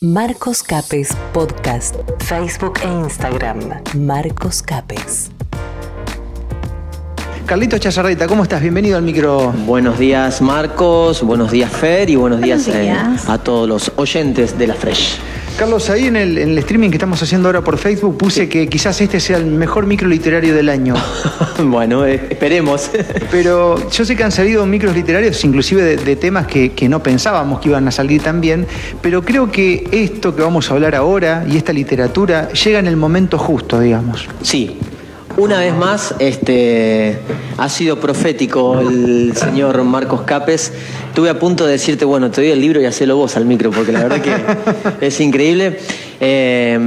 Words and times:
Marcos 0.00 0.62
Capes 0.62 1.08
Podcast, 1.32 1.96
Facebook 2.20 2.74
e 2.84 2.86
Instagram. 2.86 3.58
Marcos 3.96 4.62
Capes. 4.62 5.32
Carlito 7.46 7.76
Chazarreta, 7.78 8.28
¿cómo 8.28 8.44
estás? 8.44 8.62
Bienvenido 8.62 8.96
al 8.96 9.02
micro. 9.02 9.50
Buenos 9.66 9.98
días 9.98 10.40
Marcos, 10.40 11.24
buenos 11.24 11.50
días 11.50 11.72
Fer 11.72 12.10
y 12.10 12.14
buenos, 12.14 12.38
Buenos 12.38 12.64
días, 12.66 12.76
eh, 12.76 12.82
días. 12.82 13.28
a 13.28 13.38
todos 13.38 13.68
los 13.68 13.90
oyentes 13.96 14.56
de 14.56 14.68
la 14.68 14.74
Fresh. 14.74 15.18
Carlos, 15.58 15.90
ahí 15.90 16.06
en 16.06 16.14
el, 16.14 16.38
en 16.38 16.50
el 16.50 16.58
streaming 16.58 16.88
que 16.90 16.98
estamos 16.98 17.20
haciendo 17.20 17.48
ahora 17.48 17.62
por 17.62 17.78
Facebook 17.78 18.16
puse 18.16 18.48
que 18.48 18.68
quizás 18.68 19.00
este 19.00 19.18
sea 19.18 19.38
el 19.38 19.46
mejor 19.46 19.86
micro 19.86 20.06
literario 20.06 20.54
del 20.54 20.68
año. 20.68 20.94
bueno, 21.64 22.06
eh, 22.06 22.28
esperemos. 22.30 22.88
Pero 23.32 23.90
yo 23.90 24.04
sé 24.04 24.14
que 24.14 24.22
han 24.22 24.30
salido 24.30 24.64
micros 24.66 24.94
literarios, 24.94 25.44
inclusive 25.44 25.82
de, 25.82 25.96
de 25.96 26.14
temas 26.14 26.46
que, 26.46 26.70
que 26.70 26.88
no 26.88 27.02
pensábamos 27.02 27.58
que 27.58 27.70
iban 27.70 27.88
a 27.88 27.90
salir 27.90 28.22
tan 28.22 28.40
bien, 28.40 28.68
pero 29.02 29.22
creo 29.22 29.50
que 29.50 29.88
esto 29.90 30.36
que 30.36 30.42
vamos 30.42 30.70
a 30.70 30.74
hablar 30.74 30.94
ahora 30.94 31.44
y 31.48 31.56
esta 31.56 31.72
literatura 31.72 32.50
llega 32.52 32.78
en 32.78 32.86
el 32.86 32.96
momento 32.96 33.36
justo, 33.36 33.80
digamos. 33.80 34.28
sí, 34.42 34.78
una 35.38 35.60
vez 35.60 35.72
más 35.72 36.16
este, 36.18 37.16
ha 37.58 37.68
sido 37.68 38.00
profético 38.00 38.80
el 38.80 39.36
señor 39.36 39.84
Marcos 39.84 40.22
Capes. 40.22 40.72
Estuve 41.18 41.30
a 41.30 41.38
punto 41.40 41.66
de 41.66 41.72
decirte, 41.72 42.04
bueno, 42.04 42.30
te 42.30 42.42
doy 42.42 42.52
el 42.52 42.60
libro 42.60 42.80
y 42.80 42.84
hacelo 42.84 43.16
vos 43.16 43.36
al 43.36 43.44
micro, 43.44 43.72
porque 43.72 43.90
la 43.90 44.04
verdad 44.04 44.22
que 44.22 44.36
es 45.04 45.20
increíble. 45.20 45.76
Eh, 46.20 46.78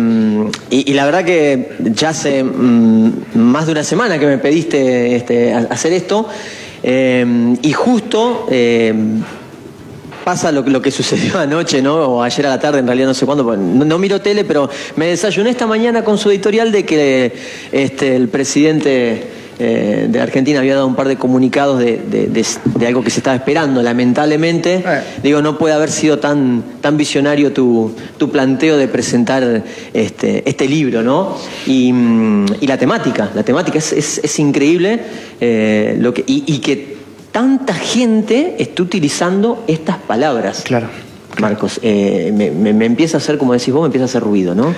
y, 0.69 0.89
y 0.89 0.93
la 0.93 1.03
verdad 1.03 1.25
que 1.25 1.75
ya 1.79 2.11
hace 2.11 2.41
mm, 2.41 3.11
más 3.33 3.65
de 3.65 3.73
una 3.73 3.83
semana 3.83 4.17
que 4.17 4.25
me 4.25 4.37
pediste 4.37 5.17
este, 5.17 5.53
hacer 5.53 5.91
esto. 5.91 6.29
eh, 6.81 7.57
y 7.61 7.73
justo 7.73 8.47
eh, 8.49 8.93
pasa 10.23 10.49
lo, 10.53 10.61
lo 10.61 10.81
que 10.81 10.91
sucedió 10.91 11.37
anoche, 11.37 11.81
¿no? 11.81 11.95
O 11.97 12.23
ayer 12.23 12.45
a 12.45 12.51
la 12.51 12.59
tarde, 12.61 12.79
en 12.79 12.85
realidad 12.87 13.07
no 13.09 13.13
sé 13.13 13.25
cuándo, 13.25 13.43
no, 13.43 13.83
no 13.83 13.97
miro 13.99 14.21
tele, 14.21 14.45
pero 14.45 14.69
me 14.95 15.07
desayuné 15.07 15.49
esta 15.49 15.67
mañana 15.67 16.05
con 16.05 16.17
su 16.17 16.31
editorial 16.31 16.71
de 16.71 16.85
que 16.85 17.33
este, 17.73 18.15
el 18.15 18.29
presidente 18.29 19.40
eh, 19.63 20.07
de 20.09 20.19
Argentina 20.19 20.59
había 20.59 20.73
dado 20.75 20.87
un 20.87 20.95
par 20.95 21.07
de 21.07 21.15
comunicados 21.17 21.77
de, 21.79 21.97
de- 22.09 22.27
de- 22.27 22.45
de 22.79 22.87
algo 22.87 23.03
que 23.03 23.09
se 23.11 23.19
estaba 23.19 23.35
esperando. 23.35 23.81
Lamentablemente, 23.83 24.83
Eh. 24.85 25.01
digo, 25.23 25.41
no 25.41 25.57
puede 25.57 25.73
haber 25.75 25.91
sido 25.91 26.17
tan, 26.19 26.63
tan 26.81 26.97
visionario 26.97 27.51
tu, 27.53 27.93
tu 28.17 28.29
planteo 28.31 28.77
de 28.77 28.87
presentar 28.87 29.63
este, 29.93 30.49
este 30.49 30.67
libro, 30.67 31.03
¿no? 31.03 31.37
Y, 31.67 31.93
mm, 31.93 32.45
y 32.61 32.67
la 32.67 32.77
temática, 32.77 33.29
la 33.35 33.43
temática 33.43 33.77
es, 33.77 33.93
es- 33.93 34.19
es 34.23 34.39
increíble 34.39 34.99
eh, 35.39 35.95
lo 35.99 36.13
que, 36.13 36.23
y, 36.25 36.43
y 36.47 36.57
que 36.59 36.97
tanta 37.31 37.73
gente 37.73 38.55
está 38.59 38.81
utilizando 38.83 39.63
estas 39.67 39.97
palabras. 39.97 40.63
Claro. 40.65 40.87
Marcos, 41.39 41.79
eh, 41.81 42.31
me, 42.35 42.51
me- 42.51 42.73
me 42.73 42.85
empieza 42.85 43.17
a 43.17 43.19
hacer, 43.19 43.37
como 43.37 43.53
decís 43.53 43.73
vos, 43.73 43.81
me 43.83 43.85
empieza 43.87 44.03
a 44.03 44.09
hacer 44.09 44.21
ruido, 44.23 44.53
¿no? 44.53 44.73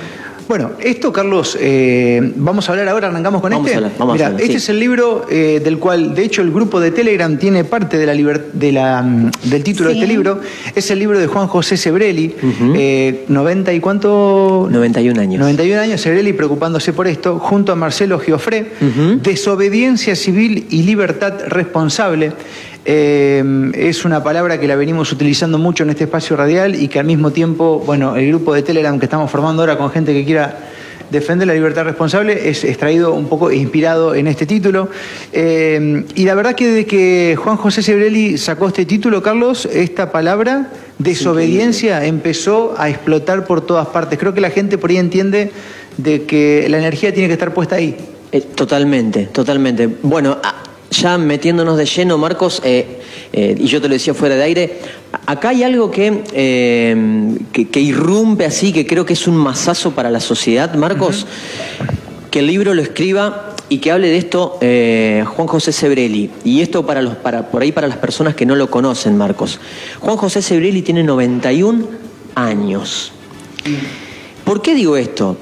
Bueno, 0.48 0.72
esto, 0.80 1.14
Carlos, 1.14 1.58
eh, 1.60 2.34
vamos 2.36 2.68
a 2.68 2.74
hablar 2.74 2.90
ahora, 2.90 3.08
arrancamos 3.08 3.42
con 3.42 3.52
Vamos 3.52 3.68
este. 3.68 3.76
a 3.76 3.78
hablar, 3.78 3.92
vamos 3.98 4.14
a 4.14 4.16
Mira, 4.16 4.26
hablar, 4.28 4.42
este 4.42 4.54
sí. 4.54 4.58
es 4.58 4.70
el 4.70 4.80
libro 4.80 5.26
eh, 5.30 5.62
del 5.64 5.80
cual, 5.80 6.14
de 6.14 6.24
hecho, 6.24 6.42
el 6.42 6.52
grupo 6.52 6.80
de 6.80 6.92
Telegram 6.92 7.38
tiene 7.38 7.64
parte 7.64 7.98
de 7.98 8.06
la 8.06 8.14
de 8.14 8.72
la, 8.72 9.02
mm, 9.02 9.32
del 9.44 9.64
título 9.64 9.90
de 9.90 9.96
este 9.96 10.08
libro. 10.08 10.40
Es 10.76 10.92
el 10.92 11.00
libro 11.00 11.20
de 11.20 11.28
Juan 11.28 11.48
José 11.48 11.78
Sebrelli, 11.78 12.36
eh, 12.76 13.26
90 13.28 13.74
y 13.74 13.80
cuánto... 13.80 14.68
91 14.70 15.20
años. 15.22 15.40
91 15.40 15.82
años, 15.82 16.02
Sebrelli 16.02 16.34
preocupándose 16.34 16.94
por 16.94 17.08
esto, 17.08 17.40
junto 17.40 17.72
a 17.72 17.76
Marcelo 17.76 18.20
Giofré, 18.20 18.72
desobediencia 19.22 20.16
civil 20.16 20.66
y 20.70 20.84
libertad 20.84 21.34
responsable. 21.48 22.34
Eh, 22.86 23.72
es 23.76 24.03
una 24.06 24.23
palabra 24.23 24.59
que 24.59 24.67
la 24.67 24.76
venimos 24.76 25.12
utilizando 25.12 25.58
mucho 25.58 25.84
en 25.84 25.92
este 25.92 26.03
espacio 26.03 26.36
radial 26.36 26.76
y 26.76 26.88
que 26.90 27.00
al 27.00 27.06
mismo 27.06 27.31
tiempo, 27.31 27.81
bueno, 27.86 28.16
el 28.16 28.28
grupo 28.28 28.53
de 28.53 28.62
Telegram 28.62 29.00
que 29.00 29.06
estamos 29.06 29.31
formando 29.31 29.62
ahora 29.62 29.78
con 29.78 29.90
gente 29.90 30.14
que 30.14 30.25
quiera 30.25 30.58
defender 31.09 31.48
la 31.48 31.53
libertad 31.53 31.84
responsable 31.84 32.50
es 32.50 32.64
extraído 32.64 33.14
un 33.14 33.28
poco 33.30 33.52
inspirado 33.52 34.16
en 34.16 34.28
este 34.28 34.45
título. 34.45 34.90
Eh, 35.31 36.03
y 36.16 36.25
la 36.25 36.34
verdad 36.34 36.56
que 36.56 36.68
desde 36.68 36.85
que 36.85 37.35
Juan 37.38 37.56
José 37.58 37.84
Sebrelli 37.84 38.38
sacó 38.38 38.68
este 38.68 38.85
título, 38.85 39.22
Carlos, 39.22 39.66
esta 39.72 40.12
palabra, 40.12 40.69
desobediencia, 40.97 42.03
empezó 42.06 42.74
a 42.78 42.90
explotar 42.90 43.46
por 43.46 43.62
todas 43.62 43.88
partes. 43.88 44.18
Creo 44.19 44.34
que 44.34 44.41
la 44.41 44.50
gente 44.50 44.78
por 44.78 44.90
ahí 44.90 44.97
entiende 44.97 45.52
de 45.97 46.24
que 46.24 46.66
la 46.69 46.79
energía 46.79 47.13
tiene 47.13 47.28
que 47.28 47.34
estar 47.34 47.53
puesta 47.53 47.75
ahí. 47.75 47.96
Eh, 48.31 48.41
totalmente, 48.41 49.25
totalmente. 49.28 49.88
Bueno, 50.02 50.38
a- 50.44 50.63
ya 50.94 51.18
metiéndonos 51.18 51.78
de 51.78 51.86
lleno, 51.86 52.18
Marcos, 52.18 52.62
eh, 52.64 53.02
eh, 53.34 53.56
y 53.59 53.66
yo 53.66 53.81
te 53.81 53.88
lo 53.90 53.94
decía 53.94 54.14
fuera 54.14 54.36
de 54.36 54.44
aire, 54.44 54.80
acá 55.26 55.50
hay 55.50 55.64
algo 55.64 55.92
que, 55.92 56.24
eh, 56.34 57.36
que, 57.52 57.68
que 57.68 57.81
irrumpe 57.81 58.46
así, 58.46 58.72
que 58.72 58.88
creo 58.88 59.06
que 59.06 59.14
es 59.14 59.28
un 59.28 59.36
masazo 59.36 59.92
para 59.92 60.09
la 60.09 60.20
sociedad, 60.20 60.74
Marcos, 60.76 61.28
que 62.32 62.40
el 62.40 62.48
libro 62.48 62.74
lo 62.74 62.82
escriba 62.82 63.56
y 63.70 63.80
que 63.80 63.92
hable 63.92 64.08
de 64.08 64.18
esto 64.18 64.58
Juan 64.59 65.48
José 65.48 65.72
Sebrelli. 65.72 66.30
Y 66.44 66.62
esto 66.62 66.86
para 66.86 67.02
los, 67.02 67.16
para, 67.16 67.50
por 67.50 67.62
ahí 67.62 67.72
para 67.72 67.88
las 67.88 67.98
personas 67.98 68.36
que 68.36 68.46
no 68.46 68.56
lo 68.56 68.70
conocen, 68.70 69.18
Marcos. 69.18 69.59
Juan 70.00 70.18
José 70.18 70.42
Sebrelli 70.42 70.82
tiene 70.82 71.03
91 71.03 71.88
años. 72.36 73.12
¿Por 74.44 74.62
qué 74.62 74.76
digo 74.76 74.98
esto? 74.98 75.38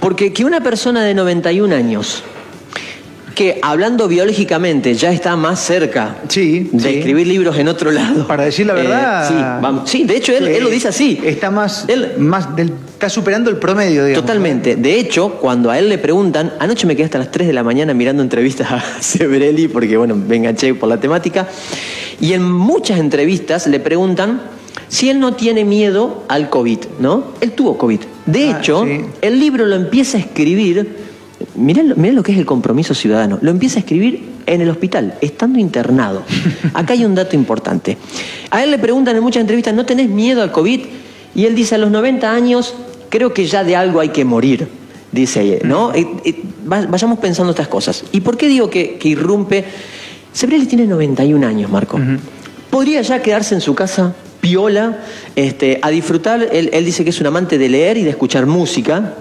Porque 0.00 0.32
que 0.32 0.44
una 0.44 0.60
persona 0.62 1.02
de 1.02 1.14
91 1.14 1.74
años, 1.74 2.22
que 3.34 3.58
hablando 3.62 4.06
biológicamente 4.08 4.94
ya 4.94 5.12
está 5.12 5.34
más 5.36 5.58
cerca 5.60 6.18
Sí, 6.28 6.68
de 6.72 6.80
sí. 6.80 6.88
escribir 6.98 7.26
libros 7.26 7.58
en 7.58 7.68
otro 7.68 7.90
lado. 7.90 8.26
Para 8.26 8.44
decir 8.44 8.66
la 8.66 8.74
Eh, 8.74 8.76
verdad. 8.76 9.28
sí, 9.28 9.34
vamos- 9.62 9.90
sí, 9.90 10.04
de 10.04 10.16
hecho 10.16 10.32
él, 10.32 10.46
él 10.48 10.62
lo 10.62 10.70
dice 10.70 10.88
así. 10.88 11.20
Está 11.24 11.50
más, 11.50 11.84
Él- 11.88 12.12
más 12.18 12.54
del- 12.56 12.72
está 12.92 13.08
superando 13.08 13.50
el 13.50 13.56
promedio, 13.56 14.04
digamos. 14.04 14.24
Totalmente. 14.24 14.76
De 14.76 14.98
hecho, 14.98 15.32
cuando 15.40 15.70
a 15.70 15.78
él 15.78 15.88
le 15.88 15.98
preguntan, 15.98 16.52
anoche 16.60 16.86
me 16.86 16.94
quedé 16.94 17.06
hasta 17.06 17.18
las 17.18 17.30
3 17.30 17.46
de 17.48 17.52
la 17.52 17.62
mañana 17.64 17.92
mirando 17.92 18.22
entrevistas 18.22 18.70
a 18.70 18.82
Sebrelli, 19.02 19.68
porque 19.68 19.96
bueno, 19.96 20.14
me 20.14 20.36
enganché 20.36 20.72
por 20.74 20.88
la 20.88 21.00
temática, 21.00 21.48
y 22.20 22.32
en 22.34 22.42
muchas 22.50 22.98
entrevistas 23.00 23.66
le 23.66 23.80
preguntan 23.80 24.40
si 24.88 25.10
él 25.10 25.18
no 25.18 25.34
tiene 25.34 25.64
miedo 25.64 26.24
al 26.28 26.50
COVID, 26.50 26.78
¿no? 27.00 27.32
Él 27.40 27.50
tuvo 27.52 27.76
COVID. 27.78 28.00
De 28.26 28.48
Ah, 28.50 28.58
hecho, 28.60 28.84
sí. 28.84 29.00
el 29.22 29.40
libro 29.40 29.66
lo 29.66 29.74
empieza 29.74 30.18
a 30.18 30.20
escribir, 30.20 31.02
mirá, 31.56 31.82
lo- 31.82 31.96
mirá 31.96 32.12
lo 32.14 32.22
que 32.22 32.32
es 32.32 32.38
el 32.38 32.46
compromiso 32.46 32.94
ciudadano, 32.94 33.38
lo 33.42 33.50
empieza 33.50 33.76
a 33.78 33.80
escribir 33.80 34.22
en 34.46 34.60
el 34.60 34.68
hospital, 34.70 35.14
estando 35.20 35.58
internado. 35.58 36.22
Acá 36.74 36.92
hay 36.94 37.04
un 37.04 37.14
dato 37.14 37.34
importante. 37.36 37.96
A 38.50 38.62
él 38.62 38.70
le 38.70 38.78
preguntan 38.78 39.16
en 39.16 39.22
muchas 39.22 39.40
entrevistas, 39.40 39.74
¿no 39.74 39.86
tenés 39.86 40.08
miedo 40.08 40.42
al 40.42 40.52
COVID? 40.52 40.80
Y 41.34 41.44
él 41.46 41.54
dice, 41.54 41.74
a 41.74 41.78
los 41.78 41.90
90 41.90 42.30
años 42.32 42.74
creo 43.08 43.32
que 43.32 43.46
ya 43.46 43.64
de 43.64 43.74
algo 43.76 44.00
hay 44.00 44.10
que 44.10 44.24
morir, 44.24 44.68
dice 45.12 45.60
¿no? 45.64 45.92
Eh, 45.94 46.06
eh, 46.24 46.42
va- 46.70 46.86
vayamos 46.86 47.18
pensando 47.18 47.50
estas 47.52 47.68
cosas. 47.68 48.04
¿Y 48.12 48.20
por 48.20 48.36
qué 48.36 48.48
digo 48.48 48.68
que, 48.70 48.96
que 48.98 49.08
irrumpe? 49.08 49.64
Sebrelli 50.32 50.66
tiene 50.66 50.86
91 50.86 51.46
años, 51.46 51.70
Marco. 51.70 51.98
Podría 52.70 53.02
ya 53.02 53.22
quedarse 53.22 53.54
en 53.54 53.60
su 53.60 53.74
casa 53.74 54.14
piola, 54.44 54.98
este, 55.36 55.78
a 55.80 55.88
disfrutar, 55.88 56.50
él, 56.52 56.68
él 56.74 56.84
dice 56.84 57.02
que 57.02 57.08
es 57.08 57.18
un 57.18 57.26
amante 57.26 57.56
de 57.56 57.66
leer 57.70 57.96
y 57.96 58.02
de 58.02 58.10
escuchar 58.10 58.44
música. 58.44 59.14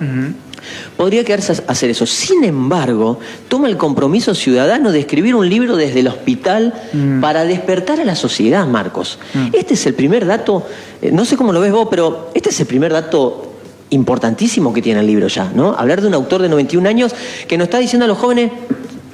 Podría 0.97 1.23
quedarse 1.23 1.53
a 1.53 1.71
hacer 1.71 1.89
eso. 1.89 2.05
Sin 2.05 2.43
embargo, 2.43 3.19
toma 3.47 3.69
el 3.69 3.77
compromiso 3.77 4.35
ciudadano 4.35 4.91
de 4.91 4.99
escribir 4.99 5.33
un 5.35 5.47
libro 5.47 5.77
desde 5.77 6.01
el 6.01 6.07
hospital 6.07 6.73
para 7.21 7.45
despertar 7.45 8.01
a 8.01 8.03
la 8.03 8.17
sociedad, 8.17 8.67
Marcos. 8.67 9.17
Este 9.53 9.75
es 9.75 9.85
el 9.85 9.93
primer 9.93 10.25
dato, 10.25 10.67
eh, 11.01 11.09
no 11.13 11.23
sé 11.23 11.37
cómo 11.37 11.53
lo 11.53 11.61
ves 11.61 11.71
vos, 11.71 11.87
pero 11.89 12.29
este 12.33 12.49
es 12.49 12.59
el 12.59 12.67
primer 12.67 12.91
dato 12.91 13.53
importantísimo 13.91 14.73
que 14.73 14.81
tiene 14.81 14.99
el 14.99 15.07
libro 15.07 15.29
ya, 15.29 15.51
¿no? 15.55 15.73
Hablar 15.73 16.01
de 16.01 16.07
un 16.07 16.15
autor 16.15 16.41
de 16.41 16.49
91 16.49 16.89
años 16.89 17.15
que 17.47 17.57
nos 17.57 17.67
está 17.67 17.79
diciendo 17.79 18.03
a 18.03 18.07
los 18.09 18.17
jóvenes, 18.17 18.51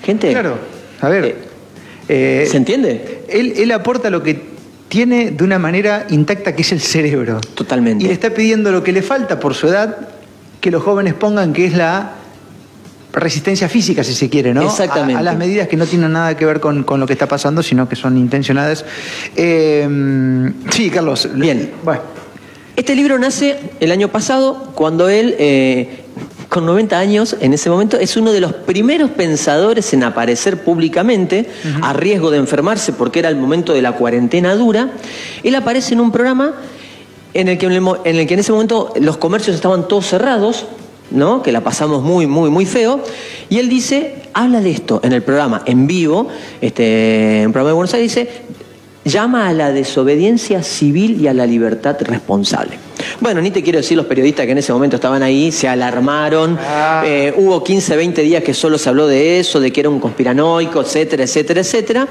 gente, 0.04 0.32
Claro. 0.32 0.58
A 1.02 1.10
ver. 1.10 1.26
Eh, 1.26 1.36
eh, 2.08 2.48
¿se 2.50 2.58
entiende? 2.58 3.26
él, 3.30 3.54
él 3.58 3.72
aporta 3.72 4.10
lo 4.10 4.24
que 4.24 4.59
tiene 4.90 5.32
de 5.32 5.44
una 5.44 5.58
manera 5.60 6.06
intacta, 6.10 6.54
que 6.54 6.64
es 6.64 6.72
el 6.74 6.82
cerebro. 6.82 7.40
Totalmente. 7.54 8.04
Y 8.04 8.08
le 8.08 8.14
está 8.14 8.32
pidiendo 8.32 8.72
lo 8.72 8.84
que 8.84 8.92
le 8.92 9.02
falta 9.02 9.40
por 9.40 9.54
su 9.54 9.68
edad, 9.68 9.96
que 10.60 10.72
los 10.72 10.84
jóvenes 10.84 11.14
pongan, 11.14 11.54
que 11.54 11.66
es 11.66 11.74
la 11.74 12.16
resistencia 13.14 13.70
física, 13.70 14.04
si 14.04 14.14
se 14.14 14.30
quiere, 14.30 14.54
¿no? 14.54 14.64
Exactamente. 14.64 15.16
A, 15.16 15.20
a 15.20 15.24
las 15.24 15.38
medidas 15.38 15.68
que 15.68 15.78
no 15.78 15.86
tienen 15.86 16.12
nada 16.12 16.36
que 16.36 16.46
ver 16.46 16.60
con, 16.60 16.84
con 16.84 17.00
lo 17.00 17.08
que 17.08 17.14
está 17.14 17.28
pasando, 17.28 17.64
sino 17.64 17.88
que 17.88 17.96
son 17.96 18.18
intencionadas. 18.18 18.84
Eh, 19.36 19.88
sí, 20.72 20.90
Carlos. 20.90 21.30
Bien. 21.34 21.72
Bueno. 21.84 22.02
Este 22.76 22.96
libro 22.96 23.20
nace 23.20 23.60
el 23.82 23.92
año 23.92 24.08
pasado 24.08 24.72
cuando 24.74 25.10
él, 25.10 25.36
eh, 25.38 26.06
con 26.50 26.66
90 26.66 26.98
años, 26.98 27.36
en 27.42 27.54
ese 27.54 27.70
momento, 27.70 27.98
es 27.98 28.18
uno 28.18 28.32
de 28.32 28.40
los 28.42 28.54
primeros 28.54 29.12
pensadores 29.12 29.94
en 29.94 30.04
aparecer 30.04 30.64
públicamente, 30.64 31.48
a 31.84 31.94
riesgo 31.94 32.32
de 32.32 32.40
enfermarse 32.40 32.92
porque 32.92 33.20
era 33.20 33.30
el 33.30 33.36
momento 33.36 33.72
de 33.74 33.82
la 33.84 33.92
cuarentena 33.94 34.56
dura. 34.56 34.92
Él 35.44 35.54
aparece 35.56 35.94
en 35.94 36.00
un 36.02 36.12
programa 36.12 36.56
en 37.36 37.48
el 37.50 37.58
que 37.60 37.68
en, 37.68 37.72
el 37.74 37.82
mo- 37.82 37.98
en 38.04 38.16
el 38.16 38.26
que 38.26 38.34
en 38.34 38.40
ese 38.40 38.52
momento 38.52 38.92
los 39.00 39.18
comercios 39.18 39.56
estaban 39.56 39.88
todos 39.88 40.08
cerrados, 40.08 40.66
¿no? 41.12 41.44
Que 41.44 41.52
la 41.52 41.62
pasamos 41.62 42.02
muy, 42.02 42.26
muy, 42.26 42.50
muy 42.50 42.66
feo. 42.66 43.00
Y 43.50 43.60
él 43.60 43.70
dice, 43.70 44.24
habla 44.34 44.60
de 44.62 44.72
esto 44.72 45.02
en 45.04 45.14
el 45.14 45.22
programa, 45.22 45.62
en 45.68 45.86
vivo, 45.86 46.30
este, 46.62 47.42
en 47.42 47.48
un 47.48 47.54
programa 47.54 47.70
de 47.70 47.76
Buenos 47.76 47.94
Aires, 47.94 48.12
dice, 48.16 48.30
llama 49.06 49.48
a 49.48 49.54
la 49.54 49.72
desobediencia 49.72 50.62
civil 50.62 51.20
y 51.22 51.28
a 51.28 51.34
la 51.34 51.46
libertad 51.46 51.98
responsable. 52.02 52.78
Bueno, 53.22 53.42
ni 53.42 53.50
te 53.50 53.64
quiero 53.64 53.78
decir 53.80 53.98
los 53.98 54.06
periodistas 54.06 54.46
que 54.46 54.52
en 54.52 54.58
ese 54.58 54.74
momento 54.74 54.98
estaban 54.98 55.24
ahí, 55.24 55.52
se 55.52 55.68
alarmaron, 55.68 56.58
Ah. 56.62 57.04
eh, 57.06 57.34
hubo 57.38 57.64
15, 57.64 57.96
20 57.96 58.22
días 58.22 58.44
que 58.44 58.54
solo 58.54 58.78
se 58.78 58.90
habló 58.90 59.08
de 59.08 59.40
eso, 59.40 59.60
de 59.60 59.72
que 59.72 59.80
era 59.80 59.90
un 59.90 60.00
conspiranoico, 60.00 60.82
etcétera, 60.82 61.24
etcétera, 61.24 61.62
etcétera. 61.62 62.08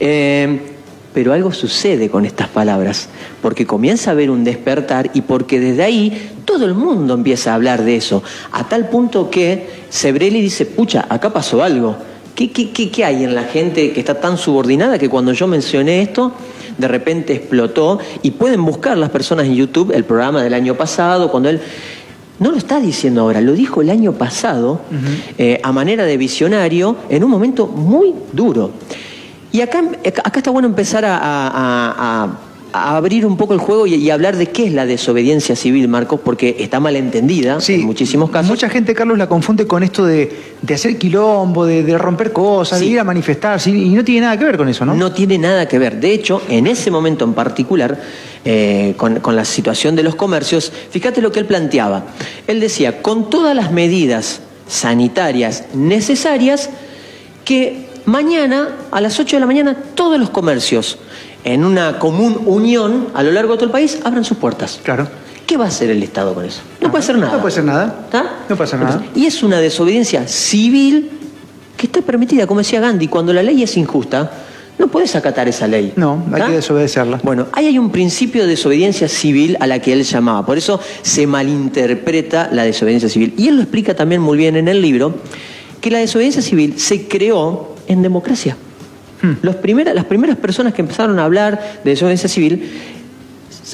Eh, 0.00 0.60
pero 1.14 1.34
algo 1.34 1.52
sucede 1.52 2.08
con 2.08 2.24
estas 2.24 2.48
palabras, 2.48 3.08
porque 3.42 3.66
comienza 3.66 4.10
a 4.10 4.12
haber 4.14 4.30
un 4.30 4.44
despertar 4.44 5.10
y 5.12 5.20
porque 5.20 5.60
desde 5.60 5.82
ahí 5.82 6.30
todo 6.46 6.64
el 6.64 6.72
mundo 6.74 7.12
empieza 7.12 7.52
a 7.52 7.56
hablar 7.56 7.82
de 7.84 7.96
eso, 7.96 8.22
a 8.50 8.66
tal 8.66 8.88
punto 8.88 9.28
que 9.30 9.66
Sebrelli 9.90 10.40
dice, 10.40 10.64
pucha, 10.64 11.04
acá 11.10 11.30
pasó 11.30 11.62
algo. 11.62 11.96
¿Qué, 12.42 12.50
qué, 12.50 12.70
qué, 12.72 12.90
qué 12.90 13.04
hay 13.04 13.22
en 13.22 13.34
la 13.36 13.44
gente 13.44 13.92
que 13.92 14.00
está 14.00 14.20
tan 14.20 14.36
subordinada 14.36 14.98
que 14.98 15.08
cuando 15.08 15.32
yo 15.32 15.46
mencioné 15.46 16.02
esto, 16.02 16.32
de 16.76 16.88
repente 16.88 17.34
explotó? 17.34 18.00
Y 18.22 18.32
pueden 18.32 18.64
buscar 18.64 18.96
las 18.98 19.10
personas 19.10 19.46
en 19.46 19.54
YouTube 19.54 19.92
el 19.94 20.04
programa 20.04 20.42
del 20.42 20.54
año 20.54 20.74
pasado, 20.74 21.30
cuando 21.30 21.48
él... 21.50 21.60
No 22.40 22.50
lo 22.50 22.56
está 22.56 22.80
diciendo 22.80 23.20
ahora, 23.20 23.40
lo 23.40 23.52
dijo 23.52 23.82
el 23.82 23.90
año 23.90 24.14
pasado, 24.14 24.80
eh, 25.38 25.60
a 25.62 25.70
manera 25.70 26.04
de 26.04 26.16
visionario, 26.16 26.96
en 27.08 27.22
un 27.22 27.30
momento 27.30 27.68
muy 27.68 28.12
duro. 28.32 28.72
Y 29.52 29.60
acá, 29.60 29.80
acá 30.24 30.38
está 30.40 30.50
bueno 30.50 30.66
empezar 30.66 31.04
a, 31.04 31.16
a- 31.18 32.24
a- 32.24 32.38
a 32.72 32.96
abrir 32.96 33.26
un 33.26 33.36
poco 33.36 33.52
el 33.54 33.60
juego 33.60 33.86
y, 33.86 33.94
y 33.94 34.10
hablar 34.10 34.36
de 34.36 34.46
qué 34.46 34.66
es 34.66 34.72
la 34.72 34.86
desobediencia 34.86 35.54
civil, 35.56 35.88
Marcos, 35.88 36.20
porque 36.24 36.56
está 36.58 36.80
mal 36.80 36.96
entendida 36.96 37.60
Sí, 37.60 37.74
en 37.74 37.82
muchísimos 37.84 38.30
casos. 38.30 38.48
Mucha 38.48 38.68
gente, 38.68 38.94
Carlos, 38.94 39.18
la 39.18 39.28
confunde 39.28 39.66
con 39.66 39.82
esto 39.82 40.04
de, 40.06 40.30
de 40.62 40.74
hacer 40.74 40.96
quilombo, 40.98 41.66
de, 41.66 41.82
de 41.82 41.98
romper 41.98 42.32
cosas, 42.32 42.78
Sí. 42.78 42.86
de 42.86 42.90
ir 42.92 43.00
a 43.00 43.04
manifestarse, 43.04 43.70
y 43.70 43.90
no 43.90 44.02
tiene 44.04 44.22
nada 44.22 44.38
que 44.38 44.44
ver 44.44 44.56
con 44.56 44.68
eso, 44.68 44.84
¿no? 44.86 44.94
¿no? 44.94 45.12
tiene 45.12 45.36
nada 45.38 45.66
que 45.68 45.78
ver. 45.78 46.00
De 46.00 46.12
hecho, 46.12 46.40
en 46.48 46.66
ese 46.66 46.90
momento 46.90 47.24
en 47.24 47.34
particular, 47.34 48.00
eh, 48.44 48.94
con, 48.96 49.20
con 49.20 49.36
la 49.36 49.44
situación 49.44 49.94
de 49.94 50.02
los 50.02 50.14
comercios, 50.14 50.72
fíjate 50.90 51.20
lo 51.20 51.30
que 51.30 51.40
él 51.40 51.46
planteaba. 51.46 52.04
Él 52.46 52.58
decía, 52.60 53.02
con 53.02 53.28
todas 53.30 53.54
las 53.54 53.70
medidas 53.70 54.40
sanitarias 54.66 55.64
necesarias, 55.74 56.70
que 57.44 57.86
mañana, 58.06 58.68
a 58.90 59.00
las 59.00 59.18
8 59.20 59.36
de 59.36 59.40
la 59.40 59.46
mañana, 59.46 59.76
todos 59.94 60.18
los 60.18 60.30
comercios, 60.30 60.98
en 61.44 61.64
una 61.64 61.98
común 61.98 62.42
unión 62.46 63.08
a 63.14 63.22
lo 63.22 63.32
largo 63.32 63.52
de 63.52 63.58
todo 63.58 63.66
el 63.66 63.72
país, 63.72 64.00
abran 64.04 64.24
sus 64.24 64.38
puertas. 64.38 64.80
Claro. 64.82 65.08
¿Qué 65.46 65.56
va 65.56 65.64
a 65.64 65.68
hacer 65.68 65.90
el 65.90 66.02
Estado 66.02 66.34
con 66.34 66.44
eso? 66.44 66.60
No 66.80 66.90
puede 66.90 67.02
hacer 67.02 67.18
nada. 67.18 67.32
no 67.32 67.40
puede 67.40 67.52
hacer 67.52 67.64
nada. 67.64 68.00
¿Está? 68.04 68.22
No 68.48 68.56
puede 68.56 68.64
hacer 68.64 68.80
nada. 68.80 69.04
Y 69.14 69.26
es 69.26 69.42
una 69.42 69.60
desobediencia 69.60 70.26
civil 70.26 71.10
que 71.76 71.86
está 71.86 72.00
permitida, 72.00 72.46
como 72.46 72.60
decía 72.60 72.80
Gandhi, 72.80 73.08
cuando 73.08 73.32
la 73.32 73.42
ley 73.42 73.62
es 73.62 73.76
injusta, 73.76 74.30
no 74.78 74.88
puedes 74.88 75.14
acatar 75.14 75.48
esa 75.48 75.66
ley. 75.66 75.92
No, 75.96 76.24
hay 76.32 76.42
que 76.42 76.52
desobedecerla. 76.52 77.20
Bueno, 77.22 77.46
ahí 77.52 77.66
hay 77.66 77.78
un 77.78 77.90
principio 77.90 78.42
de 78.42 78.48
desobediencia 78.48 79.08
civil 79.08 79.56
a 79.60 79.66
la 79.66 79.80
que 79.80 79.92
él 79.92 80.02
llamaba. 80.04 80.46
Por 80.46 80.58
eso 80.58 80.80
se 81.02 81.26
malinterpreta 81.26 82.48
la 82.52 82.64
desobediencia 82.64 83.08
civil. 83.08 83.34
Y 83.36 83.48
él 83.48 83.56
lo 83.56 83.62
explica 83.62 83.94
también 83.94 84.22
muy 84.22 84.38
bien 84.38 84.56
en 84.56 84.68
el 84.68 84.80
libro, 84.80 85.14
que 85.80 85.90
la 85.90 85.98
desobediencia 85.98 86.42
civil 86.42 86.78
se 86.78 87.06
creó 87.08 87.74
en 87.88 88.02
democracia. 88.02 88.56
Hmm. 89.22 89.34
Los 89.42 89.56
las 89.94 90.04
primeras 90.04 90.36
personas 90.36 90.74
que 90.74 90.82
empezaron 90.82 91.18
a 91.18 91.24
hablar 91.24 91.78
de 91.84 91.90
desobediencia 91.90 92.28
civil, 92.28 92.70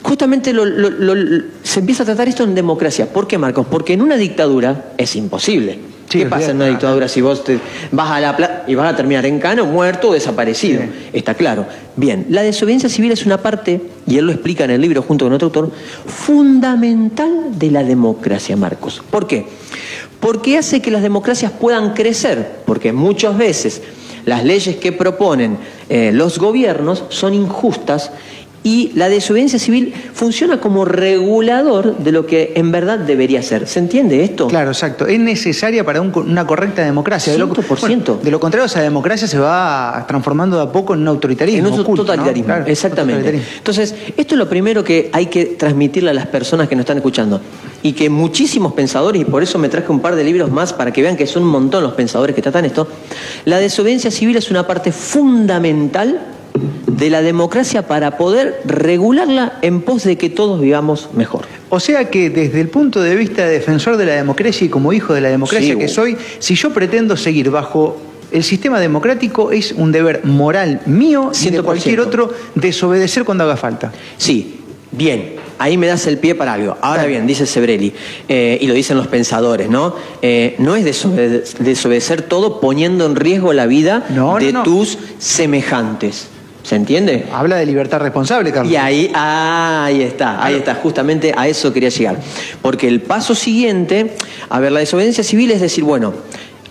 justamente 0.03 0.53
lo- 0.53 0.65
lo- 0.65 0.91
lo- 0.91 1.43
se 1.63 1.81
empieza 1.81 2.03
a 2.03 2.07
tratar 2.07 2.29
esto 2.29 2.45
en 2.45 2.55
democracia. 2.55 3.07
¿Por 3.07 3.27
qué, 3.27 3.39
Marcos? 3.39 3.67
Porque 3.71 3.95
en 3.95 4.03
una 4.03 4.17
dictadura 4.17 4.93
es 4.99 5.17
imposible. 5.17 5.79
Sí, 6.11 6.21
¿Qué 6.21 6.27
pasa 6.27 6.53
en 6.53 6.57
una 6.57 6.67
dictadura 6.69 7.07
si 7.07 7.21
vos 7.21 7.45
te 7.45 7.59
vas 7.93 8.11
a 8.11 8.19
la 8.21 8.35
plaza 8.35 8.63
y 8.67 8.75
vas 8.75 8.93
a 8.95 8.97
terminar 8.97 9.27
en 9.27 9.39
cano, 9.39 9.67
muerto 9.67 10.09
o 10.09 10.15
desaparecido? 10.15 10.81
Está 11.13 11.35
claro. 11.35 11.67
Bien, 11.97 12.25
la 12.31 12.43
desobediencia 12.43 12.89
civil 12.89 13.13
es 13.13 13.27
una 13.27 13.37
parte, 13.43 13.83
y 14.07 14.17
él 14.17 14.25
lo 14.25 14.33
explica 14.33 14.65
en 14.65 14.71
el 14.71 14.81
libro 14.81 15.03
junto 15.03 15.27
con 15.27 15.35
otro 15.35 15.47
autor, 15.47 15.71
fundamental 16.07 17.59
de 17.59 17.71
la 17.71 17.83
democracia, 17.85 18.57
Marcos. 18.57 19.03
¿Por 19.11 19.27
qué? 19.27 19.47
Porque 20.21 20.57
hace 20.57 20.81
que 20.81 20.91
las 20.91 21.03
democracias 21.03 21.53
puedan 21.53 21.93
crecer, 21.93 22.61
porque 22.65 22.93
muchas 22.93 23.37
veces 23.37 23.83
las 24.29 24.45
leyes 24.45 24.77
que 24.77 24.93
proponen 24.93 25.59
eh, 25.89 26.11
los 26.13 26.39
gobiernos 26.39 27.05
son 27.09 27.35
injustas 27.35 28.11
y 28.65 28.91
la 28.97 29.09
desobediencia 29.09 29.59
civil 29.59 29.95
funciona 30.13 30.61
como 30.61 30.85
regulador 30.85 31.97
de 31.99 32.11
lo 32.13 32.27
que 32.27 32.53
en 32.57 32.73
verdad 32.73 32.99
debería 32.99 33.41
ser. 33.41 33.67
¿Se 33.69 33.79
entiende 33.79 34.25
esto? 34.25 34.49
Claro, 34.49 34.71
exacto. 34.71 35.07
Es 35.07 35.19
necesaria 35.21 35.85
para 35.85 36.01
un- 36.01 36.13
una 36.17 36.45
correcta 36.47 36.85
democracia. 36.85 37.33
De 37.33 37.39
lo, 37.39 37.49
100%. 37.49 37.79
bueno, 37.81 38.19
de 38.23 38.31
lo 38.31 38.41
contrario, 38.41 38.67
esa 38.67 38.81
democracia 38.83 39.29
se 39.29 39.39
va 39.39 40.05
transformando 40.09 40.57
de 40.57 40.65
a 40.65 40.73
poco 40.73 40.95
en 40.95 41.01
un 41.03 41.09
autoritarismo. 41.09 41.69
En 41.69 41.73
un 41.73 41.81
oculto, 41.81 42.03
¿no? 42.03 42.07
totalitarismo, 42.09 42.47
Claro, 42.47 42.65
exactamente. 42.67 43.21
totalitarismo. 43.23 43.57
Entonces, 43.59 43.95
esto 44.17 44.35
es 44.35 44.39
lo 44.39 44.49
primero 44.49 44.83
que 44.85 45.09
hay 45.13 45.27
que 45.27 45.47
transmitirle 45.47 46.11
a 46.11 46.15
las 46.15 46.27
personas 46.27 46.69
que 46.69 46.75
nos 46.75 46.83
están 46.83 46.97
escuchando. 46.97 47.41
Y 47.83 47.93
que 47.93 48.11
muchísimos 48.11 48.73
pensadores, 48.73 49.23
y 49.23 49.25
por 49.25 49.43
eso 49.43 49.59
me 49.59 49.69
traje 49.69 49.93
un 49.93 50.01
par 50.01 50.17
de 50.17 50.25
libros 50.25 50.51
más 50.51 50.73
para 50.73 50.93
que 50.93 51.01
vean 51.01 51.17
que 51.17 51.27
son 51.27 51.45
un 51.45 51.51
montón 51.51 51.83
los 51.83 51.93
pensadores 51.93 52.35
que 52.35 52.43
tratan 52.43 52.65
esto, 52.65 52.89
la 53.45 53.59
desobediencia 53.59 54.11
civil 54.11 54.37
es 54.37 54.51
una 54.51 54.67
parte 54.67 54.91
fundamental 54.91 56.21
de 56.87 57.11
la 57.11 57.23
democracia 57.23 57.87
para 57.87 58.17
poder 58.17 58.61
regularla 58.65 59.59
en 59.63 59.83
pos 59.83 60.05
de 60.05 60.17
que 60.17 60.31
todos 60.31 60.61
vivamos 60.61 61.11
mejor. 61.15 61.43
O 61.69 61.81
sea 61.81 62.11
que 62.11 62.31
desde 62.31 62.61
el 62.61 62.69
punto 62.69 63.01
de 63.01 63.15
vista 63.15 63.47
de 63.47 63.53
defensor 63.53 63.97
de 63.97 64.07
la 64.07 64.15
democracia 64.15 64.65
y 64.65 64.69
como 64.69 64.93
hijo 64.93 65.15
de 65.15 65.21
la 65.21 65.29
democracia 65.29 65.75
Sí, 65.75 65.79
que 65.79 65.85
uh. 65.85 65.89
soy, 65.89 66.17
si 66.39 66.55
yo 66.55 66.73
pretendo 66.73 67.17
seguir 67.17 67.51
bajo 67.51 67.97
el 68.31 68.43
sistema 68.43 68.81
democrático, 68.81 69.53
es 69.53 69.73
un 69.73 69.93
deber 69.93 70.25
moral 70.25 70.81
mío 70.87 71.31
y 71.41 71.51
de 71.51 71.61
100%. 71.61 71.65
cualquier 71.65 72.01
otro 72.01 72.33
desobedecer 72.55 73.25
cuando 73.25 73.45
haga 73.45 73.57
falta. 73.57 73.93
Sí, 74.17 74.61
bien, 74.91 75.37
ahí 75.59 75.77
me 75.77 75.87
das 75.87 76.07
el 76.07 76.19
pie 76.19 76.35
para 76.35 76.53
algo. 76.55 76.77
Ahora 76.81 77.05
bien, 77.07 77.27
dice 77.27 77.47
Sebrelli, 77.47 77.93
eh, 78.29 78.59
y 78.61 78.67
lo 78.67 78.75
dicen 78.75 78.97
los 78.97 79.07
pensadores, 79.09 79.69
¿no? 79.69 79.95
Eh, 80.23 80.55
no 80.59 80.77
es 80.77 80.85
desobede- 80.85 81.43
desobedecer 81.59 82.23
todo 82.23 82.61
poniendo 82.61 83.07
en 83.07 83.17
riesgo 83.17 83.53
la 83.53 83.67
vida 83.67 84.05
No, 84.11 84.39
no, 84.39 84.45
de 84.45 84.53
no. 84.53 84.63
tus 84.63 84.99
semejantes. 85.19 86.29
¿Se 86.63 86.77
entiende? 86.77 87.25
Habla 87.33 87.57
de 87.57 87.65
libertad 87.65 87.99
responsable, 88.01 88.53
Carlos. 88.53 88.71
Y 88.71 88.77
ahí, 88.77 89.11
ahí 89.15 90.03
está, 90.03 90.45
ahí 90.45 90.55
está, 90.57 90.75
justamente 90.75 91.33
a 91.35 91.49
eso 91.49 91.73
quería 91.73 91.89
llegar. 91.89 92.19
Porque 92.61 92.87
el 92.89 93.01
paso 93.01 93.35
siguiente, 93.35 94.17
a 94.51 94.61
ver, 94.61 94.73
la 94.73 94.81
desobediencia 94.81 95.25
civil 95.25 95.51
es 95.51 95.63
decir, 95.63 95.83
bueno, 95.85 96.13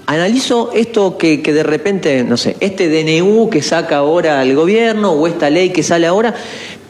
analizo 0.05 0.71
esto 0.75 1.17
que, 1.17 1.41
que 1.41 1.51
de 1.51 1.63
repente, 1.63 2.23
no 2.23 2.37
sé, 2.37 2.55
este 2.59 2.87
DNU 2.89 3.49
que 3.49 3.63
saca 3.63 3.97
ahora 3.97 4.41
el 4.43 4.55
gobierno 4.55 5.11
o 5.13 5.25
esta 5.25 5.49
ley 5.49 5.71
que 5.71 5.81
sale 5.81 6.05
ahora, 6.05 6.35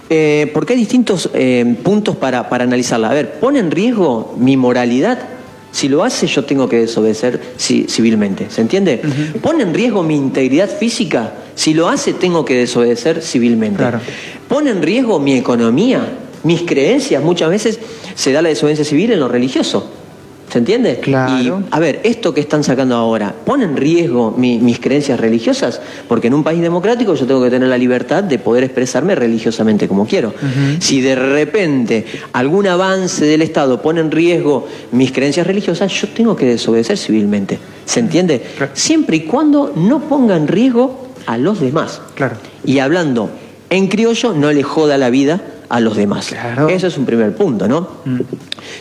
eh, 0.10 0.50
porque 0.54 0.74
hay 0.74 0.80
distintos 0.80 1.30
eh, 1.34 1.76
puntos 1.84 2.16
para, 2.16 2.50
para 2.50 2.64
analizarla. 2.64 3.10
A 3.10 3.14
ver, 3.14 3.40
¿pone 3.40 3.60
en 3.60 3.72
riesgo 3.72 4.36
mi 4.38 4.58
moralidad? 4.58 5.20
Si 5.72 5.90
lo 5.90 6.04
hace, 6.04 6.28
yo 6.28 6.44
tengo 6.46 6.68
que 6.70 6.78
desobedecer 6.78 7.40
ci- 7.60 7.88
civilmente. 7.88 8.48
¿Se 8.50 8.62
entiende? 8.62 9.02
¿Pone 9.42 9.64
en 9.64 9.74
riesgo 9.74 10.02
mi 10.02 10.16
integridad 10.16 10.70
física? 10.70 11.34
Si 11.56 11.74
lo 11.74 11.90
hace, 11.90 12.14
tengo 12.14 12.46
que 12.46 12.56
desobedecer 12.56 13.22
civilmente. 13.22 13.78
Claro. 13.78 14.00
¿Pone 14.48 14.72
en 14.72 14.82
riesgo 14.82 15.20
mi 15.20 15.34
economía? 15.36 16.02
Mis 16.44 16.62
creencias. 16.62 17.22
Muchas 17.24 17.50
veces 17.50 17.80
se 18.16 18.32
da 18.32 18.42
la 18.42 18.50
desobediencia 18.50 18.86
civil 18.86 19.12
en 19.12 19.20
lo 19.20 19.28
religioso. 19.28 19.92
¿Se 20.50 20.60
entiende? 20.60 21.00
Claro. 21.02 21.62
Y, 21.62 21.66
a 21.72 21.80
ver, 21.80 22.00
esto 22.06 22.34
que 22.34 22.40
están 22.40 22.64
sacando 22.64 22.96
ahora, 22.96 23.36
¿pone 23.46 23.66
en 23.66 23.76
riesgo 23.76 24.34
mi- 24.38 24.58
mis 24.60 24.80
creencias 24.80 25.20
religiosas? 25.20 25.82
Porque 26.08 26.28
en 26.28 26.34
un 26.36 26.44
país 26.44 26.62
democrático 26.62 27.16
yo 27.16 27.28
tengo 27.28 27.44
que 27.44 27.50
tener 27.50 27.68
la 27.68 27.78
libertad 27.78 28.24
de 28.24 28.40
poder 28.40 28.64
expresarme 28.64 29.14
religiosamente 29.14 29.90
como 29.90 30.08
quiero. 30.08 30.34
Si 30.80 31.02
de 31.02 31.16
repente 31.16 32.06
algún 32.32 32.66
avance 32.68 33.26
del 33.26 33.42
Estado 33.42 33.82
pone 33.82 34.00
en 34.00 34.10
riesgo 34.10 34.68
mis 34.94 35.12
creencias 35.12 35.46
religiosas, 35.46 35.92
yo 35.92 36.08
tengo 36.08 36.36
que 36.38 36.46
desobedecer 36.46 36.98
civilmente. 36.98 37.60
¿Se 37.86 38.00
entiende? 38.00 38.42
Claro. 38.56 38.72
Siempre 38.74 39.18
y 39.18 39.22
cuando 39.22 39.74
no 39.76 40.00
ponga 40.08 40.38
en 40.38 40.48
riesgo 40.48 41.08
a 41.26 41.38
los 41.38 41.60
demás. 41.60 42.02
Claro. 42.16 42.38
Y 42.64 42.80
hablando 42.80 43.30
en 43.70 43.88
criollo, 43.88 44.32
no 44.34 44.50
le 44.54 44.64
joda 44.64 44.98
la 44.98 45.10
vida 45.10 45.42
a 45.70 45.80
los 45.80 45.96
demás. 45.96 46.28
Claro. 46.28 46.70
Eso 46.70 46.88
es 46.88 46.98
un 46.98 47.06
primer 47.06 47.36
punto, 47.36 47.68
¿no? 47.68 47.88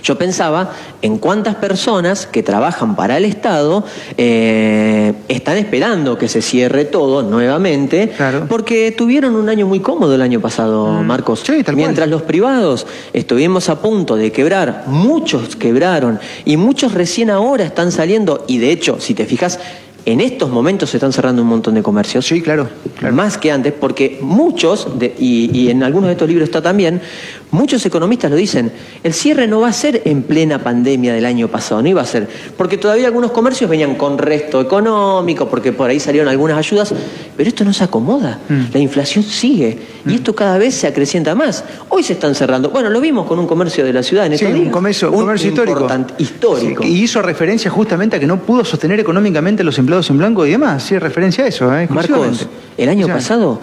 Yo 0.03 0.17
pensaba 0.19 0.73
en 1.03 1.19
cuántas 1.19 1.57
personas 1.57 2.27
que 2.27 2.43
trabajan 2.43 2.97
para 2.97 3.17
el 3.17 3.25
Estado 3.25 3.85
eh, 4.17 5.13
están 5.29 5.57
esperando 5.57 6.19
que 6.19 6.29
se 6.29 6.43
cierre 6.43 6.85
todo 6.85 7.23
nuevamente, 7.23 8.13
Claro. 8.17 8.47
porque 8.49 8.93
tuvieron 8.97 9.37
un 9.37 9.49
año 9.49 9.67
muy 9.67 9.81
cómodo 9.81 10.15
el 10.15 10.23
año 10.23 10.41
pasado, 10.41 11.03
Marcos. 11.03 11.43
Sí. 11.45 11.65
Mientras 11.75 12.09
los 12.09 12.23
privados 12.23 12.87
estuvimos 13.13 13.69
a 13.69 13.81
punto 13.81 14.17
de 14.17 14.33
quebrar, 14.33 14.85
muchos 14.87 15.57
quebraron 15.57 16.19
y 16.45 16.57
muchos 16.57 16.95
recién 16.95 17.31
ahora 17.31 17.65
están 17.65 17.93
saliendo, 17.93 18.45
y 18.47 18.59
de 18.59 18.71
hecho, 18.73 18.99
si 19.01 19.15
te 19.15 19.27
fijas, 19.27 19.59
en 20.07 20.21
estos 20.21 20.49
momentos 20.51 20.91
se 20.91 20.97
están 20.99 21.13
cerrando 21.13 21.43
un 21.43 21.49
montón 21.49 21.75
de 21.75 21.83
comercios. 21.83 22.25
Sí, 22.27 22.41
claro. 22.41 22.69
claro. 22.99 23.15
Más 23.15 23.37
que 23.39 23.51
antes, 23.51 23.73
porque 23.73 24.19
muchos, 24.23 24.99
de- 24.99 25.15
y, 25.19 25.51
y 25.53 25.69
en 25.69 25.83
algunos 25.83 26.07
de 26.07 26.13
estos 26.13 26.29
libros 26.29 26.45
está 26.49 26.63
también, 26.63 27.03
Muchos 27.53 27.87
economistas 27.87 28.31
lo 28.31 28.37
dicen, 28.37 28.73
el 29.05 29.15
cierre 29.15 29.47
no 29.47 29.61
va 29.61 29.69
a 29.69 29.73
ser 29.73 30.03
en 30.05 30.25
plena 30.25 30.59
pandemia 30.59 31.15
del 31.15 31.25
año 31.25 31.47
pasado, 31.47 31.81
no 31.81 31.89
iba 31.89 32.03
a 32.03 32.05
ser, 32.05 32.29
porque 32.57 32.77
todavía 32.77 33.07
algunos 33.07 33.31
comercios 33.31 33.71
venían 33.71 33.95
con 33.95 34.19
resto 34.19 34.61
económico, 34.61 35.49
porque 35.49 35.73
por 35.73 35.89
ahí 35.89 36.01
salieron 36.01 36.29
algunas 36.29 36.59
ayudas, 36.59 36.93
pero 37.37 37.49
esto 37.49 37.65
no 37.65 37.73
se 37.73 37.85
acomoda, 37.85 38.41
mm. 38.49 38.73
la 38.73 38.79
inflación 38.81 39.23
sigue 39.25 39.79
y 40.05 40.15
esto 40.15 40.35
cada 40.35 40.59
vez 40.59 40.75
se 40.75 40.89
acrecienta 40.89 41.37
más. 41.37 41.65
Hoy 41.89 42.03
se 42.03 42.15
están 42.15 42.35
cerrando, 42.35 42.71
bueno, 42.71 42.91
lo 42.91 43.01
vimos 43.01 43.27
con 43.27 43.39
un 43.39 43.47
comercio 43.47 43.85
de 43.85 43.93
la 43.93 44.03
ciudad 44.03 44.27
en 44.27 44.33
estos 44.33 44.53
sí, 44.53 44.61
Un 44.63 44.71
comercio, 44.71 45.13
histórico. 45.49 45.89
histórico. 46.19 46.85
y 46.85 47.05
hizo 47.05 47.23
referencia 47.23 47.71
justamente 47.71 48.17
a 48.17 48.21
que 48.21 48.27
no 48.27 48.41
pudo 48.41 48.65
sostener 48.65 48.99
económicamente 48.99 49.63
los 49.63 49.79
empleados 49.79 50.11
en 50.11 50.19
blanco 50.19 50.45
y 50.47 50.51
demás, 50.51 50.83
sí, 50.83 50.99
referencia 50.99 51.45
a 51.45 51.47
eso. 51.47 51.73
¿eh? 51.77 51.87
Marcos, 51.89 52.49
el 52.77 52.89
año 52.89 53.07
pasado 53.07 53.61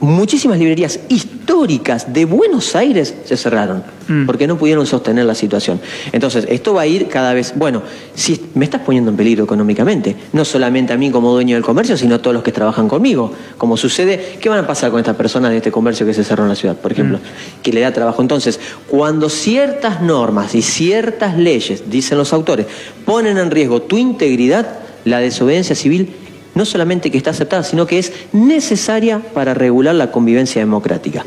muchísimas 0.00 0.58
librerías 0.58 1.00
históricas 1.08 2.12
de 2.12 2.24
Buenos 2.24 2.74
Aires 2.74 3.14
se 3.24 3.36
cerraron 3.36 3.84
mm. 4.08 4.26
porque 4.26 4.46
no 4.46 4.56
pudieron 4.58 4.86
sostener 4.86 5.24
la 5.24 5.34
situación. 5.34 5.80
Entonces, 6.12 6.46
esto 6.48 6.74
va 6.74 6.82
a 6.82 6.86
ir 6.86 7.08
cada 7.08 7.34
vez, 7.34 7.54
bueno, 7.56 7.82
si 8.14 8.40
me 8.54 8.64
estás 8.64 8.80
poniendo 8.80 9.10
en 9.10 9.16
peligro 9.16 9.44
económicamente, 9.44 10.16
no 10.32 10.44
solamente 10.44 10.92
a 10.92 10.96
mí 10.96 11.10
como 11.10 11.32
dueño 11.32 11.54
del 11.54 11.64
comercio, 11.64 11.96
sino 11.96 12.16
a 12.16 12.18
todos 12.18 12.34
los 12.34 12.42
que 12.42 12.52
trabajan 12.52 12.88
conmigo. 12.88 13.32
Como 13.58 13.76
sucede, 13.76 14.38
¿qué 14.40 14.48
van 14.48 14.58
a 14.58 14.66
pasar 14.66 14.90
con 14.90 14.98
estas 14.98 15.16
personas 15.16 15.50
de 15.52 15.58
este 15.58 15.70
comercio 15.70 16.04
que 16.04 16.14
se 16.14 16.24
cerró 16.24 16.42
en 16.42 16.48
la 16.48 16.56
ciudad, 16.56 16.76
por 16.76 16.92
ejemplo? 16.92 17.18
Mm. 17.18 17.62
Que 17.62 17.72
le 17.72 17.80
da 17.80 17.92
trabajo. 17.92 18.22
Entonces, 18.22 18.58
cuando 18.88 19.28
ciertas 19.28 20.02
normas 20.02 20.54
y 20.54 20.62
ciertas 20.62 21.36
leyes, 21.36 21.90
dicen 21.90 22.18
los 22.18 22.32
autores, 22.32 22.66
ponen 23.04 23.38
en 23.38 23.50
riesgo 23.50 23.82
tu 23.82 23.98
integridad, 23.98 24.80
la 25.04 25.20
desobediencia 25.20 25.76
civil 25.76 26.10
no 26.54 26.64
solamente 26.64 27.10
que 27.10 27.18
está 27.18 27.30
aceptada, 27.30 27.62
sino 27.62 27.86
que 27.86 27.98
es 27.98 28.12
necesaria 28.32 29.20
para 29.34 29.54
regular 29.54 29.94
la 29.94 30.10
convivencia 30.10 30.60
democrática. 30.60 31.24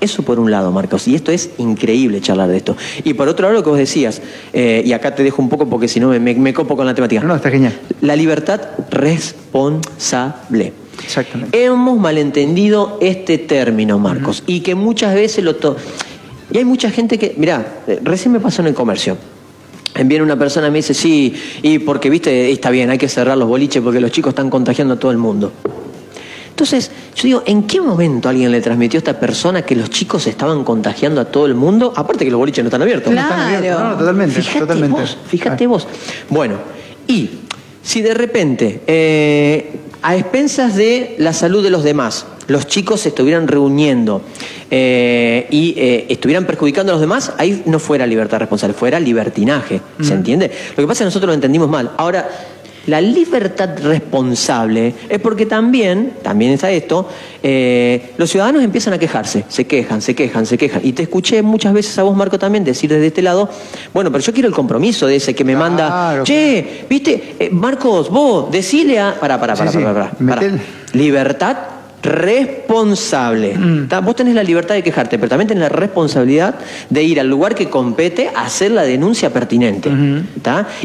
Eso 0.00 0.22
por 0.22 0.38
un 0.38 0.50
lado, 0.50 0.70
Marcos, 0.70 1.08
y 1.08 1.14
esto 1.14 1.32
es 1.32 1.50
increíble 1.56 2.20
charlar 2.20 2.50
de 2.50 2.58
esto. 2.58 2.76
Y 3.04 3.14
por 3.14 3.28
otro 3.28 3.44
lado, 3.46 3.54
lo 3.54 3.64
que 3.64 3.70
vos 3.70 3.78
decías, 3.78 4.20
eh, 4.52 4.82
y 4.84 4.92
acá 4.92 5.14
te 5.14 5.22
dejo 5.22 5.40
un 5.40 5.48
poco 5.48 5.66
porque 5.66 5.88
si 5.88 5.98
no 5.98 6.08
me, 6.08 6.18
me, 6.20 6.52
copo 6.52 6.76
con 6.76 6.84
la 6.84 6.94
temática. 6.94 7.22
No, 7.22 7.34
está 7.34 7.50
genial. 7.50 7.72
La 8.02 8.14
libertad 8.14 8.60
responsable. 8.90 10.74
Exactamente. 11.02 11.64
Hemos 11.64 11.98
malentendido 11.98 12.98
este 13.00 13.38
término, 13.38 13.98
Marcos, 13.98 14.42
y 14.46 14.60
que 14.60 14.74
muchas 14.74 15.14
veces 15.14 15.42
lo... 15.42 15.56
y 16.50 16.58
hay 16.58 16.64
mucha 16.64 16.90
gente 16.90 17.18
que, 17.18 17.34
mirá, 17.36 17.80
eh, 17.86 17.98
recién 18.02 18.32
me 18.32 18.40
pasó 18.40 18.62
en 18.62 18.68
el 18.68 18.74
comercio. 18.74 19.16
Viene 19.94 20.24
una 20.24 20.36
persona 20.36 20.66
y 20.68 20.70
me 20.70 20.78
dice, 20.78 20.92
sí, 20.92 21.34
y 21.62 21.78
porque, 21.78 22.10
viste, 22.10 22.50
está 22.50 22.70
bien, 22.70 22.90
hay 22.90 22.98
que 22.98 23.08
cerrar 23.08 23.38
los 23.38 23.48
boliches 23.48 23.82
porque 23.82 24.00
los 24.00 24.10
chicos 24.10 24.30
están 24.30 24.50
contagiando 24.50 24.94
a 24.94 24.98
todo 24.98 25.12
el 25.12 25.18
mundo. 25.18 25.52
Entonces, 26.50 26.90
yo 27.16 27.22
digo, 27.24 27.42
¿en 27.46 27.64
qué 27.64 27.80
momento 27.80 28.28
alguien 28.28 28.52
le 28.52 28.60
transmitió 28.60 28.98
a 28.98 29.00
esta 29.00 29.18
persona 29.18 29.62
que 29.62 29.74
los 29.74 29.90
chicos 29.90 30.26
estaban 30.28 30.62
contagiando 30.62 31.20
a 31.20 31.24
todo 31.24 31.46
el 31.46 31.54
mundo? 31.54 31.92
Aparte 31.96 32.24
que 32.24 32.30
los 32.30 32.38
boliches 32.38 32.62
no 32.62 32.68
están 32.68 32.82
abiertos. 32.82 33.12
No 33.12 33.20
están 33.20 33.40
abiertos, 33.40 33.82
no, 33.82 33.96
totalmente. 33.96 34.34
Fíjate 34.40 34.60
totalmente. 34.60 35.00
vos, 35.00 35.18
fíjate 35.26 35.66
vos. 35.66 35.88
Bueno, 36.28 36.58
y 37.08 37.30
si 37.82 38.02
de 38.02 38.14
repente, 38.14 38.82
eh, 38.86 39.80
a 40.02 40.16
expensas 40.16 40.76
de 40.76 41.16
la 41.18 41.32
salud 41.32 41.62
de 41.62 41.70
los 41.70 41.82
demás, 41.82 42.26
los 42.48 42.66
chicos 42.66 43.00
se 43.00 43.10
estuvieran 43.10 43.48
reuniendo 43.48 44.22
eh, 44.70 45.46
y 45.50 45.74
eh, 45.76 46.06
estuvieran 46.08 46.46
perjudicando 46.46 46.92
a 46.92 46.94
los 46.94 47.00
demás, 47.00 47.32
ahí 47.38 47.62
no 47.66 47.78
fuera 47.78 48.06
libertad 48.06 48.38
responsable, 48.38 48.74
fuera 48.74 49.00
libertinaje. 49.00 49.80
¿Se 50.00 50.14
entiende? 50.14 50.50
Lo 50.70 50.82
que 50.82 50.86
pasa 50.86 50.92
es 50.92 50.98
que 50.98 51.04
nosotros 51.04 51.28
lo 51.28 51.34
entendimos 51.34 51.68
mal. 51.68 51.92
Ahora, 51.96 52.28
la 52.86 53.00
libertad 53.00 53.70
responsable 53.82 54.94
es 55.08 55.18
porque 55.18 55.46
también, 55.46 56.14
también 56.22 56.52
está 56.52 56.70
esto, 56.70 57.08
eh, 57.42 58.12
los 58.18 58.28
ciudadanos 58.28 58.62
empiezan 58.62 58.92
a 58.92 58.98
quejarse, 58.98 59.44
se 59.48 59.66
quejan, 59.66 60.02
se 60.02 60.14
quejan, 60.14 60.44
se 60.44 60.58
quejan. 60.58 60.82
Y 60.84 60.92
te 60.92 61.04
escuché 61.04 61.40
muchas 61.40 61.72
veces 61.72 61.96
a 61.98 62.02
vos, 62.02 62.14
Marco, 62.14 62.38
también 62.38 62.62
decir 62.62 62.90
desde 62.90 63.06
este 63.06 63.22
lado, 63.22 63.48
bueno, 63.94 64.12
pero 64.12 64.22
yo 64.22 64.34
quiero 64.34 64.48
el 64.48 64.54
compromiso 64.54 65.06
de 65.06 65.16
ese 65.16 65.34
que 65.34 65.44
me 65.44 65.56
manda, 65.56 66.22
che, 66.24 66.84
viste, 66.90 67.48
Marcos, 67.52 68.10
vos, 68.10 68.50
decile 68.50 69.00
a... 69.00 69.18
Para, 69.18 69.40
para, 69.40 69.54
para, 69.54 69.72
para, 69.72 69.94
para, 69.94 70.10
para. 70.10 70.52
Libertad 70.92 71.73
responsable. 72.04 73.56
Mm. 73.56 73.88
Vos 74.04 74.14
tenés 74.14 74.34
la 74.34 74.42
libertad 74.42 74.74
de 74.74 74.82
quejarte, 74.82 75.18
pero 75.18 75.28
también 75.28 75.48
tenés 75.48 75.62
la 75.62 75.68
responsabilidad 75.68 76.54
de 76.90 77.02
ir 77.02 77.18
al 77.18 77.28
lugar 77.28 77.54
que 77.54 77.70
compete 77.70 78.30
a 78.34 78.44
hacer 78.44 78.70
la 78.70 78.82
denuncia 78.82 79.32
pertinente. 79.32 79.90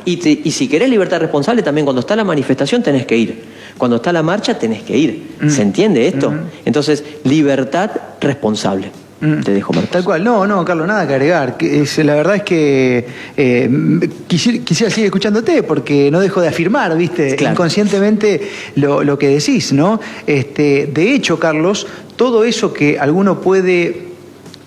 Y, 0.05 0.51
si 0.51 0.67
querés 0.67 0.89
libertad 0.89 1.19
responsable, 1.19 1.61
también 1.61 1.85
cuando 1.85 1.99
está 1.99 2.15
la 2.15 2.23
manifestación 2.23 2.81
tenés 2.81 3.05
que 3.05 3.17
ir. 3.17 3.43
Cuando 3.77 3.97
está 3.97 4.11
la 4.11 4.23
marcha 4.23 4.57
tenés 4.57 4.83
que 4.83 4.97
ir. 4.97 5.35
Mm. 5.39 5.49
¿Se 5.49 5.61
entiende 5.61 6.07
esto? 6.07 6.33
Entonces, 6.65 7.03
libertad 7.23 7.91
responsable. 8.19 8.91
Mm. 9.21 9.41
Te 9.41 9.53
dejo, 9.53 9.73
Tal 9.91 10.03
cual. 10.03 10.23
No, 10.23 10.47
no, 10.47 10.63
Carlos, 10.63 10.88
nada 10.88 11.05
que 11.05 11.13
agregar. 11.13 11.57
la 11.59 12.15
verdad 12.15 12.35
es 12.38 12.43
que 12.43 13.05
eh, 13.35 14.09
quisiera, 14.27 14.89
seguir 14.89 15.05
escuchándote 15.05 15.63
porque 15.63 16.09
no 16.09 16.19
dejo 16.19 16.41
de 16.41 16.47
afirmar, 16.47 16.95
¿viste? 16.97 17.35
Inconscientemente 17.39 18.49
lo, 18.75 19.19
que 19.19 19.27
decís, 19.27 19.73
¿no? 19.73 19.99
Este, 20.25 20.89
de 20.93 21.13
hecho, 21.13 21.38
Carlos, 21.38 21.85
todo 22.15 22.43
eso 22.43 22.73
que 22.73 22.99
alguno 22.99 23.41
puede. 23.41 24.09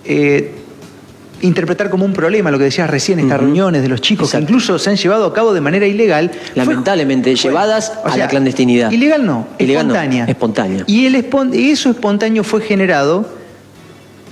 Eh, 0.04 0.52
interpretar 1.42 1.90
como 1.90 2.04
un 2.04 2.12
problema, 2.12 2.52
lo 2.52 2.58
que 2.58 2.64
decías 2.64 2.88
recién, 2.88 3.18
estas 3.18 3.40
reuniones 3.40 3.82
de 3.82 3.88
los 3.88 4.00
chicos 4.00 4.30
que 4.30 4.38
incluso 4.38 4.78
se 4.78 4.90
han 4.90 4.96
llevado 4.96 5.26
a 5.26 5.34
cabo 5.34 5.52
de 5.52 5.60
manera 5.60 5.88
ilegal. 5.88 6.30
Lamentablemente, 6.54 7.34
llevadas 7.34 7.92
a 8.04 8.16
la 8.16 8.28
clandestinidad. 8.28 8.92
Ilegal 8.92 9.26
no, 9.26 9.48
espontánea. 9.58 10.24
espontánea. 10.26 10.84
Y 10.86 11.06
el 11.06 11.16
eso 11.16 11.90
espontáneo 11.90 12.44
fue 12.44 12.60
generado 12.60 13.41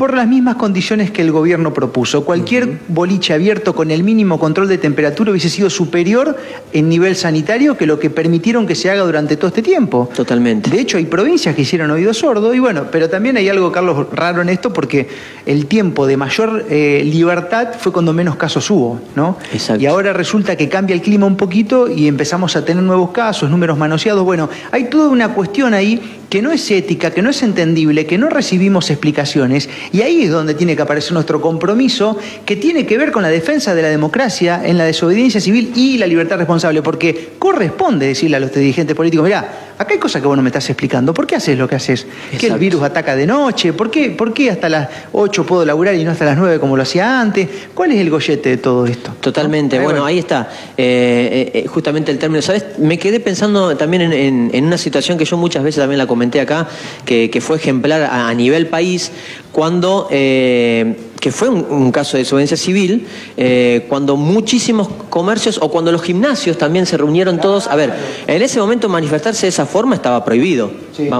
por 0.00 0.14
las 0.14 0.26
mismas 0.26 0.56
condiciones 0.56 1.10
que 1.10 1.20
el 1.20 1.30
gobierno 1.30 1.74
propuso. 1.74 2.24
Cualquier 2.24 2.78
boliche 2.88 3.34
abierto 3.34 3.74
con 3.74 3.90
el 3.90 4.02
mínimo 4.02 4.38
control 4.40 4.66
de 4.66 4.78
temperatura 4.78 5.30
hubiese 5.30 5.50
sido 5.50 5.68
superior 5.68 6.38
en 6.72 6.88
nivel 6.88 7.16
sanitario 7.16 7.76
que 7.76 7.84
lo 7.84 8.00
que 8.00 8.08
permitieron 8.08 8.66
que 8.66 8.74
se 8.74 8.90
haga 8.90 9.02
durante 9.02 9.36
todo 9.36 9.48
este 9.48 9.60
tiempo. 9.60 10.08
Totalmente. 10.16 10.70
De 10.70 10.80
hecho, 10.80 10.96
hay 10.96 11.04
provincias 11.04 11.54
que 11.54 11.60
hicieron 11.60 11.90
oído 11.90 12.14
sordo 12.14 12.54
y 12.54 12.58
bueno, 12.60 12.86
pero 12.90 13.10
también 13.10 13.36
hay 13.36 13.50
algo, 13.50 13.70
Carlos, 13.72 14.06
raro 14.10 14.40
en 14.40 14.48
esto 14.48 14.72
porque 14.72 15.06
el 15.44 15.66
tiempo 15.66 16.06
de 16.06 16.16
mayor 16.16 16.64
eh, 16.70 17.02
libertad 17.04 17.68
fue 17.78 17.92
cuando 17.92 18.14
menos 18.14 18.36
casos 18.36 18.70
hubo, 18.70 19.02
¿no? 19.14 19.36
Exacto. 19.52 19.82
Y 19.82 19.86
ahora 19.86 20.14
resulta 20.14 20.56
que 20.56 20.70
cambia 20.70 20.94
el 20.94 21.02
clima 21.02 21.26
un 21.26 21.36
poquito 21.36 21.90
y 21.90 22.08
empezamos 22.08 22.56
a 22.56 22.64
tener 22.64 22.82
nuevos 22.82 23.10
casos, 23.10 23.50
números 23.50 23.76
manoseados. 23.76 24.24
Bueno, 24.24 24.48
hay 24.72 24.84
toda 24.84 25.10
una 25.10 25.34
cuestión 25.34 25.74
ahí 25.74 26.20
que 26.30 26.40
no 26.40 26.52
es 26.52 26.70
ética, 26.70 27.10
que 27.10 27.22
no 27.22 27.30
es 27.30 27.42
entendible, 27.42 28.06
que 28.06 28.16
no 28.16 28.30
recibimos 28.30 28.88
explicaciones 28.88 29.68
y 29.92 30.02
ahí 30.02 30.22
es 30.22 30.30
donde 30.30 30.54
tiene 30.54 30.76
que 30.76 30.82
aparecer 30.82 31.12
nuestro 31.12 31.40
compromiso, 31.40 32.16
que 32.44 32.56
tiene 32.56 32.86
que 32.86 32.96
ver 32.96 33.10
con 33.10 33.22
la 33.22 33.28
defensa 33.28 33.74
de 33.74 33.82
la 33.82 33.88
democracia, 33.88 34.62
en 34.64 34.78
la 34.78 34.84
desobediencia 34.84 35.40
civil 35.40 35.72
y 35.74 35.98
la 35.98 36.06
libertad 36.06 36.38
responsable, 36.38 36.82
porque 36.82 37.30
corresponde 37.38 38.06
decirle 38.06 38.36
a 38.36 38.40
los 38.40 38.52
dirigentes 38.52 38.94
políticos, 38.96 39.24
mira, 39.24 39.69
acá 39.80 39.94
hay 39.94 39.98
cosas 39.98 40.20
que 40.20 40.28
vos 40.28 40.36
no 40.36 40.42
me 40.42 40.50
estás 40.50 40.68
explicando. 40.68 41.14
¿Por 41.14 41.26
qué 41.26 41.36
haces 41.36 41.56
lo 41.56 41.66
que 41.66 41.74
haces? 41.74 42.06
¿Que 42.38 42.48
el 42.48 42.58
virus 42.58 42.82
ataca 42.82 43.16
de 43.16 43.26
noche? 43.26 43.72
¿Por 43.72 43.90
qué, 43.90 44.10
¿Por 44.10 44.34
qué 44.34 44.50
hasta 44.50 44.68
las 44.68 44.88
8 45.12 45.46
puedo 45.46 45.64
laburar 45.64 45.94
y 45.94 46.04
no 46.04 46.10
hasta 46.10 46.26
las 46.26 46.36
9 46.36 46.60
como 46.60 46.76
lo 46.76 46.82
hacía 46.82 47.18
antes? 47.18 47.48
¿Cuál 47.74 47.92
es 47.92 47.98
el 47.98 48.10
gollete 48.10 48.50
de 48.50 48.56
todo 48.58 48.86
esto? 48.86 49.14
Totalmente. 49.20 49.80
Bueno, 49.80 50.04
ahí 50.04 50.18
está. 50.18 50.50
Eh, 50.76 51.50
eh, 51.54 51.66
justamente 51.66 52.12
el 52.12 52.18
término. 52.18 52.42
¿Sabes? 52.42 52.78
Me 52.78 52.98
quedé 52.98 53.20
pensando 53.20 53.74
también 53.74 54.12
en, 54.12 54.64
una 54.66 54.76
situación 54.76 55.16
que 55.16 55.24
yo 55.24 55.38
muchas 55.38 55.64
veces 55.64 55.80
también 55.80 55.96
la 55.96 56.06
comenté 56.06 56.42
acá, 56.42 56.68
que, 57.06 57.40
fue 57.40 57.56
ejemplar 57.56 58.02
a, 58.02 58.32
nivel 58.34 58.66
país, 58.66 59.10
cuando... 59.50 60.08
Eh, 60.10 60.94
que 61.20 61.30
fue 61.30 61.50
un, 61.50 61.92
caso 61.92 62.16
de 62.16 62.22
desobediencia 62.22 62.56
civil, 62.56 63.06
eh, 63.36 63.84
cuando 63.88 64.16
muchísimos 64.16 64.88
comercios 65.10 65.58
o 65.60 65.70
cuando 65.70 65.92
los 65.92 66.02
gimnasios 66.02 66.56
también 66.56 66.86
se 66.86 66.96
reunieron 66.96 67.38
todos. 67.38 67.68
A 67.68 67.76
ver, 67.76 67.92
en 68.26 68.40
ese 68.40 68.58
momento 68.58 68.88
manifestarse 68.88 69.42
de 69.42 69.50
esa 69.50 69.66
forma 69.66 69.94
estaba 69.94 70.24
prohibido, 70.24 70.70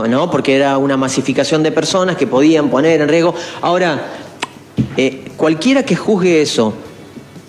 ¿no? 0.09 0.31
Porque 0.31 0.57
era 0.57 0.79
una 0.79 0.97
masificación 0.97 1.63
de 1.63 1.71
personas 1.71 2.17
que 2.17 2.27
podían 2.27 2.71
poner 2.71 3.03
en 3.03 3.09
riesgo. 3.09 3.35
Ahora, 3.61 4.07
eh, 4.97 5.27
cualquiera 5.37 5.83
que 5.83 5.97
juzgue 5.97 6.41
eso, 6.41 6.73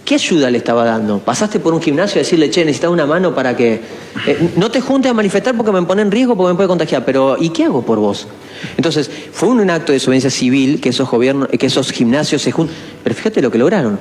¿qué 0.03 0.15
ayuda 0.15 0.51
le 0.51 0.58
estaba 0.58 0.84
dando? 0.84 1.20
¿Pasaste 1.20 1.62
por 1.62 1.74
un 1.74 1.81
gimnasio 1.81 2.20
y 2.20 2.24
decirle, 2.24 2.50
che, 2.50 2.65
necesitas 2.65 2.91
una 2.91 3.05
mano 3.05 3.34
para 3.34 3.55
que... 3.55 3.79
Eh, 4.27 4.51
no 4.58 4.70
te 4.70 4.81
juntes 4.81 5.10
a 5.10 5.13
manifestar 5.13 5.55
porque 5.55 5.72
me 5.72 5.81
pone 5.84 6.01
en 6.01 6.12
riesgo, 6.12 6.36
porque 6.36 6.51
me 6.51 6.55
puede 6.55 6.67
contagiar, 6.67 7.05
pero 7.05 7.38
¿y 7.39 7.50
qué 7.50 7.63
hago 7.63 7.81
por 7.81 8.00
vos? 8.00 8.27
Entonces, 8.77 9.10
fue 9.32 9.50
un 9.50 9.70
acto 9.70 9.91
de 9.91 9.98
desobediencia 9.98 10.30
civil 10.30 10.80
que 10.80 10.89
esos, 10.89 11.10
gobiernos, 11.10 11.48
que 11.50 11.65
esos 11.65 11.91
gimnasios 11.91 12.41
se 12.41 12.51
juntan. 12.51 12.75
Pero 13.03 13.15
fíjate 13.15 13.41
lo 13.41 13.51
que 13.51 13.58
lograron. 13.58 14.00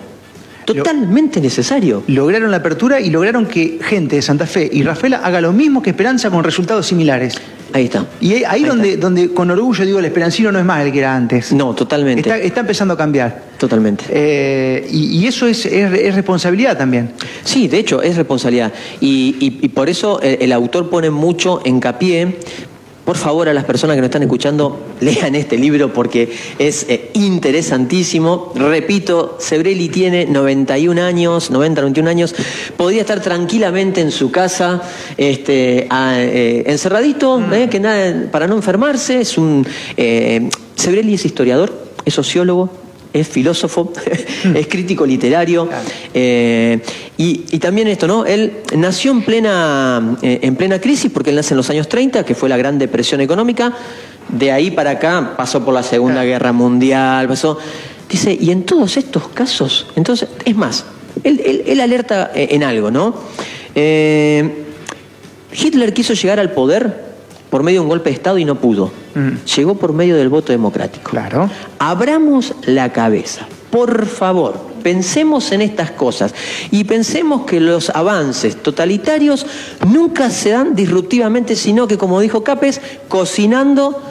Totalmente 0.65 1.41
necesario. 1.41 2.03
Lograron 2.07 2.51
la 2.51 2.59
apertura 2.59 3.01
y 3.01 3.11
lograron 3.11 3.47
que 3.47 3.79
gente 3.83 4.17
de 4.17 4.23
Santa 4.23 4.47
Fe 4.47 4.69
y 4.73 4.83
Rafaela 4.83 5.19
haga 5.19 5.41
lo 5.41 5.53
mismo 5.53 5.83
que 5.83 5.91
Esperanza 5.91 6.31
con 6.31 6.45
resultados 6.45 6.87
similares. 6.87 7.35
Ahí 7.73 7.85
está. 7.85 8.07
Y 8.21 8.45
ahí, 8.45 8.65
donde, 8.65 8.97
donde 8.97 9.33
con 9.33 9.51
orgullo 9.51 9.85
digo, 9.85 9.99
el 9.99 10.05
esperancino 10.05 10.51
no 10.51 10.59
es 10.59 10.65
más 10.65 10.85
el 10.85 10.93
que 10.93 10.99
era 10.99 11.15
antes. 11.15 11.53
No, 11.53 11.75
totalmente. 11.75 12.29
Está, 12.45 12.61
empezando 12.61 12.95
a 12.95 12.97
cambiar. 12.97 13.51
Totalmente. 13.59 14.05
Eh, 14.09 14.89
y, 14.91 15.27
eso 15.27 15.47
es, 15.47 15.65
responsabilidad 16.15 16.79
también. 16.79 17.13
Sí, 17.45 17.69
de 17.69 17.79
hecho, 17.79 18.03
es 18.03 18.17
responsabilidad. 18.17 18.73
Y, 19.01 19.69
por 19.69 19.89
eso 19.89 20.21
el, 20.21 20.39
el 20.41 20.53
autor 20.53 20.91
pone 20.91 21.11
mucho 21.11 21.61
hincapié 21.65 22.39
por 23.05 23.17
favor, 23.17 23.49
a 23.49 23.55
las 23.55 23.65
personas 23.65 23.97
que 23.97 24.03
nos 24.03 24.09
están 24.09 24.23
escuchando, 24.23 24.79
lean 25.01 25.35
este 25.35 25.57
libro 25.57 25.93
porque 25.93 26.33
es 26.59 26.87
eh, 26.89 27.11
interesantísimo. 27.15 28.53
Repito, 28.55 29.37
Sebrelli 29.41 29.89
tiene 29.89 30.27
91 30.27 31.03
años, 31.03 31.51
90, 31.51 31.81
91 31.81 32.11
años. 32.11 32.35
Podría 32.77 33.01
estar 33.01 33.21
tranquilamente 33.21 34.01
en 34.01 34.11
su 34.11 34.31
casa, 34.31 34.83
este, 35.17 35.89
eh, 35.91 36.65
encerradito, 36.67 37.41
mm. 37.41 37.53
eh, 37.55 37.69
que 37.71 37.81
nada, 37.81 38.31
para 38.31 38.47
no 38.47 38.55
enfermarse. 38.57 39.21
Es 39.21 39.39
un, 39.39 39.67
Sebrelli 40.77 41.15
es 41.15 41.25
historiador, 41.25 41.73
es 42.05 42.15
sociólogo, 42.15 42.71
es 43.13 43.29
filósofo, 43.29 43.93
es 44.55 44.67
crítico 44.67 45.05
literario. 45.07 45.69
Eh, 46.15 46.81
y, 47.17 47.59
también 47.59 47.89
esto, 47.89 48.07
¿no? 48.07 48.25
Él 48.25 48.59
nació 48.77 49.11
en 49.13 49.23
plena, 49.23 50.17
eh, 50.23 50.41
en 50.43 50.57
plena 50.57 50.81
crisis, 50.81 51.11
porque 51.13 51.31
él 51.31 51.37
nace 51.37 51.55
en 51.55 51.59
los 51.59 51.69
años 51.71 51.89
30, 51.89 52.25
que 52.25 52.35
fue 52.35 52.49
la 52.49 52.57
Gran 52.57 52.79
Depresión 52.79 53.21
Económica. 53.21 53.75
De 54.29 54.53
ahí 54.53 54.71
para 54.71 54.93
acá 54.93 55.35
pasó 55.37 55.65
por 55.65 55.75
la 55.75 55.83
Segunda 55.83 56.25
Guerra 56.25 56.53
Mundial, 56.53 57.29
pasó. 57.29 57.59
Dice, 58.09 58.37
y 58.41 58.51
en 58.51 58.65
todos 58.65 58.97
estos 58.97 59.29
casos, 59.29 59.87
entonces, 59.95 60.29
es 60.45 60.57
más, 60.57 60.85
él, 61.23 61.81
alerta 61.81 62.33
eh, 62.35 62.49
en 62.53 62.65
algo, 62.65 62.91
¿no? 62.91 63.15
Hitler 65.53 65.93
quiso 65.93 66.15
llegar 66.15 66.41
al 66.41 66.53
poder 66.53 67.10
por 67.51 67.63
medio 67.63 67.81
de 67.81 67.83
un 67.83 67.89
golpe 67.89 68.11
de 68.11 68.15
Estado 68.15 68.39
y 68.39 68.45
no 68.45 68.55
pudo. 68.55 68.93
Mm. 69.15 69.45
Llegó 69.57 69.75
por 69.75 69.93
medio 69.93 70.17
del 70.17 70.29
voto 70.29 70.53
democrático. 70.53 71.11
Claro. 71.11 71.51
Abramos 71.79 72.55
la 72.65 72.93
cabeza. 72.93 73.47
Por 73.71 74.07
favor, 74.07 74.71
pensemos 74.83 75.53
en 75.53 75.61
estas 75.61 75.91
cosas 75.91 76.35
y 76.71 76.85
pensemos 76.85 77.45
que 77.45 77.61
los 77.61 77.91
avances 77.91 78.57
totalitarios 78.57 79.47
nunca 79.87 80.31
se 80.31 80.51
dan 80.51 80.75
disruptivamente, 80.75 81.55
sino 81.55 81.87
que, 81.87 81.99
como 81.99 82.21
dijo 82.21 82.43
Capes, 82.43 82.81
cocinando 83.09 84.03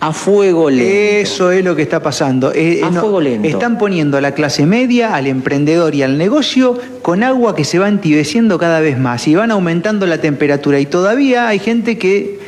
a 0.00 0.12
fuego 0.12 0.68
lento. 0.68 0.92
Eso 0.92 1.50
es 1.50 1.64
lo 1.64 1.74
que 1.74 1.82
está 1.82 2.02
pasando. 2.02 2.52
Eh, 2.54 2.82
a 2.84 2.92
fuego 2.92 3.20
lento. 3.20 3.48
Están 3.48 3.78
poniendo 3.78 4.18
a 4.18 4.20
la 4.20 4.32
clase 4.32 4.66
media, 4.66 5.14
al 5.14 5.26
emprendedor 5.26 5.94
y 5.94 6.02
al 6.02 6.18
negocio 6.18 6.78
con 7.00 7.22
agua 7.22 7.56
que 7.56 7.64
se 7.64 7.78
va 7.78 7.88
entibeciendo 7.88 8.58
cada 8.58 8.80
vez 8.80 8.98
más 8.98 9.26
y 9.26 9.34
van 9.34 9.50
aumentando 9.50 10.06
la 10.06 10.20
temperatura. 10.20 10.78
Y 10.80 10.86
todavía 10.86 11.48
hay 11.48 11.58
gente 11.58 11.96
que 11.96 12.38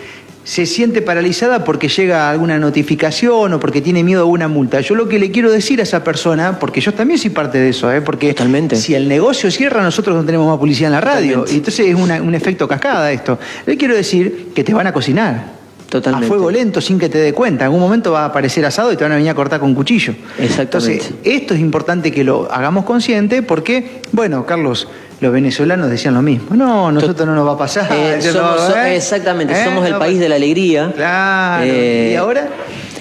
se 0.48 0.64
siente 0.64 1.02
paralizada 1.02 1.62
porque 1.62 1.88
llega 1.88 2.30
alguna 2.30 2.58
notificación 2.58 3.52
o 3.52 3.60
porque 3.60 3.82
tiene 3.82 4.02
miedo 4.02 4.22
a 4.22 4.24
una 4.24 4.48
multa. 4.48 4.80
Yo 4.80 4.94
lo 4.94 5.06
que 5.06 5.18
le 5.18 5.30
quiero 5.30 5.52
decir 5.52 5.78
a 5.78 5.82
esa 5.82 6.02
persona, 6.02 6.58
porque 6.58 6.80
yo 6.80 6.94
también 6.94 7.18
soy 7.20 7.28
parte 7.28 7.58
de 7.58 7.68
eso, 7.68 7.92
¿eh? 7.92 8.00
porque 8.00 8.28
Totalmente. 8.28 8.76
si 8.76 8.94
el 8.94 9.08
negocio 9.08 9.50
cierra, 9.50 9.82
nosotros 9.82 10.16
no 10.16 10.24
tenemos 10.24 10.46
más 10.48 10.56
publicidad 10.56 10.88
en 10.88 10.92
la 10.92 11.02
radio. 11.02 11.44
Y 11.46 11.56
entonces 11.56 11.88
es 11.88 11.94
un 11.94 12.34
efecto 12.34 12.66
cascada 12.66 13.12
esto. 13.12 13.38
Le 13.66 13.76
quiero 13.76 13.94
decir 13.94 14.48
que 14.54 14.64
te 14.64 14.72
van 14.72 14.86
a 14.86 14.92
cocinar. 14.94 15.57
Totalmente. 15.88 16.26
A 16.26 16.28
fuego 16.28 16.50
lento 16.50 16.80
sin 16.80 16.98
que 16.98 17.08
te 17.08 17.18
dé 17.18 17.32
cuenta. 17.32 17.64
En 17.64 17.66
algún 17.66 17.80
momento 17.80 18.12
va 18.12 18.22
a 18.22 18.26
aparecer 18.26 18.64
asado 18.66 18.92
y 18.92 18.96
te 18.96 19.04
van 19.04 19.12
a 19.12 19.16
venir 19.16 19.30
a 19.30 19.34
cortar 19.34 19.58
con 19.58 19.74
cuchillo. 19.74 20.14
Exactamente. 20.38 20.92
Entonces, 20.92 21.12
esto 21.24 21.54
es 21.54 21.60
importante 21.60 22.12
que 22.12 22.24
lo 22.24 22.50
hagamos 22.52 22.84
consciente 22.84 23.42
porque, 23.42 24.02
bueno, 24.12 24.44
Carlos, 24.44 24.86
los 25.20 25.32
venezolanos 25.32 25.88
decían 25.88 26.14
lo 26.14 26.22
mismo. 26.22 26.54
No, 26.54 26.92
nosotros 26.92 27.26
no 27.26 27.34
nos 27.34 27.46
va 27.46 27.52
a 27.52 27.58
pasar. 27.58 27.90
Eh, 27.90 28.20
¿eh? 28.22 28.96
Exactamente, 28.96 29.54
¿Eh? 29.54 29.64
somos 29.64 29.86
el 29.86 29.96
país 29.96 30.20
de 30.20 30.28
la 30.28 30.36
alegría. 30.36 30.92
Claro. 30.94 31.66
¿Y 31.66 32.14
ahora? 32.14 32.48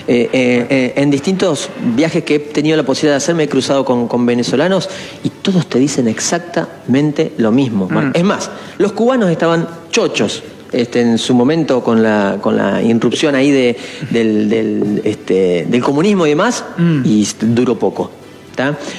en 0.10 1.12
distintos 1.12 1.70
viajes 1.94 2.24
que 2.24 2.36
he 2.36 2.40
tenido 2.40 2.78
la 2.78 2.84
posibilidad 2.84 3.16
de 3.16 3.18
hacer, 3.18 3.36
me 3.36 3.44
he 3.44 3.50
cruzado 3.50 3.84
con, 3.84 4.26
venezolanos 4.26 4.90
y 5.22 5.30
todos 5.30 5.68
te 5.68 5.80
dicen 5.80 6.08
exactamente 6.08 7.34
lo 7.38 7.52
mismo. 7.52 7.90
Mm. 7.90 8.12
Es 8.14 8.24
más, 8.24 8.50
los 8.78 8.94
cubanos 8.94 9.30
estaban 9.30 9.68
chochos. 9.92 10.44
Este, 10.72 11.02
en 11.02 11.18
su 11.18 11.34
momento 11.34 11.82
con 11.82 12.04
la, 12.04 12.40
con 12.42 12.58
la 12.58 12.82
irrupción 12.82 13.36
ahí 13.36 13.52
de, 13.52 13.78
del, 14.10 15.02
este, 15.06 15.66
del 15.70 15.82
comunismo 15.82 16.26
y 16.26 16.30
demás, 16.30 16.66
mm. 16.78 17.02
y 17.06 17.28
duró 17.40 17.80
poco. 17.80 18.12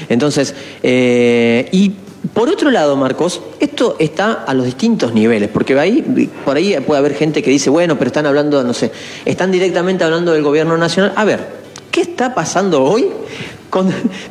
Entonces, 0.08 0.54
y 0.82 1.92
por 2.32 2.48
otro 2.48 2.70
lado, 2.70 2.96
Marcos, 2.96 3.40
esto 3.60 3.96
está 3.98 4.32
a 4.32 4.54
los 4.54 4.66
distintos 4.66 5.14
niveles, 5.14 5.48
porque 5.48 5.78
ahí, 5.78 6.30
por 6.44 6.56
ahí 6.56 6.76
puede 6.86 6.98
haber 6.98 7.14
gente 7.14 7.42
que 7.42 7.50
dice, 7.50 7.70
bueno, 7.70 7.96
pero 7.98 8.08
están 8.08 8.26
hablando, 8.26 8.62
no 8.64 8.74
sé, 8.74 8.90
están 9.24 9.50
directamente 9.50 10.04
hablando 10.04 10.32
del 10.32 10.42
gobierno 10.42 10.76
nacional. 10.76 11.12
A 11.16 11.24
ver, 11.24 11.40
¿qué 11.90 12.00
está 12.00 12.34
pasando 12.34 12.82
hoy 12.82 13.06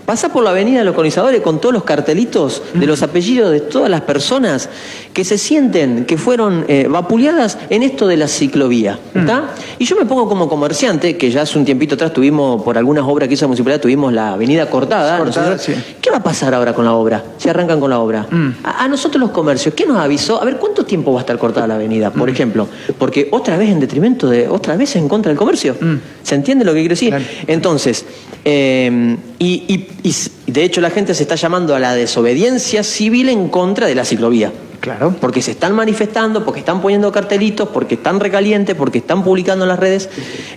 pasa 0.06 0.30
por 0.30 0.44
la 0.44 0.52
avenida 0.52 0.80
de 0.80 0.86
los 0.86 0.96
colonizadores 0.96 1.42
con 1.42 1.60
todos 1.60 1.74
los 1.74 1.84
cartelitos 1.84 2.62
de 2.74 2.86
los 2.86 3.04
apellidos 3.04 3.52
de 3.52 3.62
todas 3.62 3.90
las 3.90 4.02
personas 4.02 4.70
que 5.14 5.24
se 5.24 5.38
sienten 5.38 6.06
que 6.06 6.18
fueron 6.18 6.66
eh, 6.68 6.88
vapuleadas 6.90 7.58
en 7.70 7.84
esto 7.84 8.08
de 8.08 8.18
la 8.18 8.28
ciclovía. 8.28 9.00
¿está? 9.14 9.42
Mm. 9.42 9.46
Y 9.80 9.86
yo 9.86 9.96
me 9.96 10.06
pongo 10.06 10.28
como 10.28 10.48
comerciante, 10.48 11.18
que 11.18 11.32
ya 11.32 11.42
hace 11.42 11.58
un 11.58 11.66
tiempito 11.66 11.96
atrás 11.96 12.14
tuvimos, 12.14 12.62
por 12.64 12.78
algunas 12.78 13.04
obras 13.06 13.28
que 13.28 13.34
hizo 13.34 13.46
la 13.46 13.50
municipalidad, 13.50 13.82
tuvimos 13.82 14.14
la 14.14 14.34
avenida 14.34 14.70
cortada. 14.70 15.24
¿Qué 16.02 16.10
va 16.12 16.18
a 16.18 16.24
pasar 16.24 16.54
ahora 16.54 16.74
con 16.74 16.86
la 16.86 16.94
obra? 16.94 17.24
Si 17.38 17.50
arrancan 17.50 17.80
con 17.80 17.90
la 17.90 18.00
obra. 18.00 18.28
Mm. 18.30 18.50
A, 18.64 18.88
nosotros 18.88 19.20
los 19.20 19.32
comercios, 19.32 19.74
¿qué 19.74 19.86
nos 19.86 19.98
avisó? 19.98 20.42
A 20.42 20.46
ver, 20.46 20.58
¿cuánto 20.58 20.86
tiempo 20.86 21.14
va 21.14 21.20
a 21.20 21.22
estar 21.22 21.38
cortada 21.38 21.68
la 21.68 21.76
avenida, 21.76 22.12
por 22.12 22.30
mm. 22.30 22.34
ejemplo? 22.34 22.68
Porque 22.98 23.28
otra 23.32 23.58
vez 23.58 23.70
en 23.70 23.80
detrimento 23.80 24.30
de, 24.30 24.48
otra 24.48 24.76
vez 24.78 24.96
en 24.96 25.08
contra 25.08 25.30
del 25.30 25.38
comercio. 25.38 25.76
¿Se 26.24 26.36
entiende 26.36 26.66
lo 26.66 26.74
que 26.74 26.80
quiero 26.80 26.94
decir? 26.94 27.16
Entonces, 27.48 28.06
eh, 28.46 29.18
y, 29.40 29.88
de 30.48 30.64
hecho 30.64 30.82
la 30.82 30.90
gente 30.90 31.14
se 31.14 31.24
está 31.24 31.36
llamando 31.36 31.76
a 31.76 31.80
la 31.80 31.94
desobediencia 31.94 32.84
civil 32.84 33.30
en 33.30 33.50
contra 33.50 33.88
de 33.88 33.96
la 33.96 34.06
ciclovía. 34.06 34.52
Claro. 34.80 35.16
Porque 35.20 35.42
se 35.42 35.52
están 35.52 35.74
manifestando, 35.74 36.46
porque 36.46 36.60
están 36.60 36.82
poniendo 36.82 37.12
cartelitos, 37.12 37.70
porque 37.70 37.96
están 37.96 38.20
recalientes, 38.20 38.76
porque 38.76 39.00
están 39.00 39.24
publicando 39.24 39.66
en 39.66 39.70
las 39.70 39.80
redes. 39.80 40.08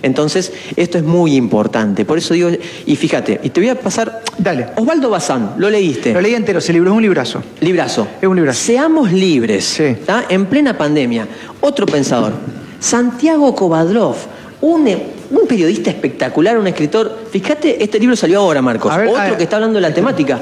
Entonces, 0.03 0.53
esto 0.75 0.99
es 0.99 1.03
muy 1.03 1.35
importante. 1.35 2.05
Por 2.05 2.19
eso 2.19 2.33
digo, 2.33 2.49
y 2.85 2.95
fíjate, 2.95 3.39
y 3.43 3.49
te 3.49 3.59
voy 3.59 3.69
a 3.69 3.79
pasar. 3.79 4.21
Dale. 4.37 4.67
Osvaldo 4.77 5.09
Bazán, 5.09 5.55
¿lo 5.57 5.69
leíste? 5.69 6.13
Lo 6.13 6.21
leí 6.21 6.35
entero, 6.35 6.59
ese 6.59 6.71
libro 6.71 6.91
es 6.91 6.97
un 6.97 7.01
librazo. 7.01 7.43
Librazo. 7.61 8.07
Es 8.21 8.27
un 8.27 8.35
librazo. 8.35 8.61
Seamos 8.61 9.11
libres. 9.11 9.65
Sí. 9.65 9.95
En 10.29 10.45
plena 10.45 10.77
pandemia. 10.77 11.27
Otro 11.59 11.85
pensador, 11.85 12.33
Santiago 12.79 13.55
Kovadlov, 13.55 14.15
un 14.61 14.87
un 15.31 15.47
periodista 15.47 15.89
espectacular, 15.89 16.57
un 16.57 16.67
escritor. 16.67 17.19
Fíjate, 17.31 17.83
este 17.83 17.99
libro 17.99 18.15
salió 18.15 18.39
ahora, 18.39 18.61
Marcos. 18.61 18.93
Otro 18.93 19.37
que 19.37 19.43
está 19.43 19.57
hablando 19.57 19.75
de 19.75 19.81
la 19.81 19.93
temática. 19.93 20.41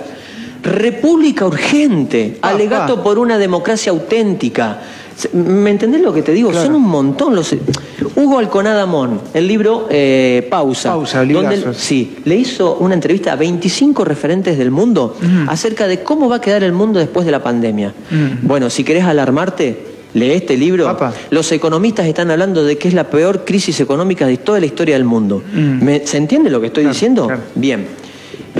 República 0.62 1.46
urgente, 1.46 2.38
alegato 2.42 3.02
por 3.02 3.18
una 3.18 3.38
democracia 3.38 3.92
auténtica. 3.92 4.82
¿Me 5.34 5.70
entendés 5.70 6.02
lo 6.02 6.14
que 6.14 6.22
te 6.22 6.32
digo? 6.32 6.54
Son 6.54 6.76
un 6.76 6.88
montón 6.88 7.36
los. 7.36 7.54
Hugo 8.16 8.40
Alconada 8.40 8.86
Mon, 8.86 9.20
el 9.34 9.48
libro 9.48 9.88
eh, 9.90 10.48
Pausa. 10.50 10.92
Pausa, 10.92 11.24
donde 11.24 11.74
Sí, 11.74 12.18
le 12.26 12.36
hizo 12.36 12.76
una 12.78 12.94
entrevista 12.94 13.34
a 13.34 13.36
25 13.36 14.06
referentes 14.06 14.58
del 14.58 14.72
mundo 14.72 15.16
acerca 15.48 15.88
de 15.88 16.04
cómo 16.04 16.30
va 16.30 16.38
a 16.38 16.42
quedar 16.42 16.64
el 16.64 16.74
mundo 16.74 17.00
después 17.00 17.26
de 17.26 17.32
la 17.32 17.44
pandemia. 17.44 17.94
Bueno, 18.42 18.70
si 18.70 18.84
querés 18.84 19.06
alarmarte, 19.06 19.99
lee 20.14 20.32
este 20.32 20.58
libro. 20.58 20.98
Los 21.30 21.52
economistas 21.52 22.08
están 22.08 22.32
hablando 22.32 22.64
de 22.64 22.78
que 22.78 22.88
es 22.88 22.94
la 22.94 23.10
peor 23.10 23.46
crisis 23.46 23.80
económica 23.80 24.26
de 24.26 24.38
toda 24.38 24.60
la 24.60 24.66
historia 24.66 24.96
del 24.96 25.06
mundo. 25.06 25.44
Mm. 25.54 25.88
¿Se 26.06 26.18
entiende 26.18 26.50
lo 26.50 26.62
que 26.62 26.68
estoy 26.68 26.86
diciendo? 26.86 27.30
Bien. 27.56 27.88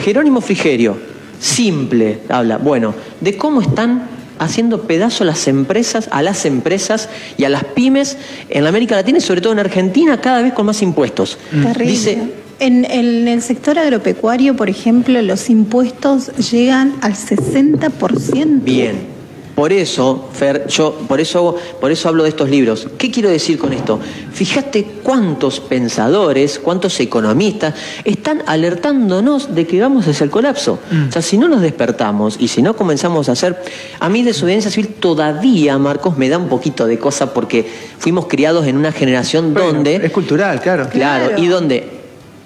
Jerónimo 0.04 0.42
Frigerio, 0.42 0.98
simple, 1.40 2.20
habla, 2.30 2.58
bueno, 2.58 2.94
de 3.20 3.36
cómo 3.38 3.62
están 3.62 4.08
haciendo 4.38 4.84
pedazo 4.84 5.24
las 5.26 5.48
empresas, 5.48 6.08
a 6.12 6.22
las 6.22 6.46
empresas 6.46 7.10
y 7.38 7.44
a 7.44 7.50
las 7.50 7.64
pymes 7.66 8.18
en 8.50 8.64
la 8.64 8.70
América 8.70 8.96
Latina 8.96 9.18
y 9.18 9.22
sobre 9.22 9.42
todo 9.42 9.54
en 9.54 9.60
Argentina 9.60 10.22
cada 10.22 10.42
vez 10.42 10.54
con 10.54 10.66
más 10.66 10.82
impuestos. 10.82 11.38
Dice, 11.78 12.20
en, 12.60 12.86
en, 12.86 13.28
el 13.28 13.42
sector 13.42 13.78
agropecuario, 13.78 14.56
por 14.56 14.70
ejemplo, 14.70 15.22
los 15.22 15.50
impuestos 15.50 16.28
llegan 16.38 16.96
al 17.02 17.14
60%. 17.14 18.64
Bien. 18.64 19.19
Por 19.60 19.74
eso, 19.74 20.30
Fer, 20.32 20.68
yo 20.70 20.94
por 21.06 21.20
eso, 21.20 21.54
por 21.82 21.92
eso 21.92 22.08
hablo 22.08 22.24
de 22.24 22.30
estos 22.30 22.50
libros. 22.50 22.88
¿Qué 22.98 23.12
quiero 23.12 23.30
decir 23.30 23.58
con 23.60 23.74
esto? 23.74 24.00
Fíjate 24.32 24.86
cuántos 25.04 25.60
pensadores, 25.60 26.60
cuántos 26.60 26.98
economistas 27.02 27.76
están 28.06 28.42
alertándonos 28.48 29.54
de 29.54 29.68
que 29.68 29.82
vamos 29.82 30.08
hacia 30.08 30.24
el 30.24 30.30
colapso. 30.30 30.80
Mm. 30.90 31.10
O 31.10 31.12
sea, 31.12 31.22
si 31.22 31.38
no 31.38 31.50
nos 31.50 31.60
despertamos 31.60 32.38
y 32.40 32.48
si 32.48 32.62
no 32.62 32.78
comenzamos 32.78 33.28
a 33.28 33.34
hacer. 33.34 33.62
A 34.00 34.08
mí, 34.08 34.24
desobediencia 34.24 34.72
civil 34.72 34.94
todavía, 34.98 35.78
Marcos, 35.78 36.18
me 36.18 36.30
da 36.30 36.38
un 36.38 36.48
poquito 36.48 36.88
de 36.88 36.98
cosa 36.98 37.34
porque 37.34 37.70
fuimos 37.98 38.28
criados 38.28 38.66
en 38.66 38.78
una 38.78 38.94
generación 38.94 39.54
donde. 39.54 39.98
Es 39.98 40.12
cultural, 40.14 40.62
claro. 40.62 40.88
Claro, 40.88 41.38
y 41.38 41.48
donde 41.48 41.99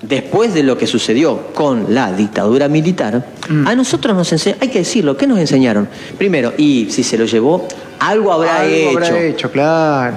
después 0.03 0.53
de 0.53 0.63
lo 0.63 0.77
que 0.77 0.85
sucedió 0.85 1.47
con 1.53 1.93
la 1.93 2.11
dictadura 2.11 2.67
militar, 2.67 3.25
mm. 3.49 3.67
a 3.67 3.75
nosotros 3.75 4.15
nos 4.15 4.31
enseñaron, 4.31 4.61
hay 4.61 4.69
que 4.69 4.79
decirlo, 4.79 5.17
¿qué 5.17 5.25
nos 5.25 5.39
enseñaron? 5.39 5.87
Primero, 6.17 6.53
y 6.57 6.87
si 6.89 7.03
se 7.03 7.17
lo 7.17 7.25
llevó, 7.25 7.67
algo 7.99 8.31
habrá 8.31 8.61
algo 8.61 8.75
hecho. 8.75 8.97
habrá 8.99 9.23
hecho, 9.23 9.51
claro. 9.51 10.15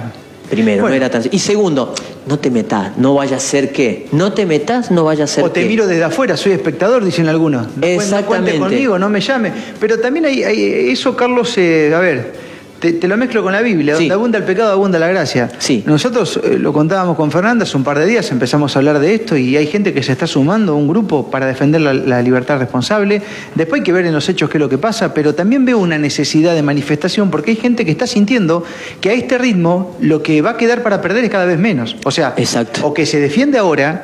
Primero, 0.49 0.87
no 0.87 0.93
era 0.93 1.09
tan... 1.09 1.23
Y 1.29 1.39
segundo, 1.39 1.93
no 2.25 2.39
te 2.39 2.49
metas, 2.49 2.97
no 2.97 3.13
vaya 3.15 3.35
a 3.35 3.39
ser 3.39 3.73
qué. 3.73 4.07
No 4.13 4.31
te 4.31 4.45
metas, 4.45 4.91
no 4.91 5.03
vaya 5.03 5.25
a 5.25 5.27
ser 5.27 5.43
O 5.43 5.51
te 5.51 5.65
miro 5.65 5.85
desde 5.87 6.05
afuera, 6.05 6.37
soy 6.37 6.53
espectador, 6.53 7.03
dicen 7.03 7.27
algunos. 7.27 7.67
Exactamente. 7.81 8.21
No 8.21 8.27
cuente 8.27 8.59
conmigo, 8.59 8.97
no 8.97 9.09
me 9.09 9.19
llame. 9.19 9.51
Pero 9.77 9.99
también 9.99 10.25
hay, 10.25 10.41
eso, 10.89 11.17
Carlos, 11.17 11.57
eh, 11.57 11.91
a 11.93 11.99
ver, 11.99 12.46
te, 12.79 12.93
te 12.93 13.07
lo 13.07 13.17
mezclo 13.17 13.41
con 13.43 13.51
la 13.53 13.61
Biblia, 13.61 13.95
Sí. 13.95 14.03
donde 14.03 14.13
abunda 14.13 14.37
el 14.37 14.43
pecado, 14.43 14.71
abunda 14.71 14.99
la 14.99 15.07
gracia. 15.07 15.49
Sí. 15.57 15.83
Nosotros 15.85 16.39
eh, 16.43 16.57
lo 16.59 16.71
contábamos 16.73 17.15
con 17.15 17.31
Fernanda 17.31 17.63
hace 17.63 17.75
un 17.77 17.83
par 17.83 17.97
de 17.99 18.05
días, 18.05 18.31
empezamos 18.31 18.75
a 18.75 18.79
hablar 18.79 18.99
de 18.99 19.13
esto 19.15 19.35
y 19.37 19.57
hay 19.57 19.67
gente 19.67 19.93
que 19.93 20.03
se 20.03 20.11
está 20.11 20.27
sumando 20.27 20.73
a 20.73 20.75
un 20.75 20.87
grupo 20.87 21.29
para 21.31 21.45
defender 21.45 21.81
la, 21.81 21.93
la 21.93 22.21
libertad 22.21 22.59
responsable. 22.59 23.21
Después 23.55 23.79
hay 23.81 23.83
que 23.83 23.93
ver 23.93 24.05
en 24.05 24.13
los 24.13 24.27
hechos 24.29 24.49
qué 24.49 24.57
es 24.57 24.61
lo 24.61 24.69
que 24.69 24.77
pasa, 24.77 25.13
pero 25.13 25.33
también 25.35 25.65
veo 25.65 25.77
una 25.79 25.97
necesidad 25.97 26.53
de 26.55 26.61
manifestación 26.63 27.29
porque 27.31 27.51
hay 27.51 27.57
gente 27.57 27.85
que 27.85 27.91
está 27.91 28.07
sintiendo 28.07 28.63
que 29.01 29.09
a 29.09 29.13
este 29.13 29.37
ritmo 29.37 29.95
lo 29.99 30.21
que 30.21 30.41
va 30.41 30.51
a 30.51 30.57
quedar 30.57 30.83
para 30.83 31.01
perder 31.01 31.23
es 31.23 31.29
cada 31.29 31.45
vez 31.45 31.57
menos. 31.57 31.95
O 32.05 32.11
sea, 32.11 32.33
Exacto. 32.37 32.85
o 32.85 32.93
que 32.93 33.05
se 33.05 33.19
defiende 33.19 33.57
ahora 33.57 34.03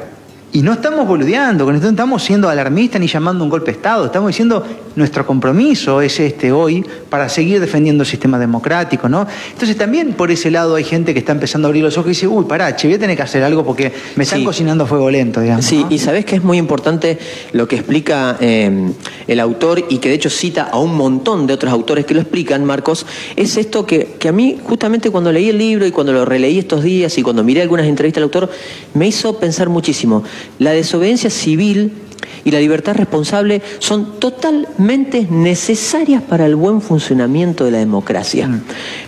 y 0.51 0.61
no 0.61 0.71
estamos 0.73 1.07
boludeando, 1.07 1.71
no 1.71 1.89
estamos 1.89 2.23
siendo 2.23 2.47
alarmistas 2.47 3.01
ni 3.01 3.07
llamando 3.07 3.43
un 3.43 3.49
golpe 3.49 3.71
de 3.71 3.77
Estado, 3.77 4.05
estamos 4.05 4.27
diciendo 4.27 4.63
nuestro 4.95 5.25
compromiso 5.25 6.01
es 6.01 6.19
este 6.19 6.51
hoy 6.51 6.85
para 7.09 7.29
seguir 7.29 7.59
defendiendo 7.59 8.03
el 8.03 8.09
sistema 8.09 8.37
democrático, 8.39 9.09
¿no? 9.09 9.25
Entonces 9.51 9.77
también 9.77 10.13
por 10.13 10.31
ese 10.31 10.51
lado 10.51 10.75
hay 10.75 10.83
gente 10.83 11.13
que 11.13 11.19
está 11.19 11.31
empezando 11.31 11.67
a 11.67 11.69
abrir 11.69 11.83
los 11.83 11.97
ojos 11.97 12.07
y 12.07 12.09
dice, 12.11 12.27
uy, 12.27 12.45
pará, 12.45 12.75
che, 12.75 12.87
voy 12.87 12.95
a 12.95 12.99
tener 12.99 13.15
que 13.15 13.23
hacer 13.23 13.43
algo 13.43 13.63
porque 13.63 13.91
me 14.15 14.23
están 14.23 14.39
Sí. 14.39 14.45
cocinando 14.45 14.83
a 14.83 14.87
fuego 14.87 15.09
lento, 15.09 15.41
digamos. 15.41 15.65
Sí, 15.65 15.83
¿no? 15.83 15.87
y 15.91 15.99
sabes 15.99 16.25
que 16.25 16.35
es 16.35 16.43
muy 16.43 16.57
importante 16.57 17.17
lo 17.53 17.67
que 17.67 17.75
explica 17.75 18.37
eh, 18.39 18.91
el 19.27 19.39
autor 19.39 19.85
y 19.89 19.97
que 19.99 20.09
de 20.09 20.15
hecho 20.15 20.29
cita 20.29 20.63
a 20.71 20.77
un 20.79 20.95
montón 20.95 21.47
de 21.47 21.53
otros 21.53 21.71
autores 21.71 22.05
que 22.05 22.13
lo 22.13 22.21
explican, 22.21 22.63
Marcos, 22.65 23.05
es 23.35 23.57
esto 23.57 23.85
que, 23.85 24.15
que 24.19 24.29
a 24.29 24.31
mí 24.31 24.57
justamente 24.63 25.09
cuando 25.09 25.31
leí 25.31 25.49
el 25.49 25.57
libro 25.57 25.85
y 25.85 25.91
cuando 25.91 26.13
lo 26.13 26.25
releí 26.25 26.59
estos 26.59 26.83
días 26.83 27.17
y 27.17 27.23
cuando 27.23 27.43
miré 27.43 27.61
algunas 27.61 27.85
entrevistas 27.87 28.17
al 28.19 28.23
autor, 28.23 28.49
me 28.93 29.07
hizo 29.07 29.37
pensar 29.39 29.69
muchísimo. 29.69 30.23
La 30.59 30.71
desobediencia 30.71 31.29
civil 31.29 31.93
y 32.45 32.51
la 32.51 32.59
libertad 32.59 32.95
responsable 32.95 33.61
son 33.79 34.19
totalmente 34.19 35.27
necesarias 35.29 36.21
para 36.21 36.45
el 36.45 36.55
buen 36.55 36.81
funcionamiento 36.81 37.65
de 37.65 37.71
la 37.71 37.77
democracia. 37.79 38.49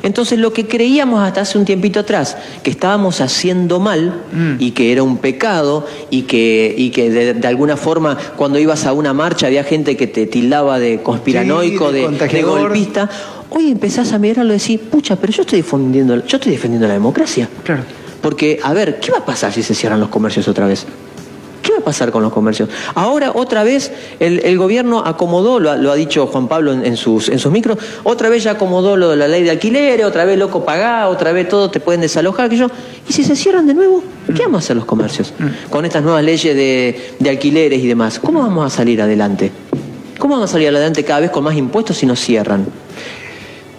Entonces 0.04 0.40
lo 0.40 0.54
que 0.54 0.68
creíamos 0.68 1.22
hasta 1.22 1.42
hace 1.42 1.58
un 1.58 1.66
tiempito 1.66 2.00
atrás, 2.00 2.38
que 2.64 2.72
estábamos 2.72 3.22
haciendo 3.22 3.80
mal 3.80 4.22
y 4.60 4.72
que 4.72 4.92
era 4.92 5.04
un 5.04 5.18
pecado 5.18 5.86
y 6.10 6.24
que, 6.24 6.74
y 6.78 6.90
que 6.92 7.10
de, 7.10 7.34
de 7.34 7.48
alguna 7.48 7.78
forma 7.78 8.18
cuando 8.36 8.60
ibas 8.60 8.86
a 8.86 8.94
una 8.94 9.14
marcha 9.14 9.48
había 9.48 9.64
gente 9.64 9.98
que 9.98 10.08
te 10.08 10.26
tildaba 10.26 10.80
de 10.80 11.02
conspiranoico, 11.02 11.90
Sí, 11.90 11.96
de 11.96 12.28
de, 12.28 12.44
golpista, 12.44 13.10
hoy 13.50 13.72
empezás 13.72 14.12
a 14.14 14.20
mirarlo 14.20 14.52
y 14.52 14.56
decir, 14.56 14.80
pucha, 14.82 15.16
pero 15.16 15.32
yo 15.32 15.42
estoy 15.42 15.62
defendiendo, 15.62 16.26
yo 16.26 16.38
estoy 16.38 16.52
defendiendo 16.52 16.88
la 16.88 16.94
democracia. 16.94 17.50
Claro. 17.64 17.84
Porque, 18.22 18.60
a 18.64 18.74
ver, 18.74 19.00
¿qué 19.00 19.12
va 19.12 19.20
a 19.20 19.26
pasar 19.26 19.54
si 19.54 19.62
se 19.62 19.76
cierran 19.76 20.00
los 20.00 20.10
comercios 20.10 20.48
otra 20.48 20.66
vez? 20.68 20.86
¿Qué 21.66 21.72
va 21.72 21.80
a 21.80 21.82
pasar 21.82 22.12
con 22.12 22.22
los 22.22 22.32
comercios? 22.32 22.70
Ahora, 22.94 23.32
otra 23.34 23.64
vez, 23.64 23.92
el, 24.20 24.56
gobierno 24.56 25.02
acomodó, 25.04 25.60
lo 25.60 25.92
ha, 25.92 25.96
dicho 25.96 26.28
Juan 26.28 26.48
Pablo 26.48 26.72
en, 26.74 26.96
sus, 26.96 27.28
en 27.28 27.40
sus 27.40 27.52
micros, 27.52 27.80
otra 28.04 28.30
vez 28.30 28.44
ya 28.44 28.52
acomodó 28.52 28.96
lo 28.96 29.10
de 29.10 29.16
la 29.16 29.28
ley 29.28 29.42
de 29.42 29.50
alquileres, 29.50 30.06
otra 30.06 30.26
vez 30.26 30.38
loco 30.38 30.64
pagá, 30.64 31.08
otra 31.08 31.32
vez 31.32 31.50
todo 31.50 31.72
te 31.72 31.80
pueden 31.80 32.02
desalojar, 32.02 32.52
que. 32.52 32.56
¿Y 33.10 33.14
si 33.14 33.24
se 33.24 33.36
cierran 33.36 33.66
de 33.66 33.74
nuevo? 33.74 34.04
¿Qué 34.28 34.44
vamos 34.44 34.62
a 34.62 34.66
hacer 34.66 34.76
los 34.76 34.86
comercios? 34.86 35.34
Con 35.72 35.86
estas 35.86 36.04
nuevas 36.04 36.24
leyes 36.24 36.56
de, 36.56 37.16
de 37.18 37.30
alquileres 37.32 37.84
y 37.84 37.88
demás. 37.88 38.20
¿Cómo 38.20 38.44
vamos 38.44 38.72
a 38.72 38.76
salir 38.76 39.02
adelante? 39.02 39.52
¿Cómo 40.20 40.36
vamos 40.36 40.52
a 40.52 40.54
salir 40.54 40.68
adelante 40.68 41.04
cada 41.04 41.22
vez 41.22 41.32
con 41.32 41.44
más 41.44 41.56
impuestos 41.56 41.98
si 41.98 42.06
nos 42.06 42.20
cierran? 42.20 42.68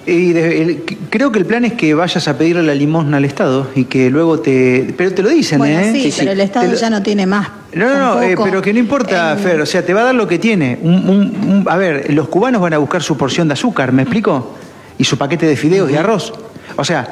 Y 0.06 0.32
de- 0.32 0.62
el- 0.62 0.82
creo 1.10 1.32
que 1.32 1.40
el 1.40 1.46
plan 1.46 1.64
es 1.64 1.72
que 1.72 1.92
vayas 1.94 2.28
a 2.28 2.38
pedirle 2.38 2.62
la 2.62 2.74
limosna 2.74 3.16
al 3.16 3.24
Estado 3.24 3.68
y 3.74 3.84
que 3.86 4.08
luego 4.08 4.38
te... 4.38 4.94
Pero 4.96 5.12
te 5.12 5.22
lo 5.22 5.28
dicen, 5.30 5.58
Bueno, 5.58 5.80
¿eh? 5.80 5.90
sí, 5.92 6.02
Sí, 6.02 6.10
sí. 6.12 6.16
pero 6.20 6.32
el 6.32 6.40
Estado 6.40 6.70
lo- 6.70 6.76
ya 6.78 6.90
no 6.90 7.02
tiene 7.02 7.26
más. 7.26 7.48
No, 7.74 7.88
no, 7.88 7.98
no, 8.14 8.22
eh, 8.22 8.36
pero 8.42 8.62
que 8.62 8.72
no 8.72 8.78
importa, 8.78 9.32
en- 9.32 9.38
Fer, 9.40 9.60
o 9.60 9.66
sea, 9.66 9.84
te 9.84 9.92
va 9.92 10.02
a 10.02 10.04
dar 10.04 10.14
lo 10.14 10.28
que 10.28 10.38
tiene. 10.38 10.78
Un- 10.80 11.08
un- 11.08 11.50
un- 11.50 11.64
a 11.68 11.76
ver, 11.76 12.12
los 12.14 12.28
cubanos 12.28 12.62
van 12.62 12.72
a 12.74 12.78
buscar 12.78 13.02
su 13.02 13.16
porción 13.16 13.48
de 13.48 13.54
azúcar, 13.54 13.90
¿me 13.92 14.02
explico? 14.02 14.56
Y 14.96 15.04
su 15.04 15.18
paquete 15.18 15.44
de 15.46 15.56
fideos 15.56 15.90
y 15.90 15.96
arroz. 15.96 16.32
O 16.76 16.84
sea, 16.84 17.08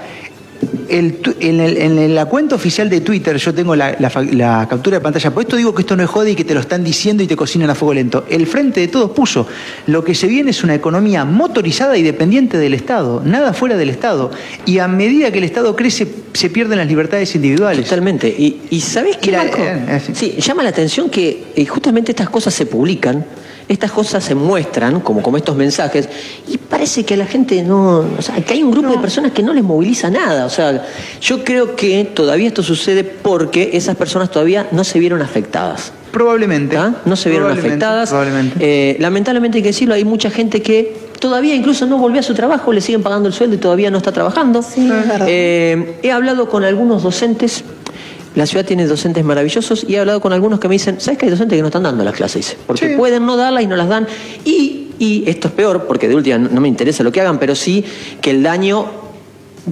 el 0.88 1.18
en, 1.40 1.60
el- 1.60 1.76
en 1.76 2.14
la 2.14 2.26
cuenta 2.26 2.54
oficial 2.54 2.88
de 2.90 3.00
Twitter 3.00 3.36
yo 3.36 3.52
tengo 3.54 3.74
la, 3.76 3.96
la 3.98 4.66
captura 4.68 4.98
de 4.98 5.00
pantalla. 5.02 5.30
Por 5.32 5.42
esto 5.42 5.56
digo 5.56 5.74
que 5.74 5.82
esto 5.82 5.96
no 5.96 6.02
es 6.02 6.08
joda 6.10 6.30
y 6.30 6.34
que 6.34 6.44
te 6.44 6.54
lo 6.54 6.60
están 6.60 6.84
diciendo 6.84 7.22
y 7.22 7.26
te 7.26 7.36
cocinan 7.36 7.70
a 7.70 7.74
fuego 7.74 7.94
lento. 7.94 8.24
El 8.28 8.46
Frente 8.46 8.80
de 8.80 8.88
Todos 8.88 9.10
puso, 9.12 9.46
lo 9.86 10.04
que 10.04 10.14
se 10.14 10.26
viene 10.26 10.50
es 10.50 10.62
una 10.64 10.74
economía 10.74 11.24
motorizada 11.24 11.96
y 11.96 12.02
dependiente 12.02 12.58
del 12.58 12.74
Estado, 12.74 13.22
nada 13.24 13.52
fuera 13.52 13.76
del 13.76 13.90
Estado. 13.90 14.30
Y 14.66 14.78
a 14.78 14.88
medida 14.88 15.30
que 15.30 15.38
el 15.38 15.44
Estado 15.44 15.74
crece, 15.76 16.06
se 16.32 16.50
pierden 16.50 16.78
las 16.78 16.86
libertades 16.88 17.34
individuales. 17.34 17.84
Totalmente. 17.84 18.28
Y, 18.28 18.60
y 18.70 18.80
¿sabés 18.80 19.16
qué, 19.18 19.32
Marco? 19.32 19.58
eh, 19.62 19.84
eh, 19.88 20.00
sí. 20.04 20.12
Sí, 20.14 20.34
llama 20.40 20.62
la 20.62 20.70
atención 20.70 21.10
que 21.10 21.44
eh, 21.54 21.66
justamente 21.66 22.12
estas 22.12 22.28
cosas 22.30 22.54
se 22.54 22.66
publican, 22.66 23.24
estas 23.68 23.92
cosas 23.92 24.22
se 24.22 24.34
muestran, 24.34 25.00
como, 25.00 25.22
como 25.22 25.36
estos 25.36 25.56
mensajes, 25.56 26.08
y 26.48 26.58
parece 26.58 27.04
que 27.04 27.14
a 27.14 27.16
la 27.16 27.26
gente 27.26 27.62
no... 27.62 28.04
O 28.18 28.22
sea, 28.22 28.36
que 28.36 28.54
hay 28.54 28.62
un 28.62 28.70
grupo 28.70 28.90
de 28.90 28.98
personas 28.98 29.32
que 29.32 29.42
no 29.42 29.52
les 29.52 29.64
moviliza 29.64 30.10
nada. 30.10 30.44
O 30.44 30.50
sea, 30.50 30.86
yo 31.20 31.44
creo 31.44 31.76
que 31.76 32.04
todavía 32.04 32.48
esto 32.48 32.62
sucede 32.62 33.04
porque 33.04 33.70
esas 33.72 33.96
personas 33.96 34.30
todavía 34.30 34.68
no 34.72 34.84
se 34.84 34.98
vieron 34.98 35.22
afectadas. 35.22 35.92
Probablemente. 36.12 36.76
¿Ah? 36.76 36.94
No 37.04 37.16
se 37.16 37.28
vieron 37.28 37.48
Probablemente, 37.48 37.84
afectadas. 37.84 38.08
Probablemente. 38.10 38.56
Eh, 38.60 38.96
lamentablemente 39.00 39.58
hay 39.58 39.62
que 39.62 39.70
decirlo, 39.70 39.94
hay 39.94 40.04
mucha 40.04 40.30
gente 40.30 40.62
que 40.62 40.96
todavía 41.18 41.54
incluso 41.54 41.86
no 41.86 41.98
volvió 41.98 42.20
a 42.20 42.22
su 42.22 42.34
trabajo, 42.34 42.72
le 42.72 42.80
siguen 42.80 43.02
pagando 43.02 43.28
el 43.28 43.34
sueldo 43.34 43.56
y 43.56 43.58
todavía 43.58 43.90
no 43.90 43.96
está 43.98 44.12
trabajando. 44.12 44.62
Sí. 44.62 44.88
Eh, 45.26 45.96
he 46.02 46.12
hablado 46.12 46.48
con 46.48 46.62
algunos 46.64 47.02
docentes, 47.02 47.64
la 48.34 48.46
ciudad 48.46 48.64
tiene 48.64 48.86
docentes 48.86 49.24
maravillosos, 49.24 49.84
y 49.88 49.94
he 49.94 49.98
hablado 50.00 50.20
con 50.20 50.32
algunos 50.32 50.58
que 50.60 50.68
me 50.68 50.74
dicen, 50.74 51.00
¿sabes 51.00 51.18
que 51.18 51.26
hay 51.26 51.30
docentes 51.30 51.56
que 51.56 51.62
no 51.62 51.68
están 51.68 51.82
dando 51.84 52.02
las 52.04 52.14
clases? 52.14 52.36
Dice, 52.46 52.56
Porque 52.66 52.88
Sí. 52.90 52.94
pueden 52.96 53.24
no 53.26 53.36
darlas 53.36 53.62
y 53.62 53.66
no 53.66 53.76
las 53.76 53.88
dan. 53.88 54.06
Y, 54.44 54.88
y 54.98 55.24
esto 55.26 55.48
es 55.48 55.54
peor, 55.54 55.84
porque 55.86 56.08
de 56.08 56.14
última 56.16 56.38
no 56.38 56.48
no 56.50 56.60
me 56.60 56.68
interesa 56.68 57.02
lo 57.02 57.12
que 57.12 57.20
hagan, 57.20 57.38
pero 57.38 57.54
sí 57.54 57.84
que 58.20 58.30
el 58.30 58.42
daño 58.42 59.03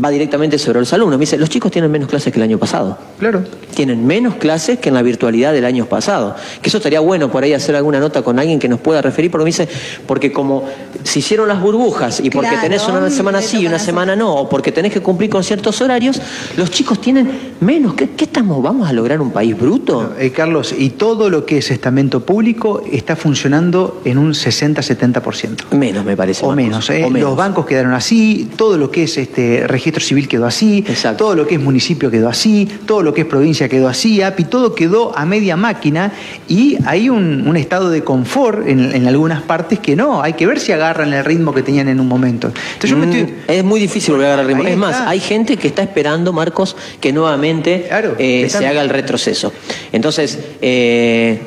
va 0.03 0.11
directamente 0.11 0.59
sobre 0.59 0.81
los 0.81 0.93
alumnos. 0.93 1.19
Me 1.19 1.23
dice, 1.23 1.37
los 1.39 1.49
chicos 1.49 1.71
tienen 1.71 1.91
menos 1.91 2.09
clases 2.09 2.33
que 2.33 2.39
el 2.39 2.45
año 2.45 2.59
pasado 2.59 2.99
Claro. 3.19 3.43
tienen 3.75 4.07
menos 4.07 4.37
clases 4.37 4.79
que 4.79 4.89
en 4.89 4.95
la 4.95 5.03
virtualidad 5.03 5.53
del 5.53 5.65
año 5.65 5.87
pasado. 5.87 6.35
Que 6.61 6.69
eso 6.69 6.79
estaría 6.79 7.01
bueno 7.01 7.31
por 7.31 7.45
ahí 7.45 7.53
hacer 7.53 7.77
alguna 7.77 8.01
nota 8.01 8.23
con 8.23 8.39
alguien 8.39 8.59
que 8.59 8.69
nos 8.69 8.81
pueda 8.81 9.03
referir, 9.03 9.31
porque 9.31 9.45
me 9.45 9.49
dice, 9.49 9.69
porque 10.07 10.33
como 10.33 10.65
se 11.05 11.19
hicieron 11.19 11.49
las 11.49 11.61
burbujas 11.61 12.21
y 12.21 12.31
porque 12.31 12.49
Claro, 12.49 12.63
tenés 12.63 12.87
una 12.89 13.11
semana 13.11 13.43
sí 13.43 13.61
y 13.61 13.67
una 13.67 13.79
semana 13.79 14.17
no, 14.17 14.35
o 14.35 14.49
porque 14.49 14.73
tenés 14.73 14.93
que 14.93 15.01
cumplir 15.01 15.31
con 15.31 15.43
ciertos 15.45 15.81
horarios, 15.81 16.21
los 16.57 16.71
chicos 16.71 17.01
tienen 17.01 17.31
menos. 17.61 17.95
¿Qué, 17.95 18.11
qué 18.11 18.25
estamos? 18.25 18.63
¿Vamos 18.63 18.89
a 18.89 18.93
lograr 18.93 19.21
un 19.21 19.31
país 19.31 19.59
bruto? 19.59 20.15
Eh, 20.19 20.31
Carlos, 20.31 20.75
y 20.77 20.91
todo 20.91 21.31
lo 21.31 21.45
que 21.47 21.59
es 21.59 21.71
estamento 21.71 22.25
público 22.25 22.83
está 22.91 23.17
funcionando 23.17 24.01
en 24.05 24.19
un 24.19 24.33
60-70%. 24.35 25.71
Menos, 25.73 26.05
me 26.05 26.17
parece. 26.17 26.45
O 26.45 26.55
menos, 26.55 26.89
¿eh? 26.91 27.05
o 27.05 27.11
menos. 27.11 27.29
Los 27.31 27.37
bancos 27.37 27.67
quedaron 27.67 27.93
así, 27.93 28.51
todo 28.57 28.77
lo 28.79 28.91
que 28.91 29.05
es 29.05 29.19
este 29.19 29.67
registro 29.83 30.03
civil 30.05 30.29
quedó 30.29 30.47
así, 30.47 30.85
Exacto. 30.89 31.25
todo 31.25 31.35
lo 31.35 31.47
que 31.47 31.57
es 31.57 31.61
municipio 31.61 32.11
quedó 32.11 32.29
así, 32.29 32.69
todo 32.87 33.03
lo 33.03 33.13
que 33.13 33.23
es 33.23 33.27
provincia 33.27 33.69
quedó 33.69 33.89
así, 33.89 34.23
API, 34.23 34.45
todo 34.45 34.75
quedó 34.75 35.17
a 35.17 35.27
media 35.27 35.57
máquina 35.57 36.13
y 36.49 36.79
hay 36.87 37.09
un, 37.09 37.47
un 37.47 37.57
estado 37.57 37.91
de 37.91 38.03
confort 38.03 38.67
en, 38.67 38.95
en 38.95 39.07
algunas 39.07 39.43
partes 39.43 39.79
que 39.79 39.97
no, 39.97 40.23
hay 40.23 40.33
que 40.35 40.47
ver 40.47 40.59
si 40.59 40.73
agarran 40.73 41.13
el 41.13 41.25
ritmo 41.25 41.53
que 41.55 41.63
tenían 41.63 41.89
en 41.89 42.01
un 42.01 42.09
momento. 42.09 42.49
Entonces 42.49 42.91
yo 42.91 42.97
me 42.97 43.07
Mm, 43.07 43.13
estoy... 43.13 43.35
Es 43.49 43.65
muy 43.65 43.81
difícil 43.81 44.13
volver 44.15 44.31
a 44.31 44.35
agarrar 44.35 44.47
ritmo. 44.47 44.63
Ahí 44.65 44.73
Es 44.73 44.79
más, 44.79 45.01
hay 45.07 45.21
gente 45.21 45.57
que 45.57 45.69
está 45.69 45.83
esperando, 45.83 46.33
Marcos, 46.33 46.77
que 47.01 47.13
nuevamente 47.13 47.87
Claro, 47.89 48.15
eh, 48.19 48.49
se 48.49 48.67
haga 48.67 48.83
el 48.83 48.89
retroceso. 48.89 49.53
Entonces, 49.93 50.39
eh, 50.61 51.41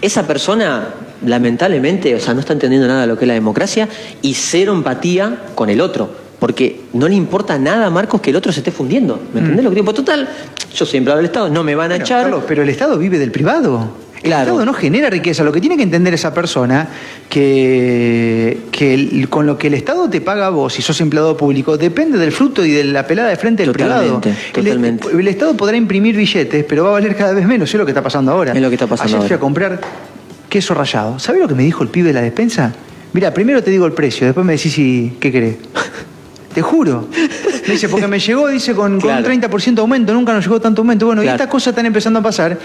esa 0.00 0.26
persona, 0.26 0.94
lamentablemente, 1.24 2.14
o 2.14 2.20
sea, 2.20 2.34
no 2.34 2.40
está 2.40 2.52
entendiendo 2.52 2.86
nada 2.86 3.02
de 3.02 3.06
lo 3.06 3.16
que 3.16 3.24
es 3.24 3.28
la 3.28 3.34
democracia 3.34 3.88
y 4.22 4.34
cero 4.34 4.72
empatía 4.72 5.38
con 5.54 5.70
el 5.70 5.80
otro. 5.80 6.29
Porque 6.40 6.80
no 6.94 7.06
le 7.06 7.14
importa 7.14 7.58
nada, 7.58 7.90
Marcos, 7.90 8.20
que 8.22 8.30
el 8.30 8.36
otro 8.36 8.50
se 8.50 8.60
esté 8.60 8.70
fundiendo. 8.72 9.20
¿Me 9.34 9.40
entendés 9.40 9.62
lo 9.62 9.70
que 9.70 9.74
digo? 9.76 9.84
Pues, 9.84 9.96
Total, 9.96 10.28
yo 10.74 10.86
siempre 10.86 11.12
hablo 11.12 11.18
del 11.18 11.26
Estado, 11.26 11.50
no 11.50 11.62
me 11.62 11.74
van 11.74 11.86
a 11.92 11.94
Bueno, 11.94 12.04
echar. 12.04 12.22
Carlos, 12.22 12.44
pero 12.48 12.62
el 12.62 12.68
Estado 12.70 12.96
vive 12.98 13.18
del 13.18 13.30
privado. 13.30 13.88
El 14.16 14.22
Claro. 14.28 14.42
Estado 14.50 14.66
no 14.66 14.72
genera 14.74 15.08
riqueza. 15.10 15.44
Lo 15.44 15.52
que 15.52 15.60
tiene 15.60 15.76
que 15.78 15.82
entender 15.82 16.12
esa 16.14 16.32
persona 16.34 16.88
que, 17.28 18.58
que 18.70 18.94
el- 18.94 19.28
con 19.28 19.46
lo 19.46 19.56
que 19.58 19.66
el 19.68 19.74
Estado 19.74 20.08
te 20.10 20.20
paga 20.20 20.46
a 20.46 20.50
vos, 20.50 20.72
si 20.74 20.82
sos 20.82 21.00
empleado 21.00 21.36
público, 21.36 21.76
depende 21.76 22.18
del 22.18 22.32
fruto 22.32 22.64
y 22.64 22.70
de 22.70 22.84
la 22.84 23.06
pelada 23.06 23.28
de 23.28 23.36
frente 23.36 23.62
del 23.64 23.72
Totalmente, 23.72 24.30
privado. 24.30 24.38
El- 24.46 24.52
totalmente. 24.64 25.08
El, 25.10 25.28
Estado 25.28 25.56
podrá 25.56 25.76
imprimir 25.76 26.16
billetes, 26.16 26.64
pero 26.68 26.84
va 26.84 26.90
a 26.90 26.92
valer 26.92 27.16
cada 27.16 27.32
vez 27.32 27.46
menos. 27.46 27.68
Es 27.72 27.74
lo 27.78 27.84
que 27.86 27.92
está 27.92 28.02
pasando 28.02 28.32
ahora. 28.32 28.52
Es 28.52 28.60
lo 28.60 28.68
que 28.68 28.74
está 28.74 28.86
pasando 28.86 29.16
Ayer 29.16 29.20
fui 29.20 29.26
ahora. 29.26 29.36
a 29.36 29.40
comprar 29.40 29.80
queso 30.48 30.74
rallado. 30.74 31.18
¿Sabés 31.18 31.40
lo 31.40 31.48
que 31.48 31.54
me 31.54 31.62
dijo 31.62 31.82
el 31.82 31.88
pibe 31.88 32.08
de 32.08 32.14
la 32.14 32.22
despensa? 32.22 32.72
Mira, 33.12 33.32
primero 33.34 33.62
te 33.62 33.70
digo 33.70 33.86
el 33.86 33.92
precio, 33.92 34.26
después 34.26 34.44
me 34.46 34.52
decís 34.54 34.72
si, 34.72 35.16
qué 35.20 35.32
querés. 35.32 35.56
Te 36.52 36.62
juro. 36.62 37.06
Me 37.66 37.74
dice, 37.74 37.88
porque 37.88 38.08
me 38.08 38.18
llegó, 38.18 38.48
dice, 38.48 38.74
con, 38.74 38.94
un 38.94 39.00
30% 39.00 39.74
de 39.74 39.80
aumento, 39.80 40.12
nunca 40.12 40.32
nos 40.32 40.44
llegó 40.44 40.60
tanto 40.60 40.82
aumento. 40.82 41.06
Bueno, 41.06 41.22
y 41.22 41.28
estas 41.28 41.46
cosas 41.46 41.68
están 41.68 41.86
empezando 41.86 42.18
a 42.18 42.22
pasar. 42.22 42.58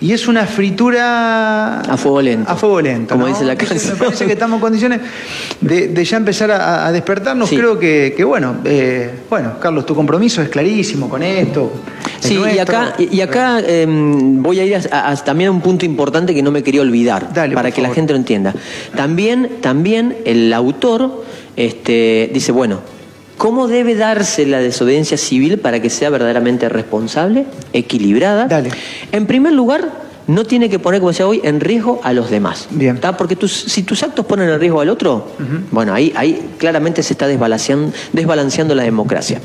Y 0.00 0.12
es 0.12 0.26
una 0.26 0.44
fritura. 0.44 1.80
A 1.82 1.96
fuego 1.96 2.20
lento. 2.20 2.50
A 2.50 2.56
fuego 2.56 2.80
lento. 2.80 3.14
Como 3.14 3.26
¿no? 3.28 3.32
dice 3.32 3.44
la 3.44 3.54
canción. 3.56 3.92
Me 3.98 4.04
parece 4.06 4.26
que 4.26 4.32
estamos 4.32 4.56
en 4.56 4.60
condiciones 4.60 5.00
de, 5.60 5.88
de 5.88 6.04
ya 6.04 6.16
empezar 6.16 6.50
a, 6.50 6.86
a 6.86 6.92
despertarnos. 6.92 7.48
Sí. 7.48 7.56
Creo 7.56 7.78
que, 7.78 8.12
que 8.16 8.24
bueno, 8.24 8.56
eh, 8.64 9.20
bueno, 9.30 9.52
Carlos, 9.60 9.86
tu 9.86 9.94
compromiso 9.94 10.42
es 10.42 10.48
clarísimo 10.48 11.08
con 11.08 11.22
esto. 11.22 11.72
Sí, 12.18 12.40
y 12.54 12.58
acá, 12.58 12.94
y 12.98 13.20
acá 13.20 13.60
eh, 13.64 13.86
voy 13.88 14.58
a 14.58 14.64
ir 14.64 14.76
a, 14.90 15.10
a- 15.10 15.16
también 15.16 15.48
a 15.48 15.52
un 15.52 15.60
punto 15.60 15.84
importante 15.86 16.34
que 16.34 16.42
no 16.42 16.50
me 16.50 16.64
quería 16.64 16.80
olvidar, 16.80 17.32
Dale, 17.32 17.54
para 17.54 17.70
que 17.70 17.80
la 17.80 17.90
gente 17.94 18.12
lo 18.12 18.18
entienda. 18.18 18.52
También, 18.96 19.58
también 19.60 20.16
el 20.24 20.52
autor 20.52 21.24
este, 21.54 22.30
dice, 22.34 22.50
bueno, 22.50 22.80
¿Cómo 23.38 23.68
debe 23.68 23.94
darse 23.94 24.44
la 24.46 24.58
desobediencia 24.58 25.16
civil 25.16 25.58
para 25.58 25.80
que 25.80 25.90
sea 25.90 26.10
verdaderamente 26.10 26.68
responsable, 26.68 27.46
equilibrada? 27.72 28.46
Dale. 28.48 28.70
En 29.12 29.26
primer 29.26 29.52
lugar, 29.52 30.08
no 30.26 30.44
tiene 30.44 30.68
que 30.68 30.78
poner, 30.78 31.00
como 31.00 31.10
decía 31.10 31.26
hoy, 31.26 31.40
en 31.44 31.60
riesgo 31.60 32.00
a 32.02 32.12
los 32.12 32.30
demás. 32.30 32.66
Bien. 32.70 32.96
¿Está? 32.96 33.16
Porque 33.16 33.36
tus- 33.36 33.52
si 33.52 33.82
tus 33.84 34.02
actos 34.02 34.26
ponen 34.26 34.48
en 34.50 34.58
riesgo 34.60 34.80
al 34.80 34.90
otro, 34.90 35.28
bueno, 35.70 35.94
ahí, 35.94 36.12
ahí 36.16 36.50
claramente 36.58 37.02
se 37.02 37.14
está 37.14 37.26
desbalanceando, 37.28 37.92
desbalanceando 38.12 38.74
la 38.74 38.82
democracia. 38.82 39.40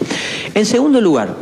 En 0.55 0.65
segundo 0.65 0.99
lugar, 0.99 1.35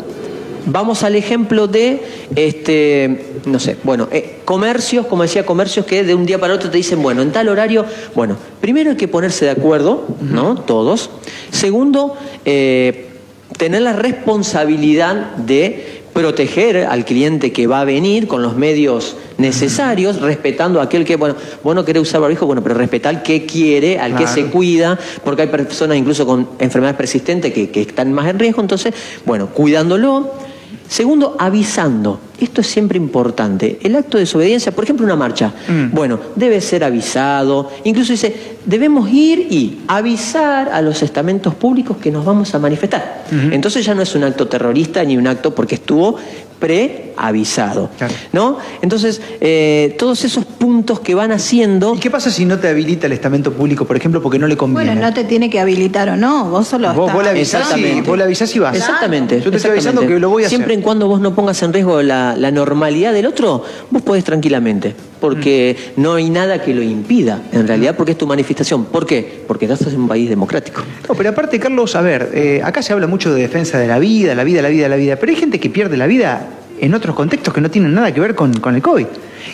vamos 0.65 1.04
al 1.04 1.15
ejemplo 1.15 1.67
de, 1.67 2.02
este, 2.36 3.26
no 3.45 3.60
sé, 3.60 3.78
bueno, 3.84 4.08
eh, 4.12 4.39
comercios, 4.45 5.06
como 5.08 5.24
decía, 5.24 5.45
comercios 5.45 5.86
que 5.86 6.04
de 6.04 6.15
un 6.15 6.26
día 6.26 6.39
para 6.39 6.54
otro 6.54 6.69
te 6.69 6.78
dicen, 6.78 7.02
bueno, 7.02 7.21
en 7.21 7.32
tal 7.32 7.50
horario, 7.50 7.86
bueno, 8.15 8.38
primero 8.60 8.91
hay 8.91 8.97
que 8.97 9.08
ponerse 9.08 9.45
de 9.45 9.52
acuerdo, 9.52 10.06
¿no? 10.21 10.56
Todos. 10.56 11.10
Segundo, 11.52 12.15
eh, 12.45 13.10
tener 13.58 13.82
la 13.82 13.93
responsabilidad 13.93 15.36
de 15.36 16.02
proteger 16.13 16.86
al 16.86 17.06
cliente 17.06 17.52
que 17.52 17.67
va 17.67 17.82
a 17.82 17.86
venir 17.86 18.28
con 18.28 18.41
los 18.41 18.56
medios 18.58 19.15
necesarios, 19.38 20.21
respetando 20.21 20.80
a 20.80 20.84
aquel 20.84 21.06
que, 21.06 21.15
bueno, 21.15 21.36
vos 21.63 21.74
no 21.74 21.86
querés 21.86 22.04
usar 22.04 22.21
barbijo, 22.21 22.45
bueno, 22.45 22.62
pero 22.62 22.76
respetar 22.76 23.15
al 23.15 23.24
que 23.24 23.45
quiere, 23.45 23.97
al 23.97 24.15
que 24.15 24.28
se 24.28 24.45
cuida, 24.47 25.00
porque 25.24 25.43
hay 25.43 25.47
personas 25.47 25.97
incluso 25.97 26.26
con 26.26 26.50
enfermedades 26.60 26.97
persistentes 26.97 27.54
que, 27.54 27.69
que 27.69 27.82
están 27.82 28.12
más 28.13 28.28
en 28.28 28.39
riesgo, 28.39 28.62
entonces, 28.62 28.93
bueno, 29.26 29.47
cuidándolo. 29.47 30.50
Segundo, 30.91 31.38
avisando. 31.39 32.19
Esto 32.38 32.60
es 32.60 32.67
siempre 32.67 32.97
importante. 32.97 33.80
El 33.82 33.95
acto 33.95 34.17
de 34.17 34.23
desobediencia, 34.23 34.73
por 34.73 34.84
ejemplo, 34.84 35.06
una 35.06 35.15
marcha, 35.15 35.54
Mm. 35.69 35.91
bueno, 35.95 36.19
debe 36.36 36.60
ser 36.60 36.84
avisado. 36.84 37.69
Incluso 37.86 38.12
dice, 38.12 38.58
debemos 38.65 39.10
ir 39.10 39.39
y 39.49 39.84
avisar 39.88 40.67
a 40.67 40.82
los 40.82 41.01
estamentos 41.01 41.56
públicos 41.56 41.95
que 41.95 42.12
nos 42.12 42.25
vamos 42.25 42.54
a 42.56 42.60
manifestar. 42.60 43.23
Entonces 43.32 43.86
ya 43.86 43.95
no 43.95 44.01
es 44.01 44.13
un 44.15 44.25
acto 44.25 44.49
terrorista 44.49 45.01
ni 45.06 45.15
un 45.15 45.27
acto 45.27 45.56
porque 45.56 45.75
estuvo 45.75 46.17
preavisado. 46.62 47.89
Claro. 47.97 48.13
¿No? 48.34 48.58
Entonces, 48.82 49.21
eh, 49.41 49.95
todos 50.00 50.24
esos 50.24 50.45
puntos 50.45 51.00
que 51.00 51.15
van 51.15 51.32
haciendo. 51.32 51.95
¿Y 51.95 52.00
qué 52.00 52.10
pasa 52.10 52.30
si 52.32 52.45
no 52.45 52.60
te 52.60 52.67
habilita 52.69 53.08
el 53.08 53.13
estamento 53.13 53.52
público, 53.52 53.86
por 53.86 53.97
ejemplo, 53.97 54.21
porque 54.21 54.39
no 54.39 54.47
le 54.47 54.56
conviene? 54.58 54.91
Bueno, 54.91 55.08
no 55.08 55.13
te 55.13 55.24
tiene 55.24 55.50
que 55.50 55.60
habilitar 55.60 56.10
o 56.10 56.15
no, 56.17 56.50
vos 56.50 56.67
solo 56.67 56.88
Vos- 56.93 57.00
estás 57.08 57.13
vos 57.15 57.24
le 57.24 57.30
avisás 57.32 57.62
y- 57.62 57.63
Exactamente. 57.63 58.10
vos 58.10 58.17
le 58.17 58.24
avisás 58.24 58.56
y 58.56 58.60
vas. 58.60 58.76
Exactamente. 58.76 59.41
Yo 59.41 59.52
te 59.52 59.58
estoy 59.58 59.71
avisando 59.71 60.02
que 60.02 60.19
lo 60.19 60.30
voy 60.30 60.43
a 60.43 60.45
hacer. 60.47 60.58
Siempre 60.58 60.74
en 60.76 60.82
cuando 60.82 61.08
vos 61.08 61.19
no 61.19 61.36
pongas 61.36 61.62
en 61.63 61.74
riesgo 61.74 62.02
la, 62.02 62.36
la 62.38 62.52
normalidad 62.52 63.13
del 63.13 63.26
otro, 63.26 63.63
vos 63.89 64.02
podés 64.02 64.24
tranquilamente. 64.24 64.95
Porque 65.19 65.76
Mm. 65.95 66.02
no 66.02 66.13
hay 66.15 66.30
nada 66.32 66.62
que 66.63 66.74
lo 66.74 66.82
impida, 66.82 67.41
en 67.52 67.67
realidad, 67.67 67.95
porque 67.95 68.13
es 68.13 68.17
tu 68.17 68.26
manifestación. 68.26 68.86
¿Por 68.86 69.06
qué? 69.06 69.43
Porque 69.47 69.65
estás 69.65 69.93
en 69.93 70.02
un 70.02 70.08
país 70.08 70.28
democrático. 70.30 70.82
No, 71.08 71.13
pero 71.15 71.30
aparte, 71.30 71.60
Carlos, 71.60 71.95
a 71.95 72.02
ver, 72.02 72.32
eh, 72.34 72.62
acá 72.63 72.82
se 72.82 72.91
habla 72.93 73.06
mucho 73.06 73.32
de 73.34 73.41
defensa 73.41 73.78
de 73.78 73.88
la 73.88 74.00
vida, 74.00 74.34
la 74.34 74.43
vida, 74.43 74.62
la 74.63 74.69
vida, 74.69 74.89
la 74.89 74.95
vida, 74.95 75.15
pero 75.17 75.32
hay 75.32 75.38
gente 75.38 75.60
que 75.60 75.69
pierde 75.69 75.95
la 75.97 76.08
vida 76.08 76.47
en 76.82 76.94
otros 76.94 77.15
contextos 77.15 77.54
que 77.54 77.62
no 77.62 77.72
tienen 77.72 77.94
nada 77.94 78.13
que 78.13 78.20
ver 78.20 78.36
con, 78.36 78.54
con 78.56 78.76
el 78.76 78.82
COVID. 78.82 79.08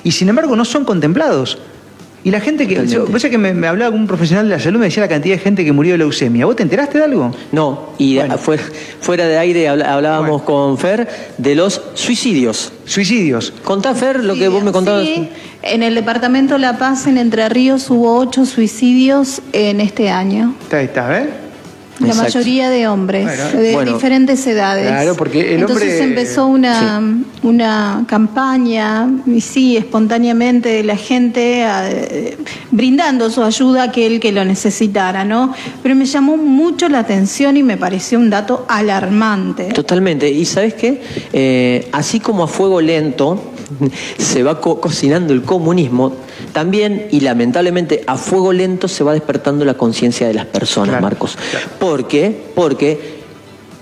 Y 0.03 0.11
sin 0.11 0.29
embargo 0.29 0.55
no 0.55 0.65
son 0.65 0.83
contemplados. 0.85 1.59
Y 2.23 2.31
la 2.31 2.41
gente 2.41 2.67
que... 2.67 2.87
Sabés 2.87 3.25
que 3.25 3.37
me, 3.37 3.53
me 3.53 3.67
hablaba 3.67 3.95
un 3.95 4.05
profesional 4.07 4.49
de 4.49 4.55
la 4.55 4.59
salud, 4.59 4.79
me 4.79 4.85
decía 4.87 5.01
la 5.01 5.07
cantidad 5.07 5.35
de 5.35 5.39
gente 5.41 5.63
que 5.63 5.71
murió 5.71 5.93
de 5.93 5.99
leucemia. 5.99 6.45
¿Vos 6.45 6.55
te 6.57 6.63
enteraste 6.63 6.97
de 6.97 7.03
algo? 7.05 7.33
No, 7.53 7.91
y 7.97 8.17
Bueno. 8.17 8.37
fuera, 8.37 8.63
fuera 8.99 9.27
de 9.27 9.37
aire 9.37 9.69
hablábamos 9.69 10.41
con 10.41 10.77
Fer 10.77 11.07
de 11.37 11.55
los 11.55 11.81
suicidios. 11.93 12.73
Suicidios. 12.85 13.53
Contá, 13.63 13.93
Fer, 13.95 14.23
lo 14.23 14.33
que 14.35 14.47
vos 14.49 14.63
me 14.63 14.71
contabas. 14.71 15.05
sí. 15.05 15.29
En 15.63 15.83
el 15.83 15.95
departamento 15.95 16.57
La 16.57 16.77
Paz, 16.77 17.07
en 17.07 17.17
Entre 17.17 17.49
Ríos, 17.49 17.89
hubo 17.89 18.17
ocho 18.17 18.45
suicidios 18.45 19.41
en 19.53 19.81
este 19.81 20.09
año. 20.09 20.53
Está, 20.61 20.81
está, 20.81 21.07
¿ves? 21.07 21.27
La 21.99 22.07
Exacto. 22.09 22.23
mayoría 22.37 22.69
de 22.69 22.87
hombres, 22.87 23.25
Bueno. 23.25 23.59
de 23.61 23.73
Bueno. 23.73 23.93
diferentes 23.93 24.45
edades. 24.45 24.87
Claro, 24.87 25.15
porque 25.15 25.55
el 25.55 25.61
Entonces 25.61 25.93
hombre- 25.93 26.03
empezó 26.03 26.45
una, 26.45 27.01
una 27.41 28.05
campaña, 28.07 29.09
y 29.25 29.41
sí, 29.41 29.77
espontáneamente 29.77 30.69
de 30.69 30.83
la 30.83 30.95
gente 30.95 31.63
eh, 31.65 32.37
brindando 32.71 33.29
su 33.31 33.41
ayuda 33.41 33.81
a 33.81 33.85
aquel 33.85 34.19
que 34.19 34.31
lo 34.31 34.45
necesitara, 34.45 35.25
¿no? 35.25 35.53
Pero 35.81 35.95
me 35.95 36.05
llamó 36.05 36.37
mucho 36.37 36.87
la 36.87 36.99
atención 36.99 37.57
y 37.57 37.63
me 37.63 37.77
pareció 37.77 38.19
un 38.19 38.29
dato 38.29 38.65
alarmante. 38.67 39.65
Totalmente. 39.65 40.29
Y 40.29 40.45
sabes 40.45 40.75
qué? 40.75 41.01
Eh, 41.33 41.87
así 41.93 42.19
como 42.19 42.43
a 42.43 42.47
fuego 42.47 42.79
lento 42.79 43.41
se 44.17 44.43
va 44.43 44.59
co- 44.61 44.79
cocinando 44.79 45.33
el 45.33 45.43
comunismo, 45.43 46.13
también 46.53 47.07
y 47.11 47.19
lamentablemente 47.21 48.03
a 48.07 48.17
fuego 48.17 48.53
lento 48.53 48.87
se 48.87 49.03
va 49.03 49.13
despertando 49.13 49.65
la 49.65 49.75
conciencia 49.75 50.27
de 50.27 50.33
las 50.33 50.45
personas, 50.45 50.89
Claro, 50.89 51.03
Marcos. 51.03 51.37
¿Por 51.79 52.07
qué? 52.07 52.35
Porque 52.55 53.17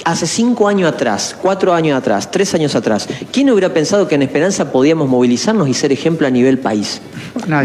hace 0.03 0.27
cinco 0.27 0.67
años 0.67 0.91
atrás, 0.91 1.35
cuatro 1.41 1.73
años 1.73 1.97
atrás, 1.97 2.29
tres 2.29 2.53
años 2.53 2.75
atrás, 2.75 3.07
¿quién 3.31 3.49
hubiera 3.49 3.73
pensado 3.73 4.07
que 4.07 4.15
en 4.15 4.21
Esperanza 4.21 4.71
podíamos 4.71 5.09
movilizarnos 5.09 5.67
y 5.67 5.73
ser 5.73 5.91
ejemplo 5.91 6.27
a 6.27 6.29
nivel 6.29 6.59
país? 6.59 7.01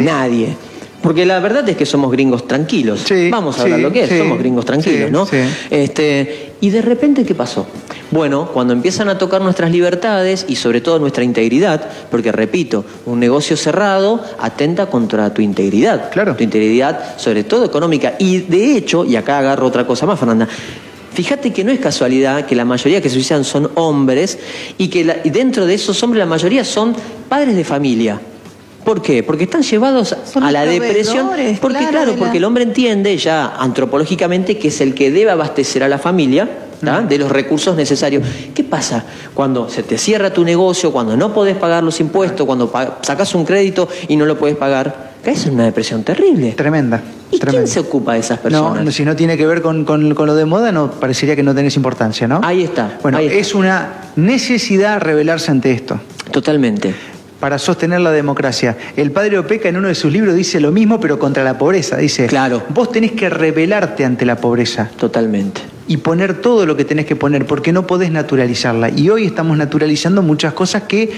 Nadie. 0.05 0.57
Porque 1.03 1.25
la 1.25 1.41
verdad 1.41 1.67
es 1.69 1.77
que 1.77 1.87
somos 1.87 2.11
gringos 2.13 2.47
tranquilos. 2.47 3.01
Sí, 3.07 3.31
Vamos 3.31 3.55
a 3.57 3.59
sí, 3.59 3.63
hablar 3.65 3.81
lo 3.81 3.93
que 3.93 4.03
es, 4.05 4.09
sí, 4.11 4.19
somos 4.19 4.39
gringos 4.39 4.65
tranquilos, 4.67 5.11
¿no? 5.11 5.25
sí. 5.27 5.39
Este, 5.71 6.53
y 6.61 6.69
de 6.71 6.83
repente, 6.83 7.25
¿qué 7.25 7.35
pasó? 7.35 7.67
Bueno, 8.11 8.51
cuando 8.53 8.73
empiezan 8.75 9.09
a 9.09 9.17
tocar 9.17 9.41
nuestras 9.41 9.71
libertades 9.71 10.45
y 10.49 10.57
sobre 10.57 10.81
todo 10.81 10.99
nuestra 10.99 11.25
integridad, 11.25 11.89
porque 12.11 12.33
repito, 12.33 12.85
un 13.07 13.19
negocio 13.21 13.57
cerrado 13.57 14.23
atenta 14.39 14.87
contra 14.87 15.33
tu 15.33 15.41
integridad. 15.41 16.11
Claro. 16.11 16.37
Tu 16.37 16.43
integridad, 16.45 17.17
sobre 17.19 17.45
todo 17.45 17.65
económica. 17.65 18.15
Y 18.19 18.39
de 18.41 18.77
hecho, 18.77 19.05
y 19.05 19.17
acá 19.17 19.39
agarro 19.39 19.67
otra 19.67 19.87
cosa 19.87 20.05
más, 20.07 20.19
Fernanda. 20.19 20.49
Fíjate 21.13 21.53
que 21.53 21.65
no 21.65 21.73
es 21.73 21.81
casualidad 21.81 22.47
que 22.47 22.55
la 22.55 22.65
mayoría 22.65 23.01
que 23.01 23.09
se 23.09 23.15
suicidan 23.15 23.45
son 23.45 23.71
hombres 23.75 24.39
y 24.79 24.89
que 24.89 25.05
la- 25.05 25.17
y 25.25 25.31
dentro 25.31 25.67
de 25.67 25.75
esos 25.75 26.01
hombres 26.03 26.21
la 26.21 26.27
mayoría 26.27 26.65
son 26.65 26.95
padres 27.29 27.57
de 27.57 27.65
familia. 27.65 28.21
¿Por 28.85 29.03
qué? 29.03 29.23
Porque 29.23 29.45
están 29.45 29.63
llevados 29.63 30.17
Son 30.33 30.43
a 30.43 30.51
la 30.51 30.65
depresión. 30.65 31.29
Porque 31.61 31.79
claro, 31.79 31.91
claro, 31.91 32.13
de 32.13 32.17
porque 32.19 32.33
la- 32.35 32.39
el 32.39 32.45
hombre 32.45 32.63
entiende 32.65 33.17
ya 33.19 33.47
antropológicamente 33.59 34.59
que 34.59 34.69
es 34.69 34.81
el 34.81 34.95
que 34.95 35.11
debe 35.11 35.31
abastecer 35.31 35.83
a 35.83 35.89
la 35.89 35.99
familia 35.99 36.49
¿tá? 36.83 37.03
de 37.03 37.19
los 37.19 37.31
recursos 37.31 37.77
necesarios. 37.77 38.25
¿Qué 38.55 38.65
pasa 38.65 39.05
cuando 39.35 39.69
se 39.69 39.83
te 39.83 39.99
cierra 39.99 40.33
tu 40.33 40.45
negocio, 40.45 40.93
cuando 40.93 41.17
no 41.17 41.33
podés 41.35 41.57
pagar 41.57 41.83
los 41.83 42.01
impuestos, 42.01 42.47
cuando 42.47 42.73
sacas 43.03 43.35
un 43.35 43.45
crédito 43.45 43.87
y 44.09 44.17
no 44.17 44.25
lo 44.25 44.39
podés 44.39 44.57
pagar? 44.57 45.11
Caes 45.23 45.45
en 45.47 45.55
una 45.55 45.65
depresión 45.65 46.03
terrible. 46.03 46.53
Tremenda. 46.53 47.03
¿Y 47.31 47.39
tremenda. 47.39 47.61
quién 47.65 47.69
se 47.69 47.81
ocupa 47.81 48.15
de 48.15 48.21
esas 48.21 48.39
personas? 48.39 48.83
no, 48.83 48.91
si 48.91 49.05
no 49.05 49.15
tiene 49.15 49.37
que 49.37 49.47
ver 49.47 49.61
con, 49.61 49.85
con- 49.85 50.15
con 50.15 50.27
lo 50.27 50.35
de 50.35 50.47
moda, 50.47 50.73
no 50.73 50.91
parecería 50.93 51.37
que 51.37 51.43
no 51.43 51.55
tenés 51.55 51.77
importancia, 51.77 52.27
¿no? 52.27 52.41
Ahí 52.43 52.63
está, 52.65 52.99
Bueno, 53.03 53.19
ahí 53.19 53.27
está. 53.27 53.39
es 53.39 53.55
una 53.55 53.89
necesidad 54.17 54.99
rebelarse 55.01 55.51
ante 55.51 55.71
esto. 55.73 56.01
Totalmente. 56.33 56.95
Para 57.41 57.59
sostener 57.59 58.01
la 58.03 58.11
democracia. 58.13 58.77
El 58.97 59.11
padre 59.13 59.39
Opeca 59.39 59.69
en 59.69 59.77
uno 59.79 59.89
de 59.89 59.95
sus 59.95 60.13
libros 60.13 60.35
dice 60.35 60.61
lo 60.61 60.71
mismo, 60.73 61.01
pero 61.01 61.19
contra 61.19 61.43
la 61.43 61.57
pobreza. 61.59 61.97
Dice, 61.97 62.27
Claro. 62.27 62.63
vos 62.69 62.93
tenés 62.93 63.13
que 63.13 63.31
rebelarte 63.31 64.05
ante 64.05 64.27
la 64.27 64.37
pobreza 64.37 64.91
Totalmente. 64.99 65.63
y 65.89 65.97
poner 65.97 66.35
todo 66.43 66.67
lo 66.67 66.77
que 66.77 66.85
tenés 66.85 67.07
que 67.07 67.17
poner, 67.17 67.47
porque 67.47 67.73
no 67.73 67.87
podés 67.87 68.11
naturalizarla. 68.13 68.91
Y 68.91 69.09
hoy 69.09 69.25
estamos 69.25 69.57
naturalizando 69.57 70.21
muchas 70.23 70.53
cosas 70.53 70.83
que 70.83 71.11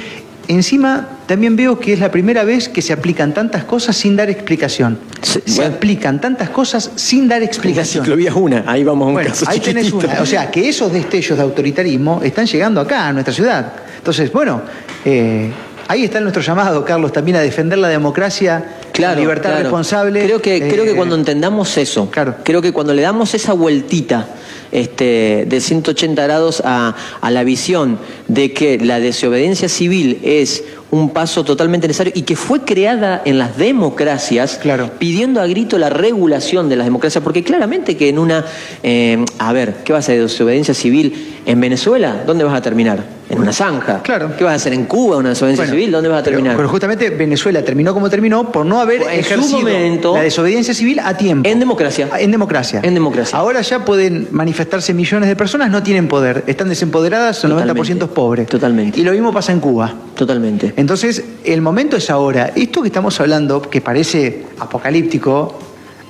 encima 0.49 1.09
también 1.27 1.57
veo 1.57 1.79
que 1.79 1.93
es 1.93 1.99
la 2.01 2.11
primera 2.11 2.45
vez 2.45 2.69
que 2.69 2.83
se 2.83 2.93
aplican 2.93 3.33
tantas 3.35 3.65
cosas 3.65 3.97
sin 3.97 4.17
dar 4.17 4.29
explicación. 4.31 4.99
Se 5.23 5.41
bueno. 5.57 5.75
aplican 5.77 6.21
tantas 6.21 6.51
cosas 6.51 6.91
sin 6.97 7.29
dar 7.29 7.43
explicación. 7.43 8.05
ciclovía 8.05 8.31
es 8.31 8.37
una, 8.37 8.65
ahí 8.67 8.83
vamos 8.85 9.07
a 9.07 9.09
un 9.09 9.15
Bueno, 9.15 9.31
caso 9.31 9.45
ahí 9.49 9.61
tenés 9.61 9.93
una. 9.93 10.21
O 10.21 10.27
sea, 10.27 10.51
que 10.51 10.69
esos 10.69 10.93
destellos 10.93 11.39
de 11.39 11.45
autoritarismo 11.45 12.21
están 12.23 12.47
llegando 12.47 12.81
acá, 12.81 13.09
a 13.09 13.13
nuestra 13.13 13.33
ciudad. 13.35 13.73
Entonces, 13.99 14.33
bueno, 14.33 14.63
eh, 15.05 15.51
ahí 15.89 16.05
está 16.05 16.21
nuestro 16.21 16.43
llamado, 16.43 16.85
Carlos, 16.85 17.13
también 17.13 17.37
a 17.37 17.41
defender 17.41 17.79
la 17.79 17.89
democracia, 17.89 18.77
Claro, 18.93 19.15
la 19.15 19.21
libertad 19.21 19.51
claro. 19.51 19.63
responsable. 19.65 20.25
Creo 20.25 20.43
que, 20.43 20.69
creo 20.69 20.85
que 20.85 20.91
eh, 20.93 20.97
cuando 20.97 21.15
entendamos 21.15 21.77
eso, 21.79 22.11
claro. 22.11 22.37
creo 22.45 22.61
que 22.61 22.73
cuando 22.73 22.93
le 22.93 23.03
damos 23.03 23.33
esa 23.35 23.53
vueltita 23.55 24.29
este, 24.71 25.45
de 25.49 25.61
180 25.61 26.23
grados 26.23 26.63
a, 26.65 26.95
a 27.21 27.31
la 27.31 27.43
visión 27.45 27.99
de 28.29 28.53
que 28.53 28.79
la 28.79 29.01
desobediencia 29.01 29.69
civil 29.69 30.19
es 30.23 30.65
un 30.91 31.09
paso 31.11 31.43
totalmente 31.43 31.89
necesario 31.89 32.13
y 32.15 32.23
que 32.23 32.37
fue 32.37 32.61
creada 32.67 33.23
en 33.25 33.39
las 33.39 33.57
democracias, 33.57 34.59
Claro. 34.61 34.91
pidiendo 34.99 35.41
a 35.41 35.47
grito 35.47 35.79
la 35.79 35.89
regulación 35.89 36.69
de 36.69 36.77
las 36.77 36.87
democracias, 36.87 37.25
porque 37.25 37.43
claramente 37.43 37.97
que 37.97 38.11
en 38.11 38.19
una, 38.19 38.45
eh, 38.83 39.25
a 39.39 39.53
ver, 39.55 39.77
¿qué 39.85 39.95
vas 39.95 40.01
a 40.09 40.13
hacer? 40.13 40.21
¿Desobediencia 40.23 40.75
civil 40.75 41.41
en 41.45 41.61
Venezuela? 41.61 42.23
¿Dónde 42.27 42.45
vas 42.45 42.55
a 42.57 42.63
terminar? 42.63 43.03
En 43.29 43.39
una 43.41 43.53
zanja. 43.53 44.03
Claro. 44.03 44.33
¿Qué 44.37 44.45
vas 44.45 44.53
a 44.53 44.57
hacer 44.57 44.75
en 44.75 44.85
Cuba, 44.85 45.17
una 45.17 45.31
desobediencia 45.31 45.65
Bueno, 45.65 45.75
civil? 45.79 45.91
¿Dónde 45.93 46.09
vas 46.11 46.21
a 46.21 46.23
terminar? 46.23 46.55
Pero, 46.55 46.69
justamente 46.69 47.09
Venezuela 47.11 47.63
terminó 47.65 47.95
como 47.95 48.11
terminó 48.11 48.53
por 48.53 48.67
no 48.67 48.79
haber 48.81 49.03
En 49.11 49.25
su 49.25 49.49
momento- 49.57 50.15
la 50.15 50.23
desobediencia 50.23 50.75
civil 50.75 51.01
a 51.01 51.17
tiempo. 51.17 51.49
En 51.49 51.59
democracia. 51.59 52.09
En 52.19 52.31
democracia. 52.31 52.81
En 52.83 52.93
democracia. 52.93 53.39
Ahora 53.39 53.63
ya 53.63 53.85
pueden 53.87 54.29
manifestarse 54.33 54.93
millones 54.93 55.31
de 55.31 55.37
personas, 55.37 55.71
no 55.71 55.83
tienen 55.83 56.09
poder, 56.09 56.45
están 56.47 56.69
desempoderadas, 56.69 57.43
el 57.45 57.51
Totalmente. 57.53 57.81
90% 57.95 58.05
es 58.05 58.11
pobre. 58.11 58.45
Totalmente. 58.45 59.01
Y 59.01 59.03
lo 59.05 59.13
mismo 59.13 59.33
pasa 59.33 59.53
en 59.53 59.61
Cuba. 59.61 59.95
Totalmente. 60.15 60.75
Entonces, 60.77 61.25
el 61.45 61.63
momento 61.63 61.97
es 61.97 62.11
ahora. 62.11 62.53
Esto 62.55 62.83
que 62.83 62.89
estamos 62.89 63.19
hablando, 63.19 63.63
que 63.63 63.81
parece 63.81 64.43
apocalíptico, 64.59 65.59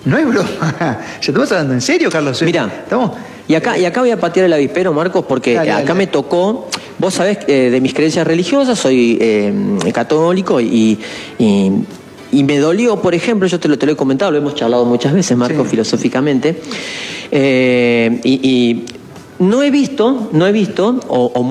No 0.05 0.19
es 0.19 0.27
broma. 0.27 0.49
¿Ya 0.81 1.01
estamos 1.21 1.51
hablando 1.53 1.75
en 1.75 1.81
serio, 1.81 2.11
Carlos? 2.11 2.43
Mira, 2.43 2.67
estamos. 2.85 3.13
Y 3.49 3.55
acá, 3.55 3.77
y 3.79 3.85
acá 3.85 4.01
voy 4.01 4.11
a 4.11 4.19
patear 4.21 4.47
el 4.47 4.53
avispero, 4.53 4.93
Marcos, 4.93 5.25
porque 5.29 5.55
Dale, 5.55 5.71
acá 5.73 5.83
dale. 5.83 5.95
me 5.95 6.07
tocó, 6.07 6.69
vos 6.99 7.15
sabés 7.15 7.39
eh, 7.49 7.71
de 7.71 7.81
mis 7.81 7.93
creencias 7.93 8.27
religiosas, 8.27 8.79
soy 8.79 9.19
eh, 9.21 9.53
católico 9.93 10.61
y, 10.61 10.99
y- 11.39 11.73
y 12.35 12.45
me 12.45 12.57
dolió, 12.59 12.97
por 13.03 13.15
ejemplo, 13.15 13.47
yo 13.47 13.61
te 13.61 13.69
lo, 13.69 13.77
te 13.77 13.85
lo 13.85 13.93
he 13.93 13.97
comentado, 13.97 14.31
lo 14.31 14.39
hemos 14.39 14.55
charlado 14.55 14.87
muchas 14.87 15.13
veces, 15.13 15.37
Marcos, 15.37 15.65
Sí. 15.65 15.71
filosóficamente, 15.73 16.57
eh, 17.31 18.21
y, 18.25 18.49
y 18.49 18.85
no 19.39 19.63
he 19.63 19.71
visto, 19.71 20.31
no 20.33 20.47
he 20.47 20.53
visto, 20.53 20.99
o, 21.09 21.27
o 21.35 21.43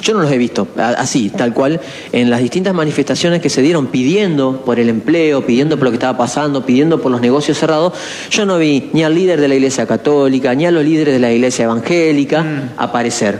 yo 0.00 0.14
no 0.14 0.20
los 0.22 0.32
he 0.32 0.38
visto, 0.38 0.66
así, 0.76 1.30
tal 1.30 1.52
cual, 1.52 1.80
en 2.12 2.30
las 2.30 2.40
distintas 2.40 2.74
manifestaciones 2.74 3.40
que 3.40 3.50
se 3.50 3.62
dieron 3.62 3.86
pidiendo 3.88 4.62
por 4.64 4.80
el 4.80 4.88
empleo, 4.88 5.44
pidiendo 5.46 5.76
por 5.76 5.84
lo 5.84 5.90
que 5.90 5.96
estaba 5.96 6.16
pasando, 6.18 6.64
pidiendo 6.64 7.00
por 7.00 7.12
los 7.12 7.20
negocios 7.20 7.58
cerrados, 7.58 7.92
yo 8.30 8.46
no 8.46 8.58
vi 8.58 8.90
ni 8.92 9.04
al 9.04 9.14
líder 9.14 9.40
de 9.40 9.48
la 9.48 9.54
Iglesia 9.54 9.86
Católica, 9.86 10.54
ni 10.54 10.66
a 10.66 10.70
los 10.70 10.84
líderes 10.84 11.14
de 11.14 11.20
la 11.20 11.32
Iglesia 11.32 11.64
Evangélica 11.64 12.44
aparecer. 12.76 13.38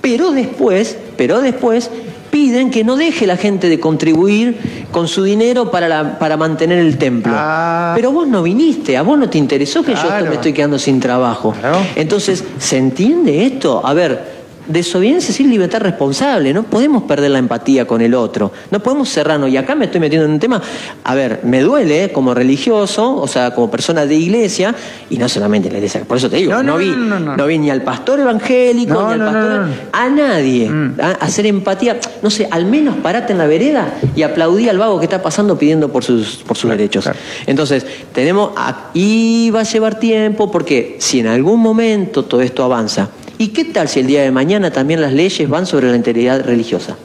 Pero 0.00 0.32
después, 0.32 0.96
pero 1.16 1.40
después 1.40 1.90
piden 2.30 2.70
que 2.70 2.82
no 2.82 2.96
deje 2.96 3.26
la 3.26 3.36
gente 3.36 3.68
de 3.68 3.78
contribuir 3.78 4.56
con 4.90 5.06
su 5.06 5.22
dinero 5.22 5.70
para, 5.70 5.86
la- 5.88 6.18
para 6.18 6.36
mantener 6.38 6.78
el 6.78 6.96
templo. 6.96 7.32
Ah. 7.36 7.92
Pero 7.94 8.10
vos 8.10 8.26
no 8.26 8.42
viniste, 8.42 8.96
a 8.96 9.02
vos 9.02 9.18
no 9.18 9.28
te 9.28 9.36
interesó 9.36 9.82
que 9.82 9.94
yo 9.94 10.02
me 10.28 10.34
estoy 10.34 10.54
quedando 10.54 10.78
sin 10.78 10.98
trabajo. 10.98 11.54
Claro. 11.60 11.76
Entonces, 11.94 12.42
¿se 12.58 12.78
entiende 12.78 13.44
esto? 13.44 13.82
A 13.86 13.92
ver, 13.92 14.31
desobediencia 14.72 15.32
sin 15.34 15.50
libertad 15.50 15.80
responsable. 15.80 16.52
No 16.52 16.62
podemos 16.64 17.02
perder 17.04 17.30
la 17.30 17.38
empatía 17.38 17.86
con 17.86 18.00
el 18.00 18.14
otro. 18.14 18.52
No 18.70 18.80
podemos 18.80 19.08
cerrarnos. 19.08 19.50
Y 19.50 19.56
acá 19.56 19.74
me 19.74 19.86
estoy 19.86 20.00
metiendo 20.00 20.26
en 20.26 20.32
un 20.32 20.40
tema. 20.40 20.60
A 21.04 21.14
ver, 21.14 21.40
me 21.44 21.60
duele 21.60 22.04
¿eh? 22.04 22.12
como 22.12 22.34
religioso, 22.34 23.16
o 23.16 23.26
sea, 23.28 23.54
como 23.54 23.70
persona 23.70 24.06
de 24.06 24.14
iglesia, 24.14 24.74
y 25.10 25.18
no 25.18 25.28
solamente 25.28 25.68
en 25.68 25.74
la 25.74 25.78
iglesia. 25.78 26.02
Por 26.04 26.16
eso 26.16 26.28
te 26.30 26.36
digo, 26.36 26.52
No, 26.52 26.62
no, 26.62 26.72
no, 26.72 26.78
vi, 26.78 26.90
no, 27.36 27.46
vi 27.46 27.58
ni 27.58 27.70
al 27.70 27.82
pastor 27.82 28.20
evangélico, 28.20 29.06
ni 29.08 29.12
al 29.14 29.18
pastor. 29.20 29.66
A 29.92 30.08
nadie. 30.08 30.68
Mm. 30.68 30.94
A 31.00 31.10
hacer 31.12 31.46
empatía. 31.46 31.98
No 32.22 32.30
sé, 32.30 32.48
al 32.50 32.66
menos 32.66 32.96
parate 32.96 33.32
en 33.32 33.38
la 33.38 33.46
vereda 33.46 33.94
y 34.16 34.22
aplaudí 34.22 34.68
al 34.68 34.78
vago 34.78 34.98
que 34.98 35.04
está 35.06 35.22
pasando 35.22 35.58
pidiendo 35.58 35.90
por 35.90 36.04
sus, 36.04 36.36
por 36.46 36.56
sus 36.56 36.70
derechos. 36.70 37.04
claro. 37.04 37.18
Entonces, 37.46 37.84
tenemos. 38.12 38.52
a- 38.56 38.90
y 38.94 39.50
va 39.50 39.60
a 39.60 39.62
llevar 39.64 39.98
tiempo 39.98 40.50
porque 40.50 40.96
si 40.98 41.20
en 41.20 41.26
algún 41.26 41.60
momento 41.60 42.24
todo 42.24 42.40
esto 42.42 42.64
avanza. 42.64 43.08
¿Y 43.42 43.48
qué 43.48 43.64
tal 43.64 43.88
si 43.88 43.98
el 43.98 44.06
día 44.06 44.22
de 44.22 44.30
mañana 44.30 44.70
también 44.70 45.00
las 45.00 45.12
leyes 45.12 45.48
van 45.48 45.66
sobre 45.66 45.90
la 45.90 45.96
integridad 45.96 46.44
religiosa? 46.44 46.96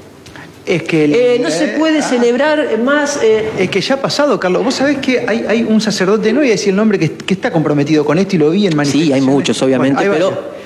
Es 0.67 0.84
que. 0.84 1.06
el- 1.06 1.15
Eh, 1.15 1.39
no 1.41 1.50
se 1.50 1.69
puede 1.69 1.97
ah, 1.97 2.02
celebrar 2.04 2.78
más. 2.84 3.19
eh, 3.23 3.50
Es 3.58 3.71
que 3.71 3.82
ya 3.82 3.95
ha 3.95 4.02
pasado, 4.02 4.39
Carlos. 4.39 4.63
Vos 4.63 4.76
sabés 4.76 4.97
que 5.00 5.26
hay, 5.28 5.45
hay 5.47 5.63
un 5.63 5.82
sacerdote, 5.82 6.32
no 6.32 6.41
voy 6.41 6.50
a 6.50 6.52
decir 6.52 6.69
el 6.69 6.76
nombre, 6.76 7.00
que, 7.00 7.12
que 7.13 7.34
está 7.34 7.50
comprometido 7.52 8.06
con 8.06 8.19
esto 8.19 8.36
y 8.36 8.39
lo 8.39 8.52
vi 8.52 8.65
en 8.67 8.73
sí, 8.73 8.78
manifestaciones. 8.78 9.15
hay 9.15 9.21
muchos, 9.21 9.60
obviamente, 9.63 10.08
Bueno, 10.08 10.13
pero. 10.30 10.58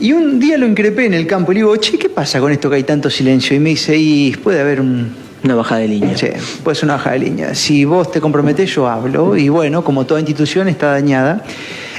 Y 0.00 0.12
un 0.12 0.38
día 0.38 0.58
lo 0.58 0.66
increpé 0.66 1.06
en 1.06 1.14
el 1.14 1.26
campo 1.26 1.52
y 1.52 1.54
le 1.54 1.60
digo, 1.60 1.74
che, 1.76 1.96
¿qué 1.96 2.10
pasa 2.10 2.38
con 2.38 2.52
esto 2.52 2.68
que 2.68 2.76
hay 2.76 2.82
tanto 2.82 3.08
silencio? 3.08 3.56
Y 3.56 3.58
me 3.60 3.70
dice, 3.70 3.96
y 3.96 4.32
puede 4.36 4.60
haber 4.60 4.82
un. 4.82 5.22
Una 5.44 5.54
bajada 5.56 5.80
de 5.80 5.88
línea. 5.88 6.16
Sí, 6.16 6.26
puede 6.62 6.74
ser 6.76 6.84
una 6.84 6.94
baja 6.98 7.12
de 7.12 7.18
línea. 7.20 7.54
Si 7.54 7.84
vos 7.84 8.12
te 8.12 8.20
comprometés, 8.20 8.72
yo 8.76 8.86
hablo. 8.86 9.34
Y 9.36 9.48
bueno, 9.48 9.82
como 9.82 10.04
toda 10.06 10.20
institución 10.20 10.68
está 10.68 10.92
dañada. 10.92 11.42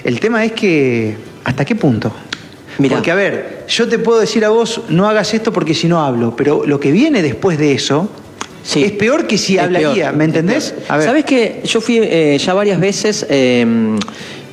El 0.05 0.19
tema 0.21 0.45
es 0.45 0.53
que, 0.53 1.17
¿hasta 1.43 1.65
qué 1.65 1.75
punto? 1.75 2.13
Porque, 2.77 3.11
a 3.11 3.15
ver, 3.15 3.65
yo 3.67 3.87
te 3.87 3.99
puedo 3.99 4.19
decir 4.19 4.45
a 4.45 4.49
vos, 4.49 4.81
no 4.89 5.07
hagas 5.07 5.33
esto 5.33 5.53
porque 5.53 5.73
si 5.73 5.87
no 5.87 6.03
hablo. 6.03 6.35
Pero 6.35 6.65
lo 6.65 6.79
que 6.79 6.91
viene 6.91 7.21
después 7.21 7.57
de 7.57 7.73
eso 7.73 8.09
Sí. 8.63 8.83
es 8.83 8.91
peor 8.93 9.27
que 9.27 9.37
si 9.37 9.57
Es 9.57 9.63
hablaría. 9.63 9.93
peor, 9.93 10.15
¿Me 10.15 10.23
entendés? 10.25 10.73
A 10.87 10.97
ver. 10.97 11.05
¿Sabes 11.05 11.25
que 11.25 11.61
Yo 11.65 11.81
fui 11.81 11.99
eh, 12.01 12.37
ya 12.39 12.53
varias 12.53 12.79
veces 12.79 13.25
eh, 13.29 13.65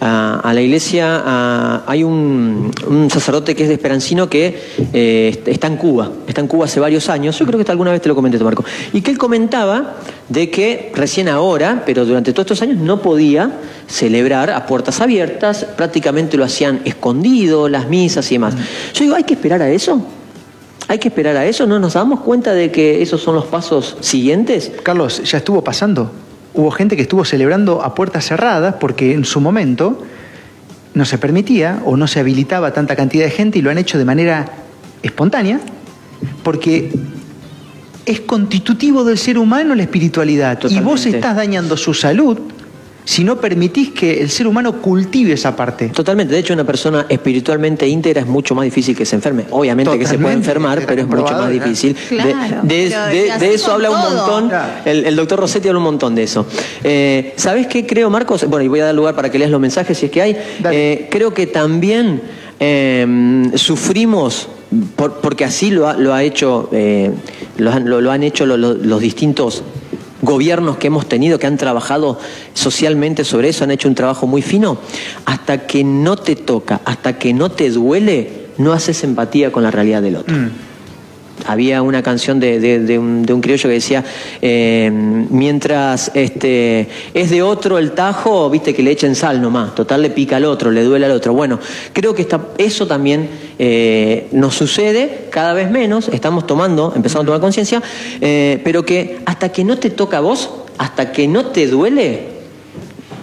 a, 0.01 0.41
a 0.41 0.53
la 0.53 0.61
iglesia. 0.63 1.23
a- 1.25 1.85
hay 1.87 2.03
un, 2.03 2.71
un 2.89 3.11
sacerdote 3.11 3.55
que 3.55 3.63
es 3.63 3.69
de 3.69 3.75
Esperancino 3.77 4.29
que 4.29 4.59
eh, 4.93 5.43
está 5.47 5.67
en 5.69 5.77
Cuba. 5.77 6.11
Está 6.27 6.41
en 6.41 6.47
Cuba 6.49 6.65
hace 6.65 6.81
varios 6.81 7.09
años. 7.09 7.39
Yo 7.39 7.47
creo 7.47 7.57
que 7.59 7.63
hasta 7.63 7.73
alguna 7.73 7.93
vez 7.93 8.03
te 8.03 8.09
lo 8.09 8.15
comenté, 8.17 8.39
Marco. 8.43 8.65
Y 8.93 9.01
que 9.01 9.11
él 9.13 9.19
comentaba 9.19 9.97
de 10.29 10.51
que 10.51 10.91
recién 10.95 11.29
ahora, 11.29 11.83
pero 11.87 12.05
durante 12.05 12.33
todos 12.33 12.47
estos 12.47 12.63
años, 12.63 12.79
no 12.79 13.01
podía 13.03 13.53
celebrar 13.89 14.51
a 14.51 14.67
puertas 14.67 15.01
abiertas. 15.01 15.65
Prácticamente 15.77 16.37
lo 16.37 16.45
hacían 16.45 16.81
escondido, 16.85 17.69
las 17.69 17.89
misas 17.89 18.31
y 18.31 18.35
demás. 18.37 18.55
Yo 18.95 19.05
digo, 19.05 19.15
¿hay 19.17 19.25
que 19.25 19.35
esperar 19.35 19.63
a 19.63 19.71
eso? 19.71 20.05
¿Hay 20.89 20.99
que 20.99 21.09
esperar 21.09 21.37
a 21.37 21.47
eso? 21.47 21.67
¿No 21.67 21.79
nos 21.79 21.95
damos 21.95 22.21
cuenta 22.21 22.53
de 22.53 22.71
que 22.71 23.03
esos 23.03 23.21
son 23.23 23.35
los 23.35 23.47
pasos 23.47 23.97
siguientes? 24.01 24.73
Carlos, 24.83 25.23
ya 25.23 25.39
estuvo 25.39 25.63
pasando. 25.63 26.11
Hubo 26.53 26.71
gente 26.71 26.97
que 26.97 27.03
estuvo 27.03 27.25
celebrando 27.25 27.83
a 27.83 27.95
puertas 27.95 28.27
cerradas 28.27 28.75
porque 28.81 29.13
en 29.15 29.25
su 29.25 29.41
momento 29.41 30.03
no 30.95 31.05
se 31.05 31.19
permitía 31.19 31.81
o 31.85 31.97
no 31.97 32.09
se 32.09 32.19
habilitaba 32.21 32.73
tanta 32.73 32.97
cantidad 32.97 33.25
de 33.25 33.31
gente 33.31 33.59
y 33.59 33.63
lo 33.63 33.71
han 33.71 33.79
hecho 33.79 33.99
de 33.99 34.05
manera 34.05 34.47
espontánea 35.03 35.61
porque 36.43 36.91
es 38.07 38.21
constitutivo 38.21 39.05
del 39.05 39.19
ser 39.19 39.39
humano 39.39 39.75
la 39.75 39.83
espiritualidad 39.83 40.59
y 40.69 40.81
vos 40.81 41.07
estás 41.07 41.37
dañando 41.37 41.77
su 41.77 41.95
salud 41.95 42.39
si 43.05 43.25
no 43.25 43.41
permitís 43.41 43.91
que 43.91 44.21
el 44.21 44.31
ser 44.31 44.47
humano 44.47 44.81
cultive 44.81 45.33
esa 45.33 45.57
parte. 45.57 45.89
Totalmente. 45.89 46.33
De 46.35 46.41
hecho, 46.41 46.53
una 46.55 46.65
persona 46.65 47.07
espiritualmente 47.09 47.89
íntegra 47.89 48.21
es 48.21 48.27
mucho 48.27 48.55
más 48.55 48.65
difícil 48.65 48.97
que 48.97 49.05
se 49.05 49.17
enferme. 49.17 49.47
Obviamente 49.51 49.99
que 49.99 50.07
se 50.07 50.19
puede 50.19 50.35
enfermar, 50.35 50.85
pero 50.87 51.03
es 51.03 51.09
mucho 51.09 51.23
más 51.23 51.31
claro. 51.33 51.51
difícil. 51.51 51.95
De- 51.95 52.17
Claro, 52.17 52.61
de, 52.63 52.89
pero 52.91 53.07
de- 53.07 53.17
y 53.17 53.23
de 53.25 53.31
así 53.33 53.45
eso 53.47 53.73
habla 53.73 53.91
un 53.91 53.99
montón. 54.01 54.49
Claro. 54.49 54.73
El, 54.85 55.07
el 55.07 55.17
doctor 55.17 55.41
Rossetti 55.41 55.69
habla 55.69 55.79
un 55.79 55.85
montón 55.85 56.15
de 56.15 56.23
eso. 56.25 56.47
Eh, 56.85 57.33
¿Sabes 57.37 57.67
qué 57.67 57.87
creo, 57.87 58.11
Marcos? 58.11 58.45
Bueno, 58.47 58.65
y 58.65 58.69
voy 58.69 58.81
a 58.81 58.87
dar 58.87 58.95
lugar 58.95 59.15
para 59.17 59.31
que 59.31 59.39
leas 59.39 59.51
los 59.51 59.61
mensajes 59.61 59.99
si 59.99 60.07
es 60.07 60.13
que 60.13 60.23
hay. 60.23 60.37
Eh, 60.71 61.09
creo 61.11 61.33
que 61.35 61.47
también 61.47 62.21
eh, 62.61 63.51
sufrimos. 63.55 64.49
por- 64.95 65.15
porque 65.21 65.45
así 65.45 65.71
lo 65.73 65.89
ha, 65.89 65.95
lo 65.95 66.15
ha 66.15 66.23
hecho, 66.23 66.69
eh, 66.71 67.11
lo, 67.57 67.73
han, 67.73 67.91
lo- 67.91 68.01
lo 68.01 68.13
han 68.13 68.23
hecho 68.23 68.47
lo- 68.47 68.57
lo- 68.57 68.75
los 68.75 69.01
distintos 69.01 69.65
gobiernos 70.23 70.77
que 70.77 70.89
hemos 70.89 71.09
tenido, 71.09 71.39
que 71.39 71.47
han 71.47 71.57
trabajado 71.57 72.19
socialmente 72.55 73.25
sobre 73.25 73.49
eso, 73.49 73.65
han 73.65 73.71
hecho 73.71 73.89
un 73.89 73.95
trabajo 73.95 74.27
muy 74.27 74.43
fino, 74.43 74.79
hasta 75.25 75.67
que 75.67 75.83
no 75.85 76.17
te 76.17 76.37
toca, 76.37 76.81
hasta 76.85 77.19
que 77.19 77.33
no 77.33 77.51
te 77.51 77.71
duele, 77.71 78.31
no 78.59 78.73
haces 78.73 79.03
empatía 79.05 79.51
con 79.51 79.63
la 79.63 79.71
realidad 79.71 80.03
del 80.03 80.17
otro. 80.17 80.37
Mm. 80.37 80.51
Había 81.47 81.81
una 81.81 82.03
canción 82.03 82.39
de, 82.39 82.61
de- 82.61 82.81
de 82.81 82.99
un, 82.99 83.23
de 83.25 83.33
un 83.33 83.41
criollo 83.41 83.63
que 83.63 83.75
decía, 83.75 84.05
eh, 84.43 84.91
mientras 85.31 86.11
este, 86.13 86.87
es 87.15 87.31
de 87.31 87.41
otro 87.43 87.79
el 87.79 87.93
tajo, 87.93 88.51
viste 88.51 88.75
que 88.75 88.83
le 88.83 88.91
echen 88.91 89.15
sal 89.15 89.41
nomás, 89.41 89.75
total 89.75 90.03
le 90.03 90.11
pica 90.11 90.37
al 90.37 90.45
otro, 90.45 90.71
le 90.71 90.83
duele 90.85 91.07
al 91.07 91.13
otro. 91.13 91.33
Bueno, 91.33 91.59
creo 91.95 92.15
que 92.15 92.21
está, 92.23 92.49
eso 92.59 92.87
también 92.87 93.31
eh, 93.63 94.27
nos 94.33 94.55
sucede 94.55 95.27
cada 95.29 95.53
vez 95.53 95.71
menos, 95.71 96.09
estamos 96.09 96.47
tomando, 96.47 96.95
empezando 96.97 97.21
a 97.21 97.27
tomar 97.27 97.41
conciencia, 97.43 97.83
eh, 98.23 98.59
pero 98.65 98.87
que 98.87 99.19
hasta 99.27 99.51
que 99.51 99.65
no 99.65 99.77
te 99.77 99.91
toca 99.91 100.17
a 100.17 100.21
vos, 100.21 100.49
hasta 100.79 101.13
que 101.13 101.29
no 101.29 101.45
te 101.45 101.67
duele, 101.67 102.21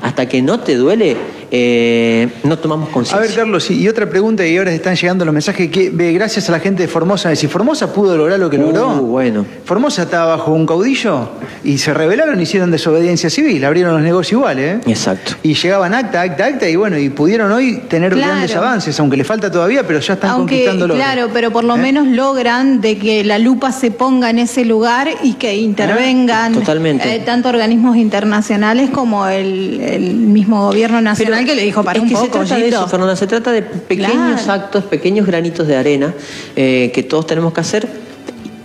hasta 0.03 0.29
que 0.29 0.43
no 0.43 0.59
te 0.59 0.75
duele, 0.75 1.17
eh, 1.51 2.27
no 2.43 2.57
tomamos 2.57 2.85
A 2.85 2.87
ver, 2.87 2.93
conciencia. 2.93 3.35
Carlos, 3.37 3.71
y 3.71 3.87
otra 3.87 4.09
pregunta, 4.09 4.45
y 4.45 4.57
ahora 4.57 4.71
están 4.71 4.95
llegando 4.95 5.23
los 5.25 5.33
mensajes 5.33 5.69
que 5.69 5.89
ve, 5.89 6.11
gracias 6.13 6.49
a 6.49 6.51
la 6.51 6.59
gente 6.59 6.83
de 6.83 6.87
Formosa, 6.87 7.33
si 7.35 7.47
Formosa 7.47 7.93
pudo 7.93 8.17
lograr 8.17 8.39
lo 8.39 8.49
que 8.49 8.57
Uh, 8.57 8.61
logró. 8.61 8.89
bueno. 9.03 9.45
Formosa 9.65 10.03
estaba 10.03 10.35
bajo 10.37 10.51
un 10.53 10.65
caudillo 10.65 11.29
y 11.63 11.77
se 11.77 11.93
rebelaron, 11.93 12.41
hicieron 12.41 12.71
desobediencia 12.71 13.29
civil, 13.29 13.63
abrieron 13.63 13.93
los 13.93 14.01
negocios 14.01 14.33
iguales, 14.39 14.77
¿eh? 14.77 14.81
Exacto. 14.91 15.33
Y 15.43 15.53
llegaban 15.53 15.93
acta, 15.93 16.21
acta, 16.21 16.45
acta, 16.45 16.67
y 16.69 16.75
bueno, 16.75 16.97
y 16.97 17.09
pudieron 17.09 17.51
hoy 17.51 17.81
tener 17.87 18.13
Claro. 18.13 18.27
grandes 18.33 18.55
avances, 18.55 18.99
aunque 18.99 19.15
le 19.17 19.23
falta 19.23 19.51
todavía, 19.51 19.85
pero 19.85 19.99
ya 19.99 20.13
están 20.15 20.31
Aunque, 20.31 20.65
conquistando 20.65 20.95
claro, 20.95 21.29
pero 21.33 21.51
por 21.51 21.63
lo 21.63 21.75
¿Eh? 21.75 21.79
menos 21.79 22.07
logran 22.07 22.81
de 22.81 22.97
que 22.97 23.23
la 23.23 23.37
lupa 23.39 23.71
se 23.71 23.91
ponga 23.91 24.29
en 24.29 24.39
ese 24.39 24.65
lugar 24.65 25.07
y 25.23 25.33
que 25.33 25.55
intervengan 25.55 26.53
Totalmente. 26.53 27.15
eh, 27.15 27.19
tanto 27.25 27.49
organismos 27.49 27.95
internacionales 27.97 28.89
como 28.89 29.27
el, 29.27 29.79
el 29.81 30.13
mismo 30.15 30.65
gobierno 30.67 30.99
nacional 31.01 31.36
que 31.45 31.55
le 31.55 31.63
dijo 31.63 31.83
para 31.83 31.97
es 31.97 32.03
un 32.03 32.09
que 32.09 32.15
se 32.15 32.21
poco, 32.21 32.39
trata 32.39 32.55
de 32.55 32.63
Gito". 32.65 32.77
eso, 32.77 32.87
Fernanda, 32.87 33.15
se 33.15 33.27
trata 33.27 33.51
de 33.51 33.61
pequeños 33.61 34.41
Claro. 34.43 34.51
actos, 34.63 34.83
pequeños 34.85 35.25
granitos 35.27 35.67
de 35.67 35.75
arena 35.75 36.13
eh, 36.55 36.91
que 36.93 37.03
todos 37.03 37.27
tenemos 37.27 37.53
que 37.53 37.61
hacer. 37.61 37.87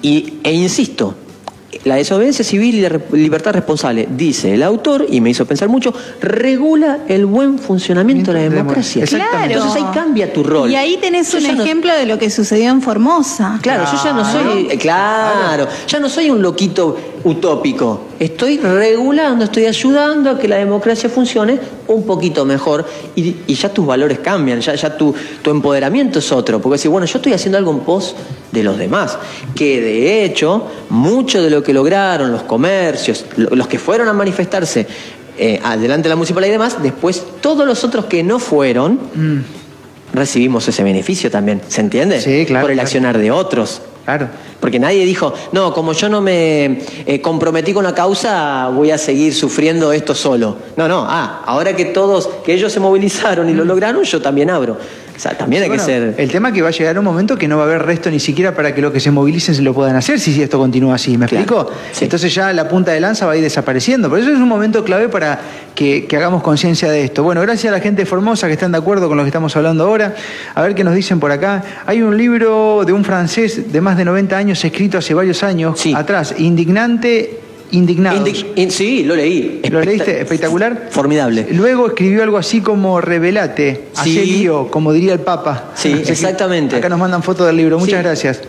Y, 0.02 0.35
e 0.42 0.52
insisto, 0.52 1.14
la 1.85 1.94
desobediencia 1.96 2.44
civil 2.44 2.74
y 2.76 2.80
la 2.80 2.90
re- 2.90 3.00
libertad 3.12 3.52
responsable, 3.54 4.06
dice 4.16 4.52
el 4.54 4.62
autor, 4.62 5.06
y 5.08 5.20
me 5.20 5.30
hizo 5.30 5.46
pensar 5.46 5.68
mucho, 5.68 5.92
regula 6.20 6.98
el 7.08 7.26
buen 7.26 7.58
funcionamiento 7.58 8.32
de 8.32 8.38
la 8.38 8.42
De 8.44 8.50
la 8.50 8.56
democracia. 8.56 9.02
Exactamente. 9.04 9.54
Claro. 9.54 9.62
Entonces 9.64 9.82
ahí 9.82 9.94
cambia 9.94 10.32
tu 10.32 10.42
rol. 10.44 10.70
Y 10.70 10.76
ahí 10.76 10.98
tenés 11.00 11.32
Yo 11.32 11.38
un 11.38 11.56
no- 11.56 11.62
ejemplo 11.64 11.92
de 11.94 12.06
lo 12.06 12.18
que 12.18 12.30
sucedió 12.30 12.70
en 12.70 12.82
Formosa. 12.82 13.58
Claro, 13.62 13.85
yo 13.90 13.98
ya 14.04 14.12
no 14.12 14.24
soy, 14.24 14.68
eh, 14.70 14.78
claro, 14.78 15.66
ya 15.88 15.98
no 16.00 16.08
soy 16.08 16.30
un 16.30 16.42
loquito 16.42 16.96
utópico. 17.25 18.00
Estoy 18.18 18.58
regulando, 18.58 19.44
estoy 19.44 19.66
ayudando 19.66 20.31
a 20.31 20.38
que 20.38 20.48
la 20.48 20.56
democracia 20.56 21.08
funcione 21.08 21.58
un 21.88 22.04
poquito 22.04 22.44
mejor 22.44 22.85
y, 23.16 23.37
y 23.46 23.54
ya 23.54 23.68
tus 23.73 23.87
valores 23.87 24.18
cambian, 24.20 24.60
ya, 24.60 24.75
ya 24.75 24.96
tu, 24.96 25.14
tu 25.42 25.50
empoderamiento 25.50 26.18
es 26.18 26.33
otro. 26.33 26.60
Porque 26.60 26.75
decir, 26.75 26.90
bueno, 26.90 27.06
yo 27.06 27.18
estoy 27.18 27.33
haciendo 27.33 27.58
algo 27.58 27.70
en 27.73 27.81
pos 27.81 28.14
de 28.50 28.62
los 28.62 28.79
demás. 28.79 29.18
Que 29.54 29.81
de 29.81 30.25
hecho, 30.25 30.66
mucho 30.90 31.42
de 31.42 31.50
lo 31.50 31.62
que 31.62 31.73
lograron 31.73 32.33
los 32.33 32.42
comercios, 32.42 33.25
lo- 33.37 33.50
los 33.56 33.66
que 33.68 33.79
fueron 33.79 34.08
a 34.08 34.12
manifestarse 34.12 34.87
eh, 35.38 35.60
adelante 35.64 36.08
la 36.08 36.16
municipalidad 36.16 36.50
y 36.50 36.52
demás, 36.52 36.83
después 36.83 37.23
todos 37.40 37.66
los 37.66 37.85
otros 37.85 38.04
que 38.04 38.23
no 38.23 38.38
fueron, 38.38 38.98
recibimos 40.12 40.68
ese 40.68 40.83
beneficio 40.83 41.31
también, 41.31 41.62
¿se 41.68 41.81
entiende? 41.81 42.20
Sí, 42.20 42.44
claro, 42.46 42.64
Por 42.64 42.73
el 42.73 42.81
accionar 42.81 43.16
de 43.18 43.31
otros. 43.31 43.81
Claro. 44.05 44.29
Porque 44.59 44.79
nadie 44.79 45.05
dijo, 45.05 45.33
no, 45.53 45.73
como 45.73 45.92
yo 45.92 46.09
no 46.09 46.21
me 46.21 46.81
eh, 47.07 47.21
comprometí 47.21 47.73
con 47.73 47.85
la 47.85 47.94
causa, 47.94 48.69
voy 48.69 48.90
a 48.90 48.98
seguir 48.98 49.35
sufriendo 49.35 49.92
esto 49.92 50.15
solo. 50.15 50.57
No, 50.77 50.88
no, 50.88 51.07
ah, 51.09 51.42
ahora 51.46 51.77
que 51.77 51.87
todos, 51.87 52.29
que 52.44 52.55
ellos 52.55 52.73
se 52.73 52.81
movilizaron 52.81 53.48
y 53.48 53.55
lo 53.55 53.65
lograron, 53.65 54.03
yo 54.03 54.21
también 54.21 54.50
abro. 54.50 54.77
O 55.23 55.29
sea, 55.29 55.38
también 55.38 55.62
hay 55.62 55.68
Bueno, 55.68 55.87
que 55.87 55.92
ser... 55.92 56.14
El 56.18 56.33
tema 56.33 56.48
es 56.48 56.54
que 56.54 56.62
va 56.62 56.68
a 56.70 56.73
llegar 56.73 56.98
un 56.98 57.04
momento 57.04 57.37
que 57.38 57.46
no 57.46 57.56
va 57.56 57.62
a 57.62 57.66
haber 57.66 57.83
resto 57.87 58.10
ni 58.10 58.18
siquiera 58.18 58.56
para 58.56 58.75
que 58.75 58.83
los 58.83 58.92
que 58.92 58.98
se 58.98 59.12
movilicen 59.12 59.54
se 59.54 59.62
lo 59.62 59.73
puedan 59.73 59.94
hacer 59.94 60.18
si, 60.18 60.42
esto 60.42 60.58
continúa 60.58 60.96
así. 60.96 61.16
¿Me 61.16 61.29
Claro, 61.29 61.42
explico? 61.44 61.70
sí. 61.92 62.06
Entonces 62.06 62.35
ya 62.35 62.52
la 62.52 62.66
punta 62.68 62.90
de 62.90 62.98
lanza 62.98 63.25
va 63.27 63.33
a 63.35 63.37
ir 63.37 63.42
desapareciendo. 63.44 64.08
Por 64.10 64.18
eso 64.18 64.31
es 64.33 64.37
un 64.38 64.48
momento 64.48 64.83
clave 64.83 65.08
para 65.08 65.38
que, 65.77 66.06
que 66.06 66.16
hagamos 66.16 66.42
conciencia 66.42 66.90
de 66.90 67.04
esto. 67.04 67.23
Bueno, 67.23 67.40
gracias 67.40 67.73
a 67.73 67.77
la 67.77 67.81
gente 67.81 68.02
de 68.02 68.06
Formosa 68.06 68.48
que 68.48 68.54
están 68.54 68.73
de 68.73 68.79
acuerdo 68.79 69.06
con 69.06 69.16
lo 69.16 69.23
que 69.23 69.29
estamos 69.29 69.54
hablando 69.56 69.85
ahora. 69.85 70.12
A 70.56 70.62
ver 70.62 70.75
qué 70.75 70.83
nos 70.83 70.96
dicen 70.96 71.20
por 71.20 71.31
acá. 71.31 71.62
Hay 71.87 72.02
un 72.02 72.16
libro 72.18 72.83
de 72.85 72.92
un 72.92 73.04
francés 73.04 73.73
de 73.73 73.81
más 73.81 73.96
de 73.96 74.04
90 74.04 74.37
años 74.37 74.64
escrito 74.64 74.98
hace 74.98 75.14
varios 75.14 75.44
años 75.44 75.79
Sí. 75.79 75.94
atrás. 75.96 76.35
Indignante, 76.38 77.38
indignados. 77.73 78.27
Indi- 78.29 78.46
in- 78.56 78.70
sí, 78.70 79.02
lo 79.04 79.16
leí. 79.16 79.60
¿Lo 79.70 79.81
Espectac- 79.81 79.85
leíste? 79.85 80.20
Espectacular. 80.20 80.88
Formidable. 80.90 81.46
Luego 81.50 81.88
escribió 81.88 82.23
algo 82.23 82.38
así 82.38 82.60
como 82.60 83.00
revelate, 83.00 83.88
Sí. 84.02 84.25
lío, 84.25 84.68
como 84.70 84.92
diría 84.92 85.12
el 85.14 85.20
Papa. 85.20 85.73
Sí, 85.75 85.92
Así 86.02 86.12
exactamente. 86.12 86.77
Acá 86.77 86.88
nos 86.88 86.98
mandan 86.98 87.23
fotos 87.23 87.46
del 87.46 87.56
libro, 87.56 87.79
muchas 87.79 87.98
Sí. 87.98 88.02
gracias. 88.04 88.40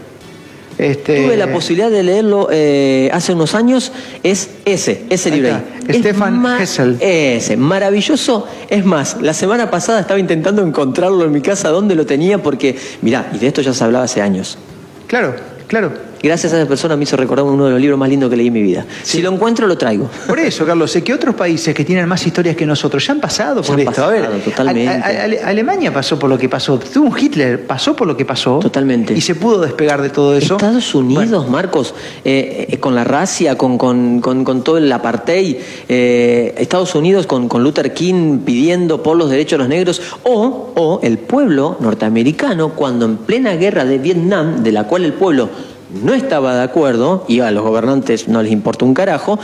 Este, 0.75 1.23
Tuve 1.25 1.37
la 1.37 1.51
posibilidad 1.53 1.91
de 1.91 2.01
leerlo 2.01 2.47
eh, 2.51 3.07
hace 3.13 3.33
unos 3.33 3.53
años. 3.53 3.91
Es 4.23 4.49
ese, 4.65 5.03
ese 5.09 5.29
Ahí 5.29 5.35
libro 5.39 5.55
ahí. 5.55 5.63
Es 5.87 5.97
Stefan 5.97 6.39
ma- 6.39 6.61
Hessel. 6.63 6.97
Ese, 6.99 7.55
maravilloso. 7.57 8.47
Es 8.69 8.83
más, 8.83 9.17
la 9.21 9.35
semana 9.35 9.69
pasada 9.69 9.99
estaba 9.99 10.19
intentando 10.19 10.63
encontrarlo 10.65 11.25
en 11.25 11.31
mi 11.31 11.41
casa 11.41 11.69
donde 11.69 11.93
lo 11.93 12.07
tenía 12.07 12.41
porque, 12.41 12.75
mirá, 13.03 13.29
y 13.33 13.37
de 13.37 13.47
esto 13.47 13.61
ya 13.61 13.71
se 13.71 13.83
hablaba 13.83 14.05
hace 14.05 14.21
años. 14.23 14.57
Claro, 15.05 15.35
claro. 15.67 15.91
Gracias 16.23 16.53
a 16.53 16.57
esa 16.59 16.67
persona 16.69 16.95
me 16.95 17.03
hizo 17.03 17.17
recordar 17.17 17.43
uno 17.45 17.65
de 17.65 17.71
los 17.71 17.81
libros 17.81 17.99
más 17.99 18.07
lindos 18.07 18.29
que 18.29 18.37
leí 18.37 18.47
en 18.47 18.53
mi 18.53 18.61
vida. 18.61 18.85
Si 19.03 19.21
lo 19.21 19.29
encuentro, 19.29 19.67
lo 19.67 19.77
traigo. 19.77 20.09
Por 20.25 20.39
eso, 20.39 20.65
Carlos, 20.65 20.89
sé 20.89 21.03
que 21.03 21.13
otros 21.13 21.35
países 21.35 21.75
que 21.75 21.83
tienen 21.83 22.07
más 22.07 22.25
historias 22.25 22.55
que 22.55 22.65
nosotros 22.65 23.05
ya 23.05 23.11
han 23.11 23.19
pasado 23.19 23.61
por 23.61 23.75
Ya 23.77 23.83
han 23.83 23.89
esto. 23.89 24.03
a 24.05 24.07
ver, 24.07 24.21
pasado, 24.21 24.39
totalmente. 24.39 24.87
a- 24.89 24.93
a- 25.05 25.23
Ale- 25.25 25.41
Alemania 25.43 25.93
pasó 25.93 26.17
por 26.17 26.29
lo 26.29 26.37
que 26.37 26.47
pasó. 26.47 26.79
Tuvo 26.79 27.07
un 27.09 27.19
Hitler, 27.19 27.67
pasó 27.67 27.93
por 27.93 28.07
lo 28.07 28.15
que 28.15 28.23
pasó. 28.23 28.59
Totalmente. 28.59 29.13
Y 29.13 29.19
se 29.19 29.35
pudo 29.35 29.59
despegar 29.59 30.01
de 30.01 30.09
todo 30.11 30.33
eso. 30.37 30.55
Estados 30.55 30.95
Unidos, 30.95 31.49
Marcos, 31.49 31.93
eh, 32.23 32.67
eh, 32.69 32.77
con 32.79 32.95
la 32.95 33.03
racia, 33.03 33.57
con, 33.57 33.77
con- 33.77 34.21
con- 34.21 34.45
con 34.45 34.63
todo 34.63 34.77
el 34.77 34.89
apartheid, 34.93 35.57
eh, 35.89 36.55
Estados 36.57 36.95
Unidos 36.95 37.27
con, 37.27 37.49
con 37.49 37.63
Luther 37.63 37.93
King 37.93 38.39
pidiendo 38.45 39.03
por 39.03 39.17
los 39.17 39.29
derechos 39.29 39.57
de 39.57 39.63
los 39.63 39.67
negros, 39.67 40.01
o, 40.23 40.71
o 40.75 40.99
el 41.03 41.17
pueblo 41.17 41.75
norteamericano 41.81 42.69
cuando 42.69 43.05
en 43.05 43.17
plena 43.17 43.55
guerra 43.55 43.83
de 43.83 43.97
Vietnam, 43.97 44.63
de 44.63 44.71
la 44.71 44.85
cual 44.85 45.03
el 45.03 45.11
pueblo 45.13 45.49
no 46.01 46.13
estaba 46.13 46.55
de 46.55 46.63
acuerdo, 46.63 47.25
y 47.27 47.39
a 47.41 47.51
los 47.51 47.63
gobernantes 47.63 48.27
no 48.27 48.41
les 48.41 48.51
importa 48.51 48.85
un 48.85 48.93
carajo, 48.93 49.39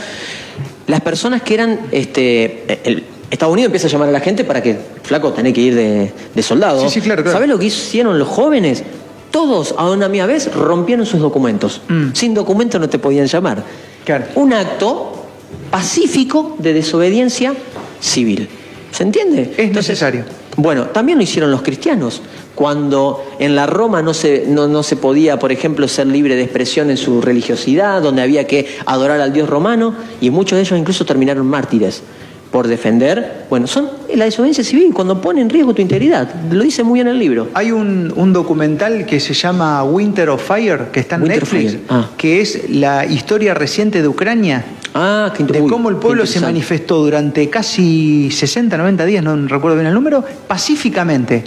las 0.88 1.02
personas 1.02 1.41
que 1.43 1.54
eran, 1.54 1.80
este, 1.91 2.66
el- 2.89 3.04
Estados 3.30 3.54
Unidos 3.54 3.68
empieza 3.68 3.86
a 3.88 3.91
llamar 3.91 4.10
a 4.10 4.12
la 4.12 4.22
gente 4.22 4.43
para 4.43 4.64
que, 4.64 4.76
flaco, 5.04 5.32
tenés 5.34 5.54
que 5.54 5.62
ir 5.62 5.76
de, 5.76 6.12
de 6.34 6.41
soldado. 6.41 6.82
Sí, 6.82 6.89
sí, 6.89 7.02
claro, 7.02 7.22
claro. 7.22 7.36
¿Sabés 7.38 7.47
lo 7.50 7.60
que 7.60 7.66
hicieron 7.66 8.18
los 8.18 8.28
jóvenes? 8.28 8.84
Todos 9.30 9.76
a 9.78 9.88
una 9.88 10.10
misma 10.10 10.26
vez 10.26 10.52
rompieron 10.52 11.06
sus 11.06 11.20
documentos. 11.20 11.82
Mm. 11.88 12.14
Sin 12.14 12.34
documento 12.34 12.80
no 12.80 12.89
te 12.89 12.97
podían 12.97 13.28
llamar. 13.28 13.64
Claro. 14.04 14.26
Un 14.34 14.54
acto 14.54 15.26
pacífico 15.70 16.56
de 16.58 16.74
desobediencia 16.74 17.54
civil. 18.02 18.50
¿Se 18.91 19.04
entiende? 19.04 19.54
Es 19.58 19.72
necesario. 19.72 20.24
Bueno, 20.62 20.88
también 20.88 21.18
lo 21.18 21.24
hicieron 21.24 21.51
los 21.51 21.62
cristianos. 21.62 22.22
Cuando 22.53 23.24
en 23.39 23.55
la 23.55 23.66
Roma 23.66 24.01
no 24.01 24.14
se, 24.14 24.43
no, 24.45 24.68
no 24.68 24.84
se 24.84 24.97
podía, 24.97 25.39
por 25.39 25.53
ejemplo, 25.53 25.88
ser 25.88 26.07
libre 26.07 26.36
de 26.36 26.43
expresión 26.43 26.89
en 26.89 26.97
su 26.97 27.22
religiosidad, 27.22 28.01
donde 28.01 28.22
había 28.22 28.45
que 28.45 28.68
adorar 28.86 29.22
al 29.22 29.32
Dios 29.32 29.47
romano, 29.47 29.95
y 30.20 30.32
muchos 30.32 30.57
de 30.57 30.64
ellos 30.64 30.78
incluso 30.78 31.05
terminaron 31.05 31.47
mártires 31.47 32.03
por 32.52 32.68
defender, 32.68 33.45
bueno, 33.50 33.68
son 33.68 33.89
la 34.16 34.26
desobediencia 34.26 34.64
civil, 34.64 34.91
cuando 34.93 35.22
pone 35.22 35.41
en 35.41 35.50
riesgo 35.50 35.74
tu 35.74 35.82
integridad. 35.82 36.28
Lo 36.52 36.64
dice 36.64 36.84
muy 36.84 36.95
bien 36.95 37.08
el 37.08 37.20
libro. 37.20 37.50
Hay 37.54 37.72
un, 37.72 38.12
un 38.16 38.34
documental 38.34 39.06
que 39.06 39.20
se 39.20 39.34
llama 39.34 39.84
Winter 39.84 40.30
of 40.30 40.45
Fire, 40.45 40.88
que 40.91 41.00
está 41.00 41.16
en 41.16 41.24
Winter 41.24 41.43
Netflix, 41.43 41.78
ah. 41.89 42.10
que 42.18 42.41
es 42.41 42.70
la 42.70 43.06
historia 43.06 43.54
reciente 43.54 44.02
de 44.02 44.08
Ucrania. 44.08 44.66
Ah, 44.95 45.32
qué 45.38 45.43
de 45.43 45.60
cómo 45.66 45.89
el 45.89 45.97
pueblo 45.97 46.26
se 46.26 46.39
manifestó 46.39 47.04
durante 47.04 47.47
casi 47.50 48.32
60, 48.32 48.76
90 48.76 49.06
días, 49.06 49.24
no 49.24 49.36
recuerdo 49.47 49.78
bien 49.78 49.88
el 49.88 49.93
número, 49.93 50.24
pacíficamente. 50.47 51.43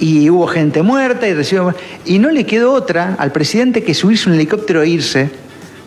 Y 0.00 0.30
hubo 0.30 0.46
gente 0.46 0.82
muerta 0.82 1.28
y 1.28 1.34
recibió... 1.34 1.74
Y 2.06 2.18
no 2.18 2.30
le 2.30 2.44
quedó 2.44 2.72
otra 2.72 3.14
al 3.18 3.32
presidente 3.32 3.82
que 3.82 3.92
subirse 3.92 4.28
un 4.28 4.34
helicóptero 4.34 4.82
e 4.82 4.88
irse, 4.88 5.30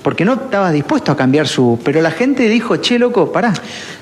porque 0.01 0.25
no 0.25 0.33
estaba 0.33 0.71
dispuesto 0.71 1.11
a 1.11 1.17
cambiar 1.17 1.47
su... 1.47 1.79
Pero 1.83 2.01
la 2.01 2.11
gente 2.11 2.47
dijo, 2.47 2.77
che, 2.77 2.97
loco, 2.97 3.31
pará, 3.31 3.53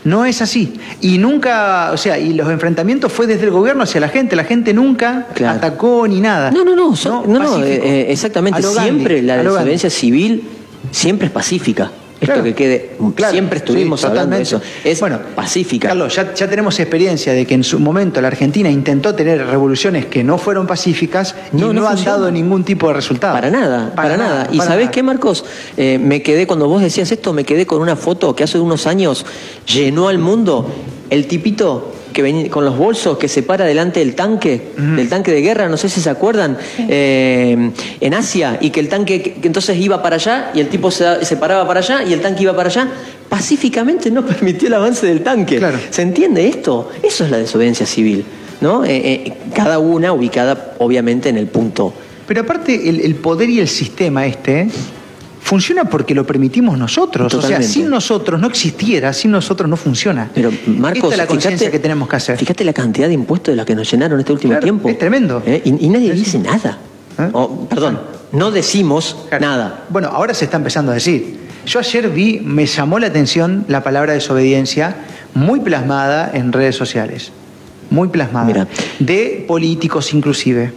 no 0.03 0.25
es 0.25 0.41
así. 0.41 0.79
Y 1.01 1.17
nunca, 1.17 1.91
o 1.91 1.97
sea, 1.97 2.17
y 2.19 2.33
los 2.33 2.49
enfrentamientos 2.49 3.11
fue 3.11 3.27
desde 3.27 3.45
el 3.45 3.51
gobierno 3.51 3.83
hacia 3.83 3.99
la 3.99 4.09
gente, 4.09 4.35
la 4.35 4.43
gente 4.43 4.73
nunca 4.73 5.27
Claro. 5.33 5.57
atacó 5.57 6.07
ni 6.07 6.21
nada. 6.21 6.51
No, 6.51 6.63
no, 6.63 6.75
no, 6.75 6.93
no, 6.93 7.39
no, 7.39 7.63
eh, 7.63 7.81
eh, 7.83 8.05
exactamente. 8.09 8.61
Gandhi, 8.61 8.79
Siempre 8.79 9.21
la 9.21 9.37
desobediencia 9.37 9.89
civil 9.89 10.43
siempre 10.91 11.27
es 11.27 11.33
pacífica. 11.33 11.91
Esto 12.19 12.25
Claro. 12.33 12.43
que 12.43 12.55
quede, 12.55 12.91
Claro, 13.15 13.31
siempre 13.31 13.59
estuvimos 13.59 14.01
sí, 14.01 14.07
hablando 14.07 14.35
de 14.37 14.41
eso. 14.41 14.59
Es 14.83 14.99
bueno, 14.99 15.19
pacífica. 15.35 15.89
Carlos, 15.89 16.15
ya, 16.15 16.33
ya 16.33 16.49
tenemos 16.49 16.79
experiencia 16.79 17.31
de 17.33 17.45
que 17.45 17.53
en 17.53 17.63
su 17.63 17.79
momento 17.79 18.19
la 18.21 18.27
Argentina 18.29 18.71
intentó 18.71 19.13
tener 19.13 19.45
revoluciones 19.45 20.07
que 20.07 20.23
no 20.23 20.39
fueron 20.39 20.65
pacíficas 20.65 21.35
y 21.53 21.57
No, 21.57 21.67
no, 21.73 21.81
no 21.81 21.87
han 21.87 22.03
dado 22.03 22.31
ningún 22.31 22.63
tipo 22.63 22.87
de 22.87 22.95
resultado. 22.95 23.35
Para 23.35 23.51
nada, 23.51 23.93
para, 23.93 24.17
nada. 24.17 24.47
¿Y 24.51 24.57
para 24.57 24.69
sabés 24.69 24.85
nada. 24.85 24.91
qué, 24.91 25.03
Marcos? 25.03 25.45
Eh, 25.77 25.99
me 26.01 26.23
quedé, 26.23 26.47
cuando 26.47 26.67
vos 26.67 26.81
decías 26.81 27.11
esto, 27.11 27.33
me 27.33 27.43
quedé 27.43 27.67
con 27.67 27.81
una 27.81 27.95
foto 27.95 28.35
que 28.35 28.43
hace 28.43 28.59
unos 28.59 28.87
años 28.87 29.23
llenó 29.71 30.07
al 30.07 30.17
mundo. 30.17 30.67
El 31.11 31.27
tipito 31.27 31.93
que 32.17 32.23
venía 32.23 32.49
con 32.49 32.65
los 32.65 32.75
bolsos 32.75 33.15
que 33.19 33.27
se 33.27 33.43
para 33.43 33.63
delante 33.63 33.99
del 33.99 34.15
tanque, 34.15 34.69
del 34.75 35.07
tanque 35.07 35.31
de 35.31 35.39
guerra, 35.43 35.69
no 35.69 35.77
sé 35.77 35.87
si 35.87 36.01
se 36.01 36.09
acuerdan, 36.09 36.57
eh, 36.89 37.69
en 38.01 38.13
Asia, 38.15 38.57
y 38.59 38.71
que 38.71 38.79
el 38.79 38.89
tanque 38.89 39.21
que- 39.21 39.33
que 39.33 39.45
entonces 39.47 39.77
iba 39.77 40.01
para 40.01 40.15
allá 40.15 40.49
y 40.55 40.59
el 40.59 40.67
tipo 40.67 40.89
se, 40.89 41.23
se 41.23 41.37
paraba 41.37 41.67
para 41.67 41.81
allá 41.81 42.01
y 42.03 42.13
el 42.13 42.21
tanque 42.21 42.41
iba 42.41 42.55
para 42.55 42.69
allá. 42.69 42.89
Pacíficamente 43.29 44.09
no 44.09 44.25
permitió 44.25 44.67
el 44.67 44.73
avance 44.73 45.05
del 45.05 45.21
tanque. 45.21 45.57
Claro. 45.59 45.77
¿Se 45.91 46.01
entiende 46.01 46.47
esto? 46.47 46.89
Eso 47.03 47.23
es 47.23 47.29
la 47.29 47.37
desobediencia 47.37 47.85
civil. 47.85 48.25
¿no? 48.61 48.83
Eh, 48.83 48.95
eh, 48.95 49.33
cada 49.53 49.77
una 49.77 50.11
ubicada 50.11 50.73
obviamente 50.79 51.29
en 51.29 51.37
el 51.37 51.45
punto 51.45 51.93
Pero 52.27 52.41
aparte, 52.41 52.89
el, 52.89 53.01
el 53.01 53.13
poder 53.13 53.47
y 53.51 53.59
el 53.59 53.67
sistema 53.67 54.25
este 54.25 54.69
funciona 55.47 55.85
porque 55.85 56.13
lo 56.13 56.25
permitimos 56.25 56.77
nosotros. 56.77 57.33
O 57.33 57.41
sea, 57.41 57.61
sin 57.63 57.89
nosotros 57.89 58.39
no 58.39 58.47
existiera, 58.47 59.13
sin 59.13 59.31
nosotros 59.31 59.69
no 59.69 59.77
funciona. 59.77 60.29
Pero 60.33 60.51
Marcos, 60.67 61.03
Esta 61.05 61.13
es 61.13 61.17
la 61.17 61.27
conciencia 61.27 61.71
que 61.71 61.79
tenemos 61.79 62.09
que 62.09 62.15
hacer. 62.17 62.37
Fíjate 62.37 62.63
la 62.65 62.73
cantidad 62.73 63.07
de 63.07 63.13
impuestos 63.13 63.53
de 63.53 63.55
la 63.55 63.63
que 63.65 63.73
nos 63.73 63.89
llenaron 63.89 64.19
este 64.19 64.33
último 64.33 64.51
Claro, 64.51 64.63
tiempo. 64.63 64.89
es 64.89 64.97
tremendo. 64.99 65.41
¿Eh? 65.45 65.61
Y, 65.63 65.85
y 65.85 65.89
nadie 65.89 66.11
Es- 66.11 66.19
dice 66.19 66.37
nada. 66.39 66.77
¿Eh? 67.17 67.29
O, 67.31 67.65
perdón, 67.67 67.99
no 68.33 68.51
decimos 68.51 69.15
Claro. 69.29 69.45
nada. 69.45 69.85
Bueno, 69.89 70.09
ahora 70.09 70.33
se 70.33 70.45
está 70.45 70.57
empezando 70.57 70.91
a 70.91 70.95
decir. 70.95 71.37
Yo 71.65 71.79
ayer 71.79 72.09
vi, 72.09 72.39
me 72.43 72.65
llamó 72.65 72.99
la 72.99 73.07
atención 73.07 73.65
la 73.67 73.83
palabra 73.83 74.13
desobediencia 74.13 74.95
muy 75.33 75.59
plasmada 75.61 76.29
en 76.33 76.51
redes 76.53 76.75
sociales. 76.75 77.31
Muy 77.89 78.09
plasmada. 78.09 78.45
Mira. 78.45 78.67
De 78.99 79.45
políticos 79.47 80.13
inclusive. 80.13 80.73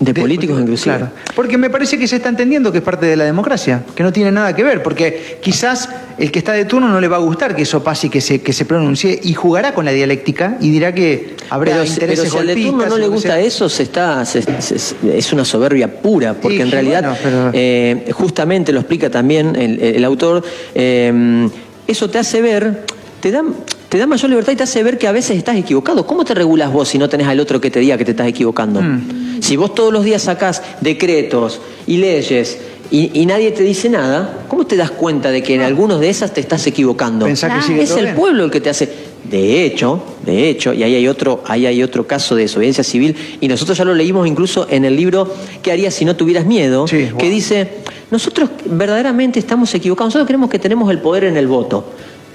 De, 0.00 0.14
políticos 0.14 0.60
inclusive. 0.60 0.96
Claro. 0.96 1.12
Porque 1.34 1.58
me 1.58 1.70
parece 1.70 1.98
que 1.98 2.06
se 2.06 2.16
está 2.16 2.28
entendiendo 2.28 2.70
que 2.70 2.78
es 2.78 2.84
parte 2.84 3.06
de 3.06 3.16
la 3.16 3.24
democracia, 3.24 3.82
que 3.96 4.04
no 4.04 4.12
tiene 4.12 4.30
nada 4.30 4.54
que 4.54 4.62
ver, 4.62 4.80
porque 4.80 5.38
quizás 5.42 5.88
el 6.18 6.30
que 6.30 6.38
está 6.38 6.52
de 6.52 6.64
turno 6.66 6.88
no 6.88 7.00
le 7.00 7.08
va 7.08 7.16
a 7.16 7.20
gustar 7.20 7.56
que 7.56 7.62
eso 7.62 7.82
pase 7.82 8.06
y 8.06 8.10
que 8.10 8.20
se, 8.20 8.40
que 8.40 8.52
se 8.52 8.64
pronuncie 8.64 9.18
y 9.20 9.34
jugará 9.34 9.74
con 9.74 9.84
la 9.84 9.90
dialéctica 9.90 10.56
y 10.60 10.70
dirá 10.70 10.94
que 10.94 11.34
habrá 11.50 11.72
Pero, 11.72 11.84
intereses 11.84 12.20
pero 12.20 12.30
si 12.32 12.38
al 12.38 12.46
de 12.46 12.54
turno 12.64 12.86
no 12.86 12.96
le 12.96 13.08
gusta 13.08 13.28
sea. 13.34 13.40
eso, 13.40 13.68
se 13.68 13.82
está, 13.82 14.24
se- 14.24 14.42
se- 14.62 14.94
es 15.18 15.32
una 15.32 15.44
soberbia 15.44 16.00
pura, 16.00 16.34
porque 16.34 16.58
Sí, 16.58 16.62
en 16.62 16.70
realidad, 16.70 17.02
bueno, 17.02 17.16
pero- 17.22 17.50
eh, 17.54 18.10
justamente 18.12 18.72
lo 18.72 18.78
explica 18.78 19.10
también 19.10 19.56
el, 19.56 19.80
el 19.80 20.04
autor, 20.04 20.44
eh, 20.76 21.48
eso 21.88 22.08
te 22.08 22.18
hace 22.18 22.40
ver, 22.40 22.84
te 23.20 23.32
da, 23.32 23.42
te 23.88 23.98
da 23.98 24.06
mayor 24.06 24.28
libertad 24.30 24.52
y 24.52 24.56
te 24.56 24.64
hace 24.64 24.82
ver 24.82 24.98
que 24.98 25.06
a 25.06 25.12
veces 25.12 25.36
estás 25.36 25.56
equivocado. 25.56 26.06
¿Cómo 26.06 26.24
te 26.24 26.34
regulas 26.34 26.72
vos 26.72 26.88
si 26.88 26.98
no 26.98 27.08
tenés 27.08 27.26
al 27.26 27.40
otro 27.40 27.60
que 27.60 27.70
te 27.70 27.80
diga 27.80 27.96
que 27.96 28.04
te 28.04 28.10
estás 28.10 28.28
equivocando? 28.28 28.82
Mm. 28.82 29.40
Si 29.40 29.56
vos 29.56 29.74
todos 29.74 29.92
los 29.92 30.04
días 30.04 30.22
sacás 30.22 30.62
decretos 30.80 31.60
y 31.86 31.96
leyes 31.96 32.58
y, 32.90 33.18
y 33.18 33.26
nadie 33.26 33.50
te 33.50 33.62
dice 33.62 33.88
nada, 33.88 34.44
¿cómo 34.48 34.66
te 34.66 34.76
das 34.76 34.90
cuenta 34.90 35.30
de 35.30 35.42
que 35.42 35.54
en 35.54 35.62
algunos 35.62 36.00
de 36.00 36.10
esas 36.10 36.34
te 36.34 36.40
estás 36.40 36.66
equivocando? 36.66 37.24
Pensá 37.24 37.54
que 37.54 37.62
sigue 37.62 37.82
es 37.82 37.88
todo 37.88 37.98
el 38.00 38.04
bien. 38.06 38.16
pueblo 38.16 38.44
el 38.44 38.50
que 38.50 38.60
te 38.60 38.70
hace. 38.70 39.08
De 39.24 39.64
hecho, 39.64 40.02
de 40.24 40.48
hecho, 40.48 40.72
y 40.72 40.82
ahí 40.82 40.94
hay 40.94 41.08
otro, 41.08 41.42
ahí 41.46 41.66
hay 41.66 41.82
otro 41.82 42.06
caso 42.06 42.34
de 42.34 42.42
desobediencia 42.42 42.84
civil, 42.84 43.14
y 43.40 43.48
nosotros 43.48 43.76
ya 43.76 43.84
lo 43.84 43.92
leímos 43.92 44.26
incluso 44.26 44.66
en 44.70 44.84
el 44.86 44.96
libro 44.96 45.34
¿Qué 45.60 45.72
harías 45.72 45.92
si 45.92 46.04
no 46.06 46.16
tuvieras 46.16 46.46
miedo? 46.46 46.86
Sí, 46.88 47.08
que 47.18 47.24
wow. 47.24 47.30
dice, 47.30 47.68
nosotros 48.10 48.48
verdaderamente 48.64 49.38
estamos 49.38 49.74
equivocados, 49.74 50.10
nosotros 50.14 50.28
creemos 50.28 50.48
que 50.48 50.58
tenemos 50.58 50.90
el 50.90 51.00
poder 51.00 51.24
en 51.24 51.36
el 51.36 51.46
voto. 51.46 51.84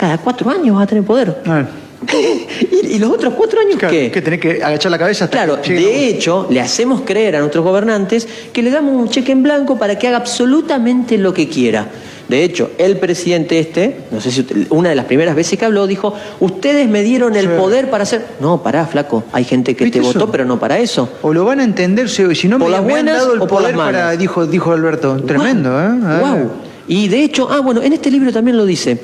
Cada 0.04 0.18
cuatro 0.18 0.50
años 0.50 0.76
vas 0.76 0.84
a 0.84 0.88
tener 0.88 1.06
poder. 1.06 1.34
Ah, 1.46 1.64
¿Y, 2.12 2.96
y 2.96 3.00
los 3.00 3.10
otros 3.10 3.34
cuatro 3.36 3.62
años 3.62 3.78
claro, 3.80 3.94
qué? 3.94 4.12
que 4.12 4.22
tenés 4.22 4.42
que 4.42 4.62
agachar 4.62 4.92
la 4.92 4.98
cabeza 4.98 5.24
hasta 5.24 5.38
Claro, 5.38 5.62
que 5.62 5.72
de 5.76 6.10
hecho, 6.10 6.46
le 6.50 6.60
hacemos 6.60 7.04
creer 7.06 7.38
a 7.38 7.40
nuestros 7.40 7.64
gobernantes 7.64 8.28
que 8.52 8.62
le 8.62 8.70
damos 8.70 8.94
un 9.02 9.08
cheque 9.08 9.32
en 9.32 9.44
blanco 9.44 9.80
para 9.80 9.98
que 9.98 10.10
haga 10.10 10.18
absolutamente 10.18 11.18
lo 11.18 11.34
que 11.34 11.48
quiera. 11.48 11.88
De 12.28 12.44
hecho, 12.44 12.72
el 12.78 12.98
presidente 12.98 13.60
este, 13.60 13.96
no 14.12 14.20
sé 14.20 14.32
si 14.32 14.42
usted- 14.42 14.68
una 14.72 14.90
de 14.90 14.96
las 14.96 15.06
primeras 15.06 15.38
veces 15.38 15.58
que 15.58 15.64
habló, 15.64 15.88
dijo, 15.88 16.14
ustedes 16.42 16.90
me 16.90 17.02
dieron 17.04 17.38
el 17.38 17.46
Sí. 17.46 17.52
poder 17.58 17.90
para 17.90 18.04
hacer... 18.04 18.26
No, 18.42 18.62
pará, 18.62 18.86
flaco, 18.86 19.24
hay 19.32 19.46
gente 19.46 19.74
que 19.74 19.86
¿Viste 19.86 20.02
te 20.02 20.06
eso? 20.06 20.20
votó, 20.20 20.30
pero 20.30 20.44
no 20.44 20.60
para 20.60 20.80
eso. 20.80 21.08
O 21.22 21.32
lo 21.34 21.46
van 21.46 21.62
a 21.62 21.64
entender, 21.64 22.10
si 22.10 22.24
no 22.50 22.60
Por 22.60 22.68
me, 22.68 22.72
las 22.74 22.82
me 22.84 22.94
han 22.96 23.06
buenas 23.06 23.18
dado 23.22 23.34
el 23.36 23.42
o 23.42 23.48
por 23.48 23.62
las 23.62 23.72
poder 23.72 23.76
para, 23.94 24.12
dijo, 24.18 24.46
dijo 24.46 24.74
Alberto. 24.74 25.16
Tremendo, 25.26 25.70
¿eh? 25.82 25.88
Wow. 26.20 26.52
Y 26.90 27.08
de 27.08 27.24
hecho, 27.24 27.48
ah, 27.50 27.62
bueno, 27.62 27.82
en 27.82 27.94
este 27.94 28.12
libro 28.12 28.34
también 28.34 28.58
lo 28.58 28.66
dice. 28.66 29.00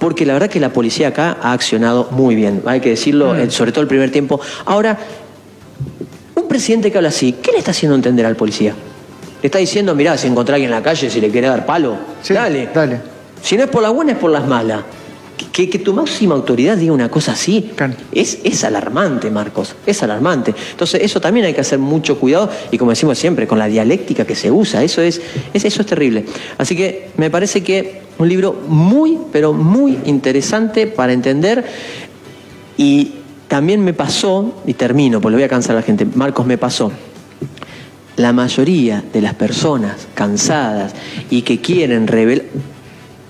Porque 0.00 0.26
la 0.26 0.32
verdad 0.32 0.48
que 0.50 0.58
la 0.58 0.72
policía 0.72 1.08
acá 1.08 1.36
ha 1.40 1.52
accionado 1.52 2.08
muy 2.10 2.34
bien, 2.34 2.62
hay 2.66 2.80
que 2.80 2.88
decirlo, 2.90 3.34
Mm. 3.34 3.50
sobre 3.50 3.70
todo 3.70 3.82
el 3.82 3.88
primer 3.88 4.10
tiempo. 4.10 4.40
Ahora, 4.64 4.98
un 6.34 6.48
presidente 6.48 6.90
que 6.90 6.98
habla 6.98 7.10
así, 7.10 7.32
¿qué 7.40 7.52
le 7.52 7.58
está 7.58 7.70
haciendo 7.70 7.94
entender 7.94 8.26
al 8.26 8.34
policía? 8.36 8.74
Le 9.42 9.46
está 9.46 9.58
diciendo, 9.58 9.94
mirá, 9.94 10.16
si 10.18 10.26
encontrá 10.26 10.54
a 10.54 10.56
alguien 10.56 10.70
en 10.72 10.76
la 10.76 10.82
calle, 10.82 11.08
si 11.10 11.20
le 11.20 11.30
quiere 11.30 11.46
dar 11.48 11.64
palo, 11.66 11.96
Sí, 12.22 12.34
dale. 12.34 12.68
dale. 12.74 13.00
Si 13.42 13.56
no 13.56 13.64
es 13.64 13.70
por 13.70 13.82
las 13.82 13.92
buenas, 13.92 14.16
es 14.16 14.20
por 14.20 14.30
las 14.30 14.46
malas. 14.46 14.82
Que, 15.52 15.70
que 15.70 15.78
tu 15.78 15.94
máxima 15.94 16.34
autoridad 16.34 16.76
diga 16.76 16.92
una 16.92 17.08
cosa 17.10 17.32
así 17.32 17.70
es, 18.12 18.38
es 18.44 18.62
alarmante, 18.62 19.30
Marcos, 19.30 19.74
es 19.86 20.02
alarmante. 20.02 20.54
Entonces, 20.72 21.00
eso 21.02 21.18
también 21.20 21.46
hay 21.46 21.54
que 21.54 21.62
hacer 21.62 21.78
mucho 21.78 22.18
cuidado 22.18 22.50
y 22.70 22.76
como 22.76 22.90
decimos 22.90 23.18
siempre, 23.18 23.46
con 23.46 23.58
la 23.58 23.66
dialéctica 23.66 24.26
que 24.26 24.34
se 24.34 24.50
usa, 24.50 24.82
eso 24.84 25.00
es, 25.00 25.20
es- 25.54 25.64
eso 25.64 25.80
es 25.80 25.86
terrible. 25.86 26.26
Así 26.58 26.76
que 26.76 27.08
me 27.16 27.30
parece 27.30 27.62
que 27.62 27.99
un 28.18 28.28
libro 28.28 28.52
muy, 28.68 29.18
pero 29.32 29.52
muy 29.52 29.98
interesante 30.04 30.86
para 30.86 31.12
entender 31.12 31.64
y 32.76 33.12
también 33.48 33.82
me 33.82 33.92
pasó, 33.92 34.62
y 34.66 34.74
termino, 34.74 35.20
porque 35.20 35.32
le 35.32 35.36
voy 35.38 35.44
a 35.44 35.48
cansar 35.48 35.72
a 35.72 35.80
la 35.80 35.82
gente, 35.82 36.06
Marcos 36.14 36.46
me 36.46 36.56
pasó, 36.56 36.92
la 38.16 38.32
mayoría 38.32 39.02
de 39.12 39.20
las 39.20 39.34
personas 39.34 40.06
cansadas 40.14 40.94
y 41.30 41.42
que 41.42 41.60
quieren 41.60 42.06
revelar 42.06 42.44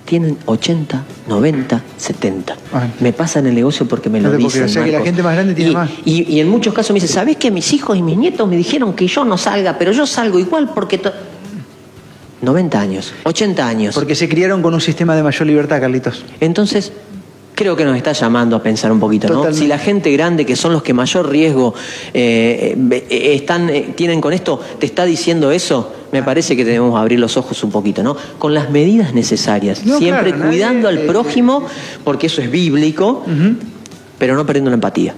tienen 0.05 0.37
80, 0.45 1.05
90, 1.29 1.83
70. 1.97 2.57
Ah. 2.73 2.89
Me 2.99 3.13
pasa 3.13 3.39
en 3.39 3.47
el 3.47 3.55
negocio 3.55 3.87
porque 3.87 4.11
me 4.11 4.21
lo 4.21 4.33
dicen. 4.33 4.51
creer, 4.51 4.65
o 4.65 4.69
sea 4.69 4.85
que 4.85 4.91
la 4.91 4.99
Marcos. 4.99 5.07
gente 5.07 5.23
más 5.23 5.35
grande 5.35 5.55
tiene 5.55 5.71
y, 5.71 5.75
más. 5.75 5.91
Y, 6.05 6.35
y 6.35 6.41
en 6.41 6.49
muchos 6.49 6.75
casos 6.75 6.91
me 6.91 7.01
dice, 7.01 7.13
¿sabés 7.13 7.37
que 7.37 7.53
mis 7.53 7.73
hijos 7.73 7.97
y 7.97 8.03
mis 8.03 8.19
nietos 8.19 8.49
me 8.49 8.57
dijeron 8.57 8.95
que 8.95 9.07
yo 9.07 9.25
no 9.25 9.39
salga, 9.39 9.79
pero 9.79 9.93
yo 9.93 10.07
salgo 10.07 10.41
igual 10.41 10.73
porque... 10.75 11.01
to-". 12.41 12.47
90 12.47 12.81
años, 12.81 13.13
80 13.25 13.67
años. 13.69 13.95
Porque 13.95 14.15
se 14.15 14.29
criaron 14.29 14.63
con 14.63 14.75
un 14.75 14.81
sistema 14.81 15.15
de 15.15 15.23
mayor 15.23 15.47
libertad, 15.47 15.81
Carlitos. 15.81 16.25
Entonces, 16.41 16.93
creo 17.55 17.77
que 17.77 17.85
nos 17.85 17.97
está 17.97 18.13
llamando 18.13 18.57
a 18.57 18.63
pensar 18.63 18.91
un 18.91 18.99
poquito, 19.01 19.29
¿no? 19.29 19.53
Si 19.53 19.67
la 19.67 19.79
gente 19.79 20.11
grande, 20.13 20.47
que 20.47 20.57
son 20.57 20.73
los 20.73 20.83
que 20.83 20.95
mayor 20.95 21.29
riesgo 21.29 21.75
eh, 22.15 22.75
eh, 22.91 23.07
eh, 23.11 23.35
están, 23.35 23.69
eh, 23.69 23.93
tienen 23.95 24.21
con 24.21 24.33
esto, 24.33 24.59
te 24.79 24.87
está 24.87 25.05
diciendo 25.05 25.51
eso, 25.51 25.93
me 26.11 26.23
parece 26.23 26.57
que 26.57 26.65
debemos 26.65 26.99
abrir 26.99 27.21
los 27.21 27.37
ojos 27.37 27.63
un 27.63 27.71
poquito, 27.71 28.03
¿no? 28.03 28.17
Con 28.39 28.55
las 28.55 28.71
medidas 28.71 29.13
necesarias, 29.13 29.85
No, 29.85 29.99
siempre 29.99 30.33
claro, 30.33 30.49
cuidando 30.49 30.91
nadie- 30.91 31.01
al 31.03 31.07
prójimo, 31.07 31.65
porque 32.03 32.29
eso 32.29 32.41
es 32.41 32.51
bíblico, 32.51 33.25
pero 34.19 34.35
no 34.35 34.47
perdiendo 34.47 34.71
la 34.71 34.75
empatía. 34.77 35.15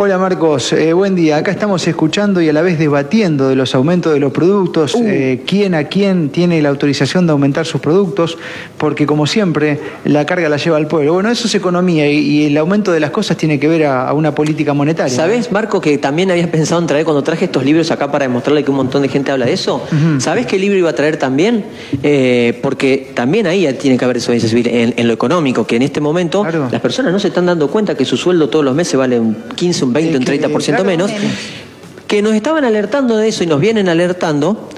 Hola 0.00 0.16
Marcos, 0.16 0.72
eh, 0.74 0.92
buen 0.92 1.16
día. 1.16 1.38
Acá 1.38 1.50
estamos 1.50 1.84
escuchando 1.88 2.40
y 2.40 2.48
a 2.48 2.52
la 2.52 2.62
vez 2.62 2.78
debatiendo 2.78 3.48
de 3.48 3.56
los 3.56 3.74
aumentos 3.74 4.12
de 4.14 4.20
los 4.20 4.30
productos, 4.30 4.94
Uh. 4.94 5.02
eh, 5.04 5.42
quién 5.44 5.74
a 5.74 5.84
quién 5.88 6.28
tiene 6.28 6.62
la 6.62 6.68
autorización 6.68 7.26
de 7.26 7.32
aumentar 7.32 7.66
sus 7.66 7.80
productos, 7.80 8.38
porque 8.76 9.06
como 9.06 9.26
siempre 9.26 9.80
la 10.04 10.24
carga 10.24 10.48
la 10.48 10.56
lleva 10.56 10.76
al 10.76 10.86
pueblo. 10.86 11.14
Bueno, 11.14 11.30
eso 11.32 11.48
es 11.48 11.54
economía 11.56 12.08
y, 12.08 12.16
y 12.18 12.46
el 12.46 12.56
aumento 12.58 12.92
de 12.92 13.00
las 13.00 13.10
cosas 13.10 13.36
tiene 13.36 13.58
que 13.58 13.66
ver 13.66 13.86
a, 13.86 14.08
a 14.08 14.12
una 14.12 14.32
política 14.36 14.72
monetaria. 14.72 15.12
¿Sabés, 15.12 15.50
Marco, 15.50 15.80
que 15.80 15.98
también 15.98 16.30
habías 16.30 16.46
pensado 16.46 16.80
en 16.80 16.86
traer 16.86 17.04
cuando 17.04 17.24
traje 17.24 17.46
estos 17.46 17.64
libros 17.64 17.90
acá 17.90 18.08
para 18.08 18.24
demostrarle 18.24 18.62
que 18.62 18.70
un 18.70 18.76
montón 18.76 19.02
de 19.02 19.08
gente 19.08 19.32
habla 19.32 19.46
de 19.46 19.54
eso? 19.54 19.82
¿Sabés 20.18 20.46
qué 20.46 20.60
libro 20.60 20.78
iba 20.78 20.90
a 20.90 20.94
traer 20.94 21.16
también? 21.16 21.64
Eh, 22.04 22.56
porque 22.62 23.10
también 23.14 23.48
ahí 23.48 23.66
tiene 23.80 23.98
que 23.98 24.04
haber 24.04 24.18
desobediencia 24.18 24.48
civil 24.48 24.68
en, 24.68 24.94
en 24.96 25.08
lo 25.08 25.12
económico, 25.12 25.66
que 25.66 25.74
en 25.74 25.82
este 25.82 26.00
momento 26.00 26.42
Claro. 26.42 26.68
las 26.70 26.80
personas 26.80 27.10
no 27.12 27.18
se 27.18 27.26
están 27.28 27.46
dando 27.46 27.66
cuenta 27.68 27.96
que 27.96 28.04
su 28.04 28.16
sueldo 28.16 28.48
todos 28.48 28.64
los 28.64 28.76
meses 28.76 28.94
vale 28.96 29.18
un 29.18 29.36
15, 29.56 29.87
un 29.88 29.92
20, 29.92 30.10
Es 30.12 30.18
un 30.18 30.24
que, 30.24 30.40
30% 30.40 30.64
claro, 30.66 30.84
menos. 30.84 31.10
Que 32.06 32.22
nos 32.22 32.34
estaban 32.34 32.64
alertando 32.64 33.16
de 33.16 33.28
eso 33.28 33.44
y 33.44 33.46
nos 33.46 33.60
vienen 33.60 33.88
alertando. 33.88 34.68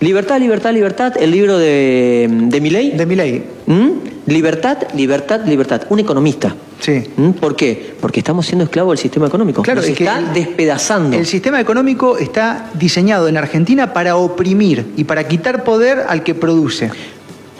Libertad, 0.00 0.38
libertad, 0.38 0.72
libertad, 0.74 1.14
el 1.18 1.30
libro 1.30 1.56
de, 1.58 2.28
de 2.30 2.60
Milei. 2.60 2.90
De 2.90 3.06
mi 3.06 3.16
ley, 3.16 3.44
¿Mm? 3.66 3.88
Libertad, 4.26 4.78
libertad, 4.94 5.40
libertad. 5.46 5.82
Un 5.88 6.00
economista. 6.00 6.54
sí. 6.80 7.02
¿Mm? 7.16 7.30
¿Por 7.30 7.56
qué? 7.56 7.94
Porque 8.00 8.20
estamos 8.20 8.44
siendo 8.46 8.64
esclavos 8.64 8.92
del 8.92 8.98
sistema 8.98 9.26
económico. 9.28 9.62
Claro, 9.62 9.80
Nos 9.80 9.88
es 9.88 9.96
que 9.96 10.04
está 10.04 10.18
el- 10.18 10.32
despedazando. 10.34 11.16
El 11.16 11.24
sistema 11.26 11.60
económico 11.60 12.18
está 12.18 12.70
diseñado 12.74 13.26
en 13.28 13.36
Argentina 13.38 13.92
para 13.94 14.16
oprimir 14.16 14.84
y 14.96 15.04
para 15.04 15.26
quitar 15.26 15.64
poder 15.64 16.04
al 16.08 16.22
que 16.22 16.34
produce. 16.34 16.90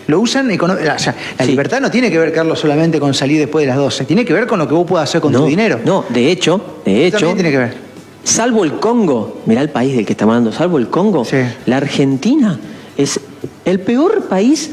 Lo 0.07 0.21
usan 0.21 0.49
econo- 0.51 0.75
o 0.75 0.99
sea, 0.99 1.15
la 1.39 1.45
Sí. 1.45 1.51
libertad 1.51 1.81
no 1.81 1.91
tiene 1.91 2.11
que 2.11 2.19
ver, 2.19 2.33
Carlos, 2.33 2.61
solamente 2.61 3.01
con 3.01 3.13
salir 3.15 3.39
después 3.41 3.65
de 3.65 3.69
las 3.69 3.77
12. 3.77 4.05
Tiene 4.05 4.25
que 4.25 4.33
ver 4.33 4.47
con 4.47 4.59
lo 4.59 4.69
que 4.69 4.75
vos 4.75 4.87
puedas 4.87 5.09
hacer 5.09 5.21
con 5.21 5.33
no, 5.33 5.41
tu 5.41 5.47
dinero. 5.47 5.81
No, 5.85 6.05
de 6.09 6.31
hecho, 6.31 6.61
de 6.85 7.07
hecho, 7.07 7.19
también 7.19 7.37
tiene 7.37 7.51
que 7.51 7.59
ver. 7.59 7.75
salvo 8.23 8.65
el 8.65 8.75
Congo, 8.75 9.41
mirá 9.47 9.61
el 9.63 9.71
país 9.71 9.97
del 9.97 10.07
que 10.07 10.13
estamos 10.13 10.35
hablando, 10.35 10.53
salvo 10.57 10.79
el 10.79 10.89
Congo, 10.89 11.25
Sí. 11.25 11.37
la 11.67 11.79
Argentina 11.79 12.59
es 12.97 13.19
el 13.65 13.81
peor 13.81 14.25
país 14.29 14.71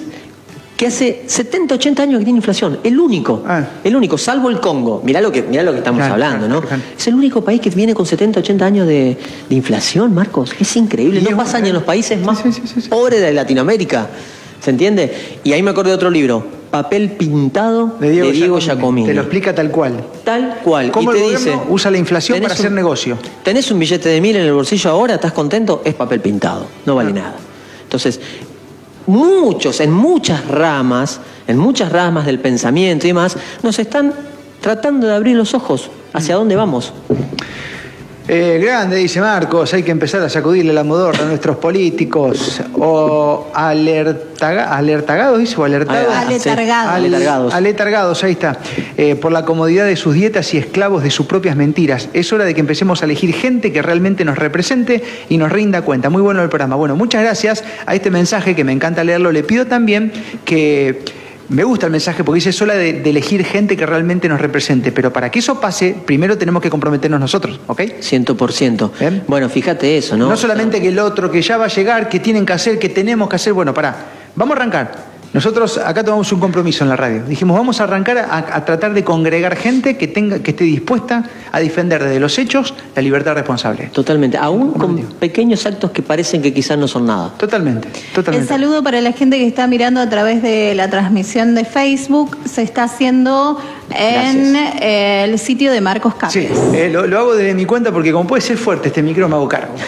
que 0.77 0.87
hace 0.87 1.23
70, 1.27 1.75
80 1.75 2.03
años 2.03 2.19
que 2.19 2.25
tiene 2.25 2.37
inflación. 2.37 2.79
El 2.83 2.99
único, 2.99 3.43
Ah. 3.47 3.63
el 3.83 3.95
único, 3.95 4.17
salvo 4.17 4.49
el 4.49 4.59
Congo. 4.59 5.01
Mirá 5.05 5.21
lo 5.21 5.31
que, 5.31 5.41
mirá 5.43 5.61
lo 5.63 5.71
que 5.71 5.77
estamos 5.79 5.99
Claro, 5.99 6.13
hablando, 6.13 6.47
¿no? 6.49 6.61
claro. 6.61 6.81
Es 6.97 7.07
el 7.07 7.13
único 7.15 7.43
país 7.43 7.61
que 7.61 7.69
viene 7.69 7.93
con 7.93 8.05
70, 8.05 8.39
80 8.39 8.65
años 8.65 8.87
de, 8.87 9.15
de 9.49 9.55
inflación, 9.55 10.13
Marcos. 10.13 10.51
Es 10.59 10.75
increíble. 10.75 11.19
Y 11.19 11.23
No 11.23 11.29
es 11.29 11.35
pasa 11.35 11.57
un- 11.57 11.63
ni 11.63 11.69
en 11.69 11.75
los 11.75 11.83
países 11.83 12.19
más 12.23 12.39
Sí, 12.39 12.51
sí, 12.51 12.61
sí, 12.65 12.81
sí. 12.81 12.89
pobres 12.89 13.21
de 13.21 13.31
Latinoamérica. 13.33 14.09
¿Se 14.63 14.69
entiende? 14.69 15.39
Y 15.43 15.51
ahí 15.51 15.61
me 15.61 15.71
acuerdo 15.71 15.89
de 15.89 15.95
otro 15.95 16.09
libro, 16.09 16.45
Papel 16.71 17.11
Pintado 17.11 17.97
De 17.99 18.09
Diego, 18.09 18.31
Diego 18.31 18.59
Giacomini. 18.59 19.07
Te 19.07 19.13
lo 19.13 19.21
explica 19.21 19.53
tal 19.53 19.69
cual. 19.69 20.01
Tal 20.23 20.59
cual. 20.63 20.89
¿Cómo 20.91 21.11
y 21.13 21.17
te 21.17 21.25
el 21.25 21.31
dice, 21.31 21.57
usa 21.69 21.91
la 21.91 21.97
inflación 21.97 22.37
"¿Tenés 22.37 22.47
para 22.49 22.59
hacer 22.59 22.71
negocio?" 22.71 23.17
¿Tenés 23.43 23.69
un 23.71 23.79
billete 23.79 24.07
de 24.09 24.21
mil 24.21 24.35
en 24.37 24.43
el 24.43 24.53
bolsillo 24.53 24.89
ahora? 24.89 25.15
¿Estás 25.15 25.33
contento? 25.33 25.81
Es 25.83 25.93
papel 25.95 26.21
pintado. 26.21 26.65
No 26.85 26.95
vale 26.95 27.09
Ah. 27.11 27.13
nada. 27.13 27.35
Entonces, 27.83 28.19
muchos, 29.05 29.81
en 29.81 29.91
muchas 29.91 30.47
ramas, 30.47 31.19
en 31.47 31.57
muchas 31.57 31.91
ramas 31.91 32.25
del 32.25 32.39
pensamiento 32.39 33.05
y 33.05 33.09
demás, 33.09 33.35
nos 33.61 33.77
están 33.79 34.13
tratando 34.61 35.07
de 35.07 35.13
abrir 35.13 35.35
los 35.35 35.53
ojos. 35.53 35.89
Mm. 36.13 36.17
¿Hacia 36.17 36.35
dónde 36.35 36.55
vamos? 36.55 36.93
Eh, 38.25 38.57
grande, 38.63 38.95
dice 38.95 39.19
Marcos, 39.19 39.73
hay 39.73 39.83
que 39.83 39.91
empezar 39.91 40.21
a 40.21 40.29
sacudirle 40.29 40.71
la 40.71 40.85
modorra 40.85 41.23
a 41.23 41.27
nuestros 41.27 41.57
políticos. 41.57 42.61
O 42.75 43.47
alertaga- 43.53 44.69
alertagados, 44.71 45.39
dice, 45.39 45.59
o 45.59 45.65
alertados. 45.65 46.07
Ah. 46.09 46.21
Aletargados. 46.21 46.93
Aletargados. 46.93 47.53
Aletargados, 47.53 48.23
ahí 48.23 48.31
está. 48.31 48.57
Eh, 48.95 49.15
por 49.15 49.33
la 49.33 49.43
comodidad 49.43 49.85
de 49.85 49.97
sus 49.97 50.13
dietas 50.13 50.53
y 50.53 50.57
esclavos 50.57 51.03
de 51.03 51.11
sus 51.11 51.25
propias 51.25 51.57
mentiras. 51.57 52.07
Es 52.13 52.31
hora 52.31 52.45
de 52.45 52.53
que 52.53 52.61
empecemos 52.61 53.01
a 53.01 53.05
elegir 53.05 53.33
gente 53.33 53.73
que 53.73 53.81
realmente 53.81 54.23
nos 54.23 54.37
represente 54.37 55.03
y 55.27 55.37
nos 55.37 55.51
rinda 55.51 55.81
cuenta. 55.81 56.09
Muy 56.09 56.21
bueno 56.21 56.41
el 56.41 56.49
programa. 56.49 56.77
Bueno, 56.77 56.95
muchas 56.95 57.23
gracias 57.23 57.63
a 57.85 57.93
este 57.93 58.09
mensaje 58.09 58.55
que 58.55 58.63
me 58.63 58.71
encanta 58.71 59.03
leerlo. 59.03 59.33
Le 59.33 59.43
pido 59.43 59.65
también 59.67 60.13
que 60.45 61.01
me 61.49 61.63
gusta 61.63 61.87
el 61.87 61.91
mensaje 61.91 62.23
porque 62.23 62.37
dice 62.37 62.49
es 62.49 62.61
hora 62.61 62.75
de, 62.75 62.93
de 62.93 63.09
elegir 63.09 63.43
gente 63.45 63.75
que 63.77 63.85
realmente 63.85 64.27
nos 64.29 64.39
represente. 64.39 64.91
Pero 64.91 65.11
para 65.11 65.29
que 65.29 65.39
eso 65.39 65.59
pase, 65.59 65.95
primero 66.05 66.37
tenemos 66.37 66.61
que 66.61 66.69
comprometernos 66.69 67.19
nosotros, 67.19 67.59
¿ok? 67.67 67.81
Ciento 67.99 68.35
por 68.35 68.51
ciento. 68.51 68.91
Bien. 68.99 69.23
Bueno, 69.27 69.49
fíjate 69.49 69.97
eso, 69.97 70.17
¿no? 70.17 70.29
No, 70.29 70.37
solamente 70.37 70.81
que 70.81 70.89
el 70.89 70.99
otro, 70.99 71.29
que 71.29 71.41
ya 71.41 71.57
va 71.57 71.65
a 71.65 71.69
llegar, 71.69 72.09
que 72.09 72.19
tienen 72.19 72.45
que 72.45 72.53
hacer, 72.53 72.79
que 72.79 72.89
tenemos 72.89 73.29
que 73.29 73.35
hacer. 73.35 73.53
Bueno, 73.53 73.73
pará, 73.73 73.95
vamos 74.35 74.55
a 74.55 74.59
arrancar. 74.59 75.12
Nosotros 75.33 75.79
acá 75.79 76.03
tomamos 76.03 76.31
un 76.31 76.39
compromiso 76.39 76.83
en 76.83 76.89
la 76.89 76.95
radio. 76.95 77.23
Dijimos, 77.23 77.57
vamos 77.57 77.81
a 77.81 77.85
arrancar 77.85 78.19
a, 78.19 78.37
a 78.55 78.65
tratar 78.65 78.93
de 78.93 79.03
congregar 79.03 79.55
gente 79.55 79.97
que, 79.97 80.07
tenga, 80.07 80.39
que 80.39 80.51
esté 80.51 80.63
dispuesta 80.63 81.23
a 81.51 81.59
defender 81.59 82.03
desde 82.03 82.19
los 82.19 82.37
hechos 82.37 82.73
la 82.95 83.01
libertad 83.01 83.33
responsable. 83.33 83.89
Totalmente. 83.91 84.37
Aún 84.37 84.73
con 84.73 84.95
pequeños 85.19 85.65
actos 85.65 85.91
que 85.91 86.01
parecen 86.03 86.41
que 86.41 86.53
quizás 86.53 86.77
no 86.77 86.87
son 86.87 87.05
nada. 87.07 87.33
Totalmente, 87.37 87.87
El 87.87 88.13
totalmente. 88.13 88.47
saludo 88.47 88.83
para 88.83 89.01
la 89.01 89.11
gente 89.11 89.37
que 89.37 89.47
está 89.47 89.65
mirando 89.67 89.99
a 90.01 90.09
través 90.09 90.43
de 90.43 90.75
la 90.75 90.89
transmisión 90.89 91.55
de 91.55 91.65
Facebook. 91.65 92.37
Se 92.45 92.61
está 92.61 92.83
haciendo 92.83 93.59
en 93.89 94.55
eh, 94.55 95.23
el 95.25 95.39
sitio 95.39 95.71
de 95.71 95.81
Marcos 95.81 96.15
Capes. 96.15 96.33
Sí, 96.33 96.47
eh, 96.73 96.89
lo, 96.91 97.07
lo 97.07 97.19
hago 97.19 97.35
desde 97.35 97.53
mi 97.53 97.65
cuenta 97.65 97.91
porque 97.91 98.11
como 98.11 98.27
puede 98.27 98.41
ser 98.41 98.57
fuerte 98.57 98.87
este 98.89 99.01
micro 99.03 99.27
me 99.27 99.35
hago 99.35 99.47
cargo. 99.47 99.73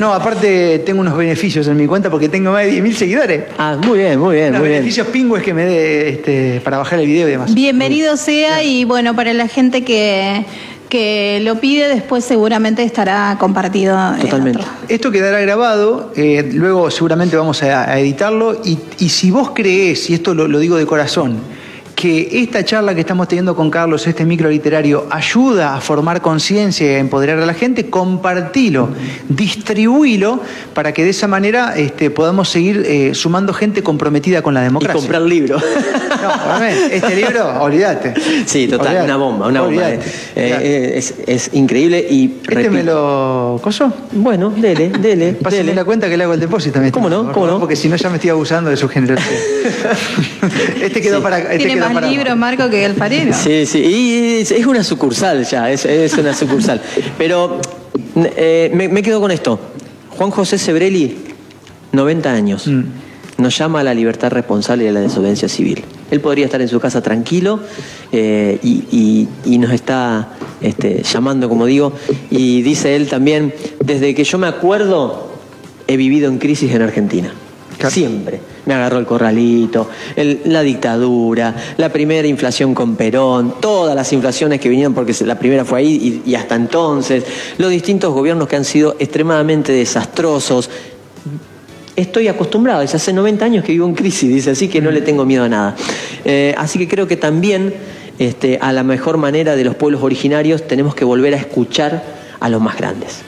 No, 0.00 0.12
aparte 0.12 0.80
tengo 0.80 1.00
unos 1.00 1.16
beneficios 1.16 1.66
en 1.68 1.76
mi 1.76 1.86
cuenta 1.86 2.10
porque 2.10 2.28
tengo 2.28 2.50
más 2.50 2.64
de 2.64 2.82
10.000 2.82 2.92
seguidores. 2.94 3.44
Ah, 3.58 3.76
muy 3.86 3.98
bien, 3.98 4.18
muy 4.18 4.34
bien, 4.36 4.58
muy 4.58 4.68
bien. 4.68 4.81
Beneficios 4.82 5.06
pingües 5.08 5.42
que 5.42 5.54
me 5.54 5.64
dé 5.64 6.08
este, 6.08 6.60
para 6.60 6.78
bajar 6.78 6.98
el 6.98 7.06
video 7.06 7.28
y 7.28 7.30
demás. 7.30 7.54
Bienvenido 7.54 8.16
sea 8.16 8.64
y 8.64 8.84
bueno, 8.84 9.14
para 9.14 9.32
la 9.32 9.46
gente 9.46 9.84
que, 9.84 10.44
que 10.88 11.40
lo 11.42 11.60
pide, 11.60 11.88
después 11.88 12.24
seguramente 12.24 12.82
estará 12.82 13.36
compartido. 13.38 13.96
en 14.14 14.22
Totalmente. 14.22 14.58
otro. 14.58 14.72
Esto 14.88 15.10
quedará 15.12 15.40
grabado, 15.40 16.12
eh, 16.16 16.50
luego 16.52 16.90
seguramente 16.90 17.36
vamos 17.36 17.62
a, 17.62 17.90
a 17.90 17.98
editarlo 18.00 18.60
y, 18.64 18.78
y 18.98 19.08
si 19.10 19.30
vos 19.30 19.52
creés, 19.54 20.10
y 20.10 20.14
esto 20.14 20.34
lo, 20.34 20.48
lo 20.48 20.58
digo 20.58 20.76
de 20.76 20.84
corazón, 20.84 21.38
que 22.02 22.42
esta 22.42 22.64
charla 22.64 22.96
que 22.96 23.00
estamos 23.02 23.28
teniendo 23.28 23.54
con 23.54 23.70
Carlos, 23.70 24.04
este 24.08 24.24
micro 24.24 24.50
literario, 24.50 25.06
ayuda 25.08 25.76
a 25.76 25.80
formar 25.80 26.20
conciencia 26.20 26.84
y 26.84 26.94
a 26.96 26.98
empoderar 26.98 27.38
a 27.38 27.46
la 27.46 27.54
gente, 27.54 27.90
compartilo, 27.90 28.88
distribuilo 29.28 30.40
para 30.74 30.90
que 30.90 31.04
de 31.04 31.10
esa 31.10 31.28
manera 31.28 31.74
este, 31.76 32.10
podamos 32.10 32.48
seguir 32.48 32.82
eh, 32.88 33.14
sumando 33.14 33.54
gente 33.54 33.84
comprometida 33.84 34.42
con 34.42 34.52
la 34.52 34.62
democracia. 34.62 34.98
Y 34.98 35.00
comprar 35.00 35.22
libros. 35.22 35.62
No, 35.62 36.64
este 36.64 37.14
libro, 37.14 37.48
olvídate. 37.62 38.14
Sí, 38.46 38.66
total, 38.66 39.04
una 39.04 39.16
bomba, 39.16 39.46
una 39.46 39.60
bomba. 39.60 39.90
Eh, 39.92 40.00
eh, 40.34 40.92
es, 40.96 41.14
es, 41.24 41.50
increíble 41.52 42.04
y... 42.10 42.38
¿Este 42.48 42.68
me 42.68 42.82
lo 42.82 43.60
coso? 43.62 43.92
Bueno, 44.10 44.50
dele, 44.50 44.88
dele. 44.88 45.34
Pásame 45.40 45.72
la 45.72 45.84
cuenta 45.84 46.08
que 46.08 46.16
le 46.16 46.24
hago 46.24 46.34
el 46.34 46.40
depósito. 46.40 46.80
¿Cómo 46.90 47.08
no? 47.08 47.30
¿Cómo 47.30 47.46
no? 47.46 47.60
Porque 47.60 47.76
si 47.76 47.88
no 47.88 47.94
ya 47.94 48.08
me 48.08 48.16
estoy 48.16 48.30
abusando 48.30 48.70
de 48.70 48.76
su 48.76 48.88
generosidad. 48.88 49.38
este 50.82 51.00
quedó 51.00 51.22
para... 51.22 51.38
Este 51.38 51.58
Tiene 51.58 51.91
más 51.92 52.10
libros, 52.10 52.36
Marco, 52.36 52.68
que 52.70 52.84
el 52.84 52.94
farero. 52.94 53.32
Sí, 53.32 53.66
sí, 53.66 53.78
y 53.78 54.40
es, 54.40 54.66
una 54.66 54.82
sucursal 54.84 55.44
ya, 55.44 55.70
es, 55.70 55.84
es 55.84 56.16
una 56.18 56.34
sucursal. 56.34 56.80
Pero 57.18 57.60
eh, 58.14 58.70
me, 58.74 59.02
quedo 59.02 59.20
con 59.20 59.30
esto. 59.30 59.58
Juan 60.10 60.30
José 60.30 60.58
Sebrelli, 60.58 61.16
90 61.92 62.32
años. 62.32 62.66
Mm. 62.66 62.82
Nos 63.38 63.56
llama 63.56 63.80
a 63.80 63.82
la 63.82 63.94
libertad 63.94 64.30
responsable 64.30 64.84
y 64.84 64.88
a 64.88 64.92
la 64.92 65.00
desobediencia 65.00 65.48
civil. 65.48 65.82
Él 66.10 66.20
podría 66.20 66.44
estar 66.44 66.60
en 66.60 66.68
su 66.68 66.78
casa 66.78 67.00
tranquilo 67.00 67.60
eh, 68.12 68.58
y, 68.62 69.58
nos 69.58 69.72
está 69.72 70.28
este, 70.60 71.02
llamando, 71.02 71.48
como 71.48 71.64
digo, 71.66 71.94
y 72.30 72.62
dice 72.62 72.94
él 72.94 73.08
también, 73.08 73.54
desde 73.82 74.14
que 74.14 74.24
yo 74.24 74.38
me 74.38 74.46
acuerdo, 74.46 75.32
he 75.88 75.96
vivido 75.96 76.30
en 76.30 76.38
crisis 76.38 76.72
en 76.72 76.82
Argentina. 76.82 77.32
Siempre. 77.88 78.40
Me 78.64 78.74
agarró 78.74 78.98
el 78.98 79.06
corralito, 79.06 79.90
la 80.44 80.62
dictadura, 80.62 81.54
la 81.76 81.88
primera 81.88 82.28
inflación 82.28 82.74
con 82.74 82.94
Perón, 82.94 83.56
todas 83.60 83.96
las 83.96 84.12
inflaciones 84.12 84.60
que 84.60 84.68
vinieron 84.68 84.94
porque 84.94 85.14
la 85.24 85.38
primera 85.38 85.64
fue 85.64 85.80
ahí 85.80 86.22
y, 86.24 86.34
hasta 86.36 86.54
entonces, 86.54 87.24
los 87.58 87.70
distintos 87.70 88.12
gobiernos 88.14 88.46
que 88.46 88.56
han 88.56 88.64
sido 88.64 88.94
extremadamente 88.98 89.72
desastrosos. 89.72 90.70
Estoy 91.96 92.28
acostumbrado, 92.28 92.80
desde 92.80 92.96
hace 92.96 93.12
90 93.12 93.44
años 93.44 93.64
que 93.64 93.72
vivo 93.72 93.86
en 93.86 93.94
crisis, 93.94 94.28
dice, 94.28 94.52
así 94.52 94.68
que 94.68 94.80
no 94.80 94.90
le 94.90 95.00
tengo 95.02 95.24
miedo 95.24 95.44
a 95.44 95.48
nada. 95.48 95.76
Eh, 96.24 96.54
así 96.56 96.78
que 96.78 96.88
creo 96.88 97.06
que 97.06 97.16
también 97.16 97.74
este, 98.18 98.58
a 98.60 98.72
la 98.72 98.84
mejor 98.84 99.16
manera 99.16 99.56
de 99.56 99.64
los 99.64 99.74
pueblos 99.74 100.02
originarios 100.02 100.66
tenemos 100.68 100.94
que 100.94 101.04
volver 101.04 101.34
a 101.34 101.36
escuchar 101.36 102.02
a 102.38 102.48
los 102.48 102.60
más 102.60 102.76
grandes. 102.76 103.22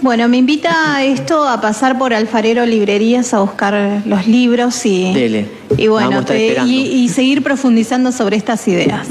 Bueno, 0.00 0.28
me 0.28 0.36
invita 0.36 1.02
esto 1.02 1.48
a 1.48 1.60
pasar 1.60 1.98
por 1.98 2.12
Alfarero 2.12 2.66
Librerías 2.66 3.32
a 3.32 3.40
buscar 3.40 4.02
los 4.04 4.26
libros 4.26 4.84
y, 4.84 5.48
y 5.76 5.86
bueno, 5.88 6.22
y, 6.34 7.08
seguir 7.08 7.42
profundizando 7.42 8.12
sobre 8.12 8.36
estas 8.36 8.66
ideas. 8.68 9.06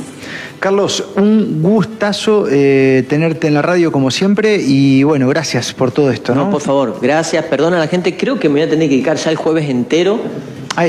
Carlos, 0.60 1.04
un 1.18 1.62
gustazo 1.62 2.48
eh, 2.50 3.06
tenerte 3.10 3.48
en 3.48 3.56
la 3.56 3.62
radio 3.62 3.92
como 3.92 4.12
siempre 4.12 4.62
y 4.62 5.04
bueno, 5.04 5.28
gracias 5.28 5.74
por 5.74 5.92
todo 5.92 6.10
esto, 6.10 6.34
¿no? 6.34 6.46
No, 6.46 6.52
por 6.52 6.62
favor, 6.62 7.00
gracias, 7.02 7.44
perdona 7.46 7.78
a 7.78 7.80
la 7.80 7.88
gente, 7.88 8.16
creo 8.16 8.40
que 8.40 8.48
me 8.48 8.62
voy 8.62 8.62
a 8.62 8.70
tener 8.70 8.88
que 8.88 8.96
dedicar 8.96 9.18
ya 9.18 9.30
el 9.32 9.36
jueves 9.36 9.70
entero 9.70 10.22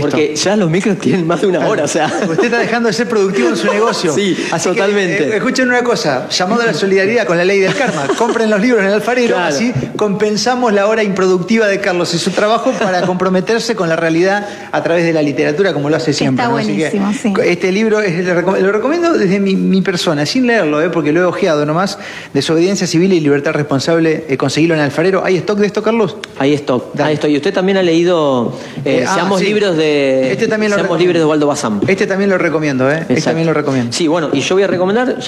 porque 0.00 0.36
ya 0.36 0.56
los 0.56 0.70
micros 0.70 0.98
tienen 0.98 1.26
más 1.26 1.40
de 1.40 1.46
una 1.46 1.66
hora, 1.66 1.84
o 1.84 1.88
sea. 1.88 2.06
Usted 2.28 2.44
está 2.44 2.58
dejando 2.58 2.88
de 2.88 2.92
ser 2.92 3.08
productivo 3.08 3.48
en 3.48 3.56
su 3.56 3.66
negocio. 3.66 4.12
Sí, 4.14 4.36
totalmente. 4.62 5.28
Eh, 5.28 5.36
escuchen 5.36 5.68
una 5.68 5.82
cosa, 5.82 6.28
llamado 6.28 6.62
a 6.62 6.66
la 6.66 6.74
solidaridad 6.74 7.26
con 7.26 7.36
la 7.36 7.44
ley 7.44 7.60
del 7.60 7.74
karma. 7.74 8.06
Compren 8.18 8.50
los 8.50 8.60
libros 8.60 8.80
en 8.80 8.88
el 8.88 8.94
alfarero, 8.94 9.38
así 9.38 9.72
compensamos 9.96 10.72
la 10.72 10.86
hora 10.86 11.02
improductiva 11.02 11.66
de 11.66 11.80
Carlos 11.80 12.14
y 12.14 12.18
su 12.18 12.30
trabajo 12.30 12.72
para 12.72 13.02
comprometerse 13.02 13.74
con 13.74 13.88
la 13.88 13.96
realidad 13.96 14.46
a 14.72 14.82
través 14.82 15.04
de 15.04 15.12
la 15.12 15.22
literatura, 15.22 15.72
como 15.72 15.90
lo 15.90 15.96
hace 15.96 16.12
siempre. 16.12 16.42
Está 16.42 16.52
buenísimo, 16.52 17.12
sí. 17.12 17.32
Este 17.44 17.72
libro 17.72 18.00
lo 18.00 18.72
recomiendo 18.72 19.12
desde 19.12 19.40
mi, 19.40 19.82
persona, 19.82 20.24
sin 20.24 20.46
leerlo, 20.46 20.80
eh, 20.80 20.88
porque 20.88 21.12
lo 21.12 21.20
he 21.20 21.24
ojeado 21.24 21.66
nomás. 21.66 21.98
Desobediencia 22.32 22.86
civil 22.86 23.12
y 23.12 23.20
libertad 23.20 23.52
responsable, 23.52 24.24
eh, 24.28 24.36
conseguirlo 24.36 24.74
en 24.74 24.80
el 24.80 24.86
alfarero. 24.86 25.22
¿Hay 25.24 25.36
stock 25.36 25.58
de 25.58 25.66
esto, 25.66 25.82
Carlos? 25.82 26.16
Hay 26.38 26.54
stock, 26.54 26.98
hay 26.98 27.14
stock. 27.14 27.30
Y 27.30 27.36
usted 27.36 27.52
también 27.52 27.78
ha 27.78 27.82
leído 27.82 28.58
eh, 28.84 29.04
ah, 29.06 29.14
Seamos 29.14 29.42
libros 29.42 29.73
de 29.76 30.32
este 30.32 30.48
también 30.48 30.70
lo 30.70 30.78
Seamos 30.78 30.98
libres 30.98 31.20
de 31.20 31.26
Waldo 31.26 31.46
Bazán. 31.46 31.80
Este 31.86 32.06
también 32.06 32.30
lo 32.30 32.38
recomiendo, 32.38 32.90
¿eh? 32.90 33.06
Este 33.08 33.22
también 33.22 33.46
lo 33.46 33.54
recomiendo. 33.54 33.92
Sí, 33.92 34.08
bueno, 34.08 34.30
y 34.32 34.40
yo 34.40 34.54
voy 34.54 34.64
a 34.64 34.66
recomendar, 34.66 35.18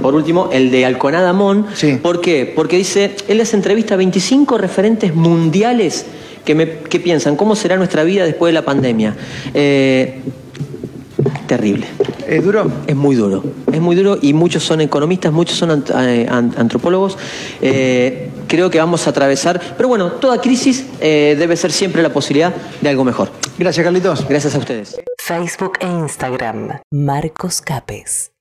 por 0.00 0.14
último, 0.14 0.50
el 0.52 0.70
de 0.70 0.84
Alconada 0.84 1.32
Mon. 1.32 1.66
Sí. 1.74 1.98
¿Por 2.02 2.20
qué? 2.20 2.52
Porque 2.54 2.76
dice, 2.76 3.16
él 3.28 3.38
les 3.38 3.54
entrevista 3.54 3.94
a 3.94 3.96
25 3.96 4.58
referentes 4.58 5.14
mundiales 5.14 6.06
que, 6.44 6.54
me, 6.54 6.68
que 6.68 7.00
piensan 7.00 7.36
cómo 7.36 7.56
será 7.56 7.76
nuestra 7.76 8.04
vida 8.04 8.24
después 8.24 8.50
de 8.50 8.54
la 8.54 8.64
pandemia. 8.64 9.14
Eh, 9.54 10.20
terrible. 11.46 11.86
¿Es 12.26 12.44
duro? 12.44 12.70
Es 12.86 12.94
muy 12.94 13.16
duro. 13.16 13.42
Es 13.72 13.80
muy 13.80 13.96
duro 13.96 14.18
y 14.20 14.32
muchos 14.32 14.62
son 14.62 14.80
economistas, 14.80 15.32
muchos 15.32 15.56
son 15.56 15.84
eh, 15.98 16.26
antropólogos. 16.28 17.18
Eh, 17.62 18.28
creo 18.48 18.70
que 18.70 18.78
vamos 18.78 19.06
a 19.06 19.10
atravesar, 19.10 19.60
pero 19.76 19.88
bueno, 19.88 20.12
toda 20.12 20.40
crisis 20.40 20.86
eh, 21.00 21.36
debe 21.38 21.56
ser 21.56 21.70
siempre 21.70 22.02
la 22.02 22.12
posibilidad 22.12 22.54
de 22.80 22.88
algo 22.88 23.04
mejor. 23.04 23.30
Gracias, 23.58 23.84
Carlitos. 23.84 24.26
Gracias 24.26 24.54
a 24.54 24.58
ustedes. 24.58 24.98
Facebook 25.18 25.74
e 25.80 25.86
Instagram, 25.86 26.80
Marcos 26.90 27.60
Capes. 27.60 28.37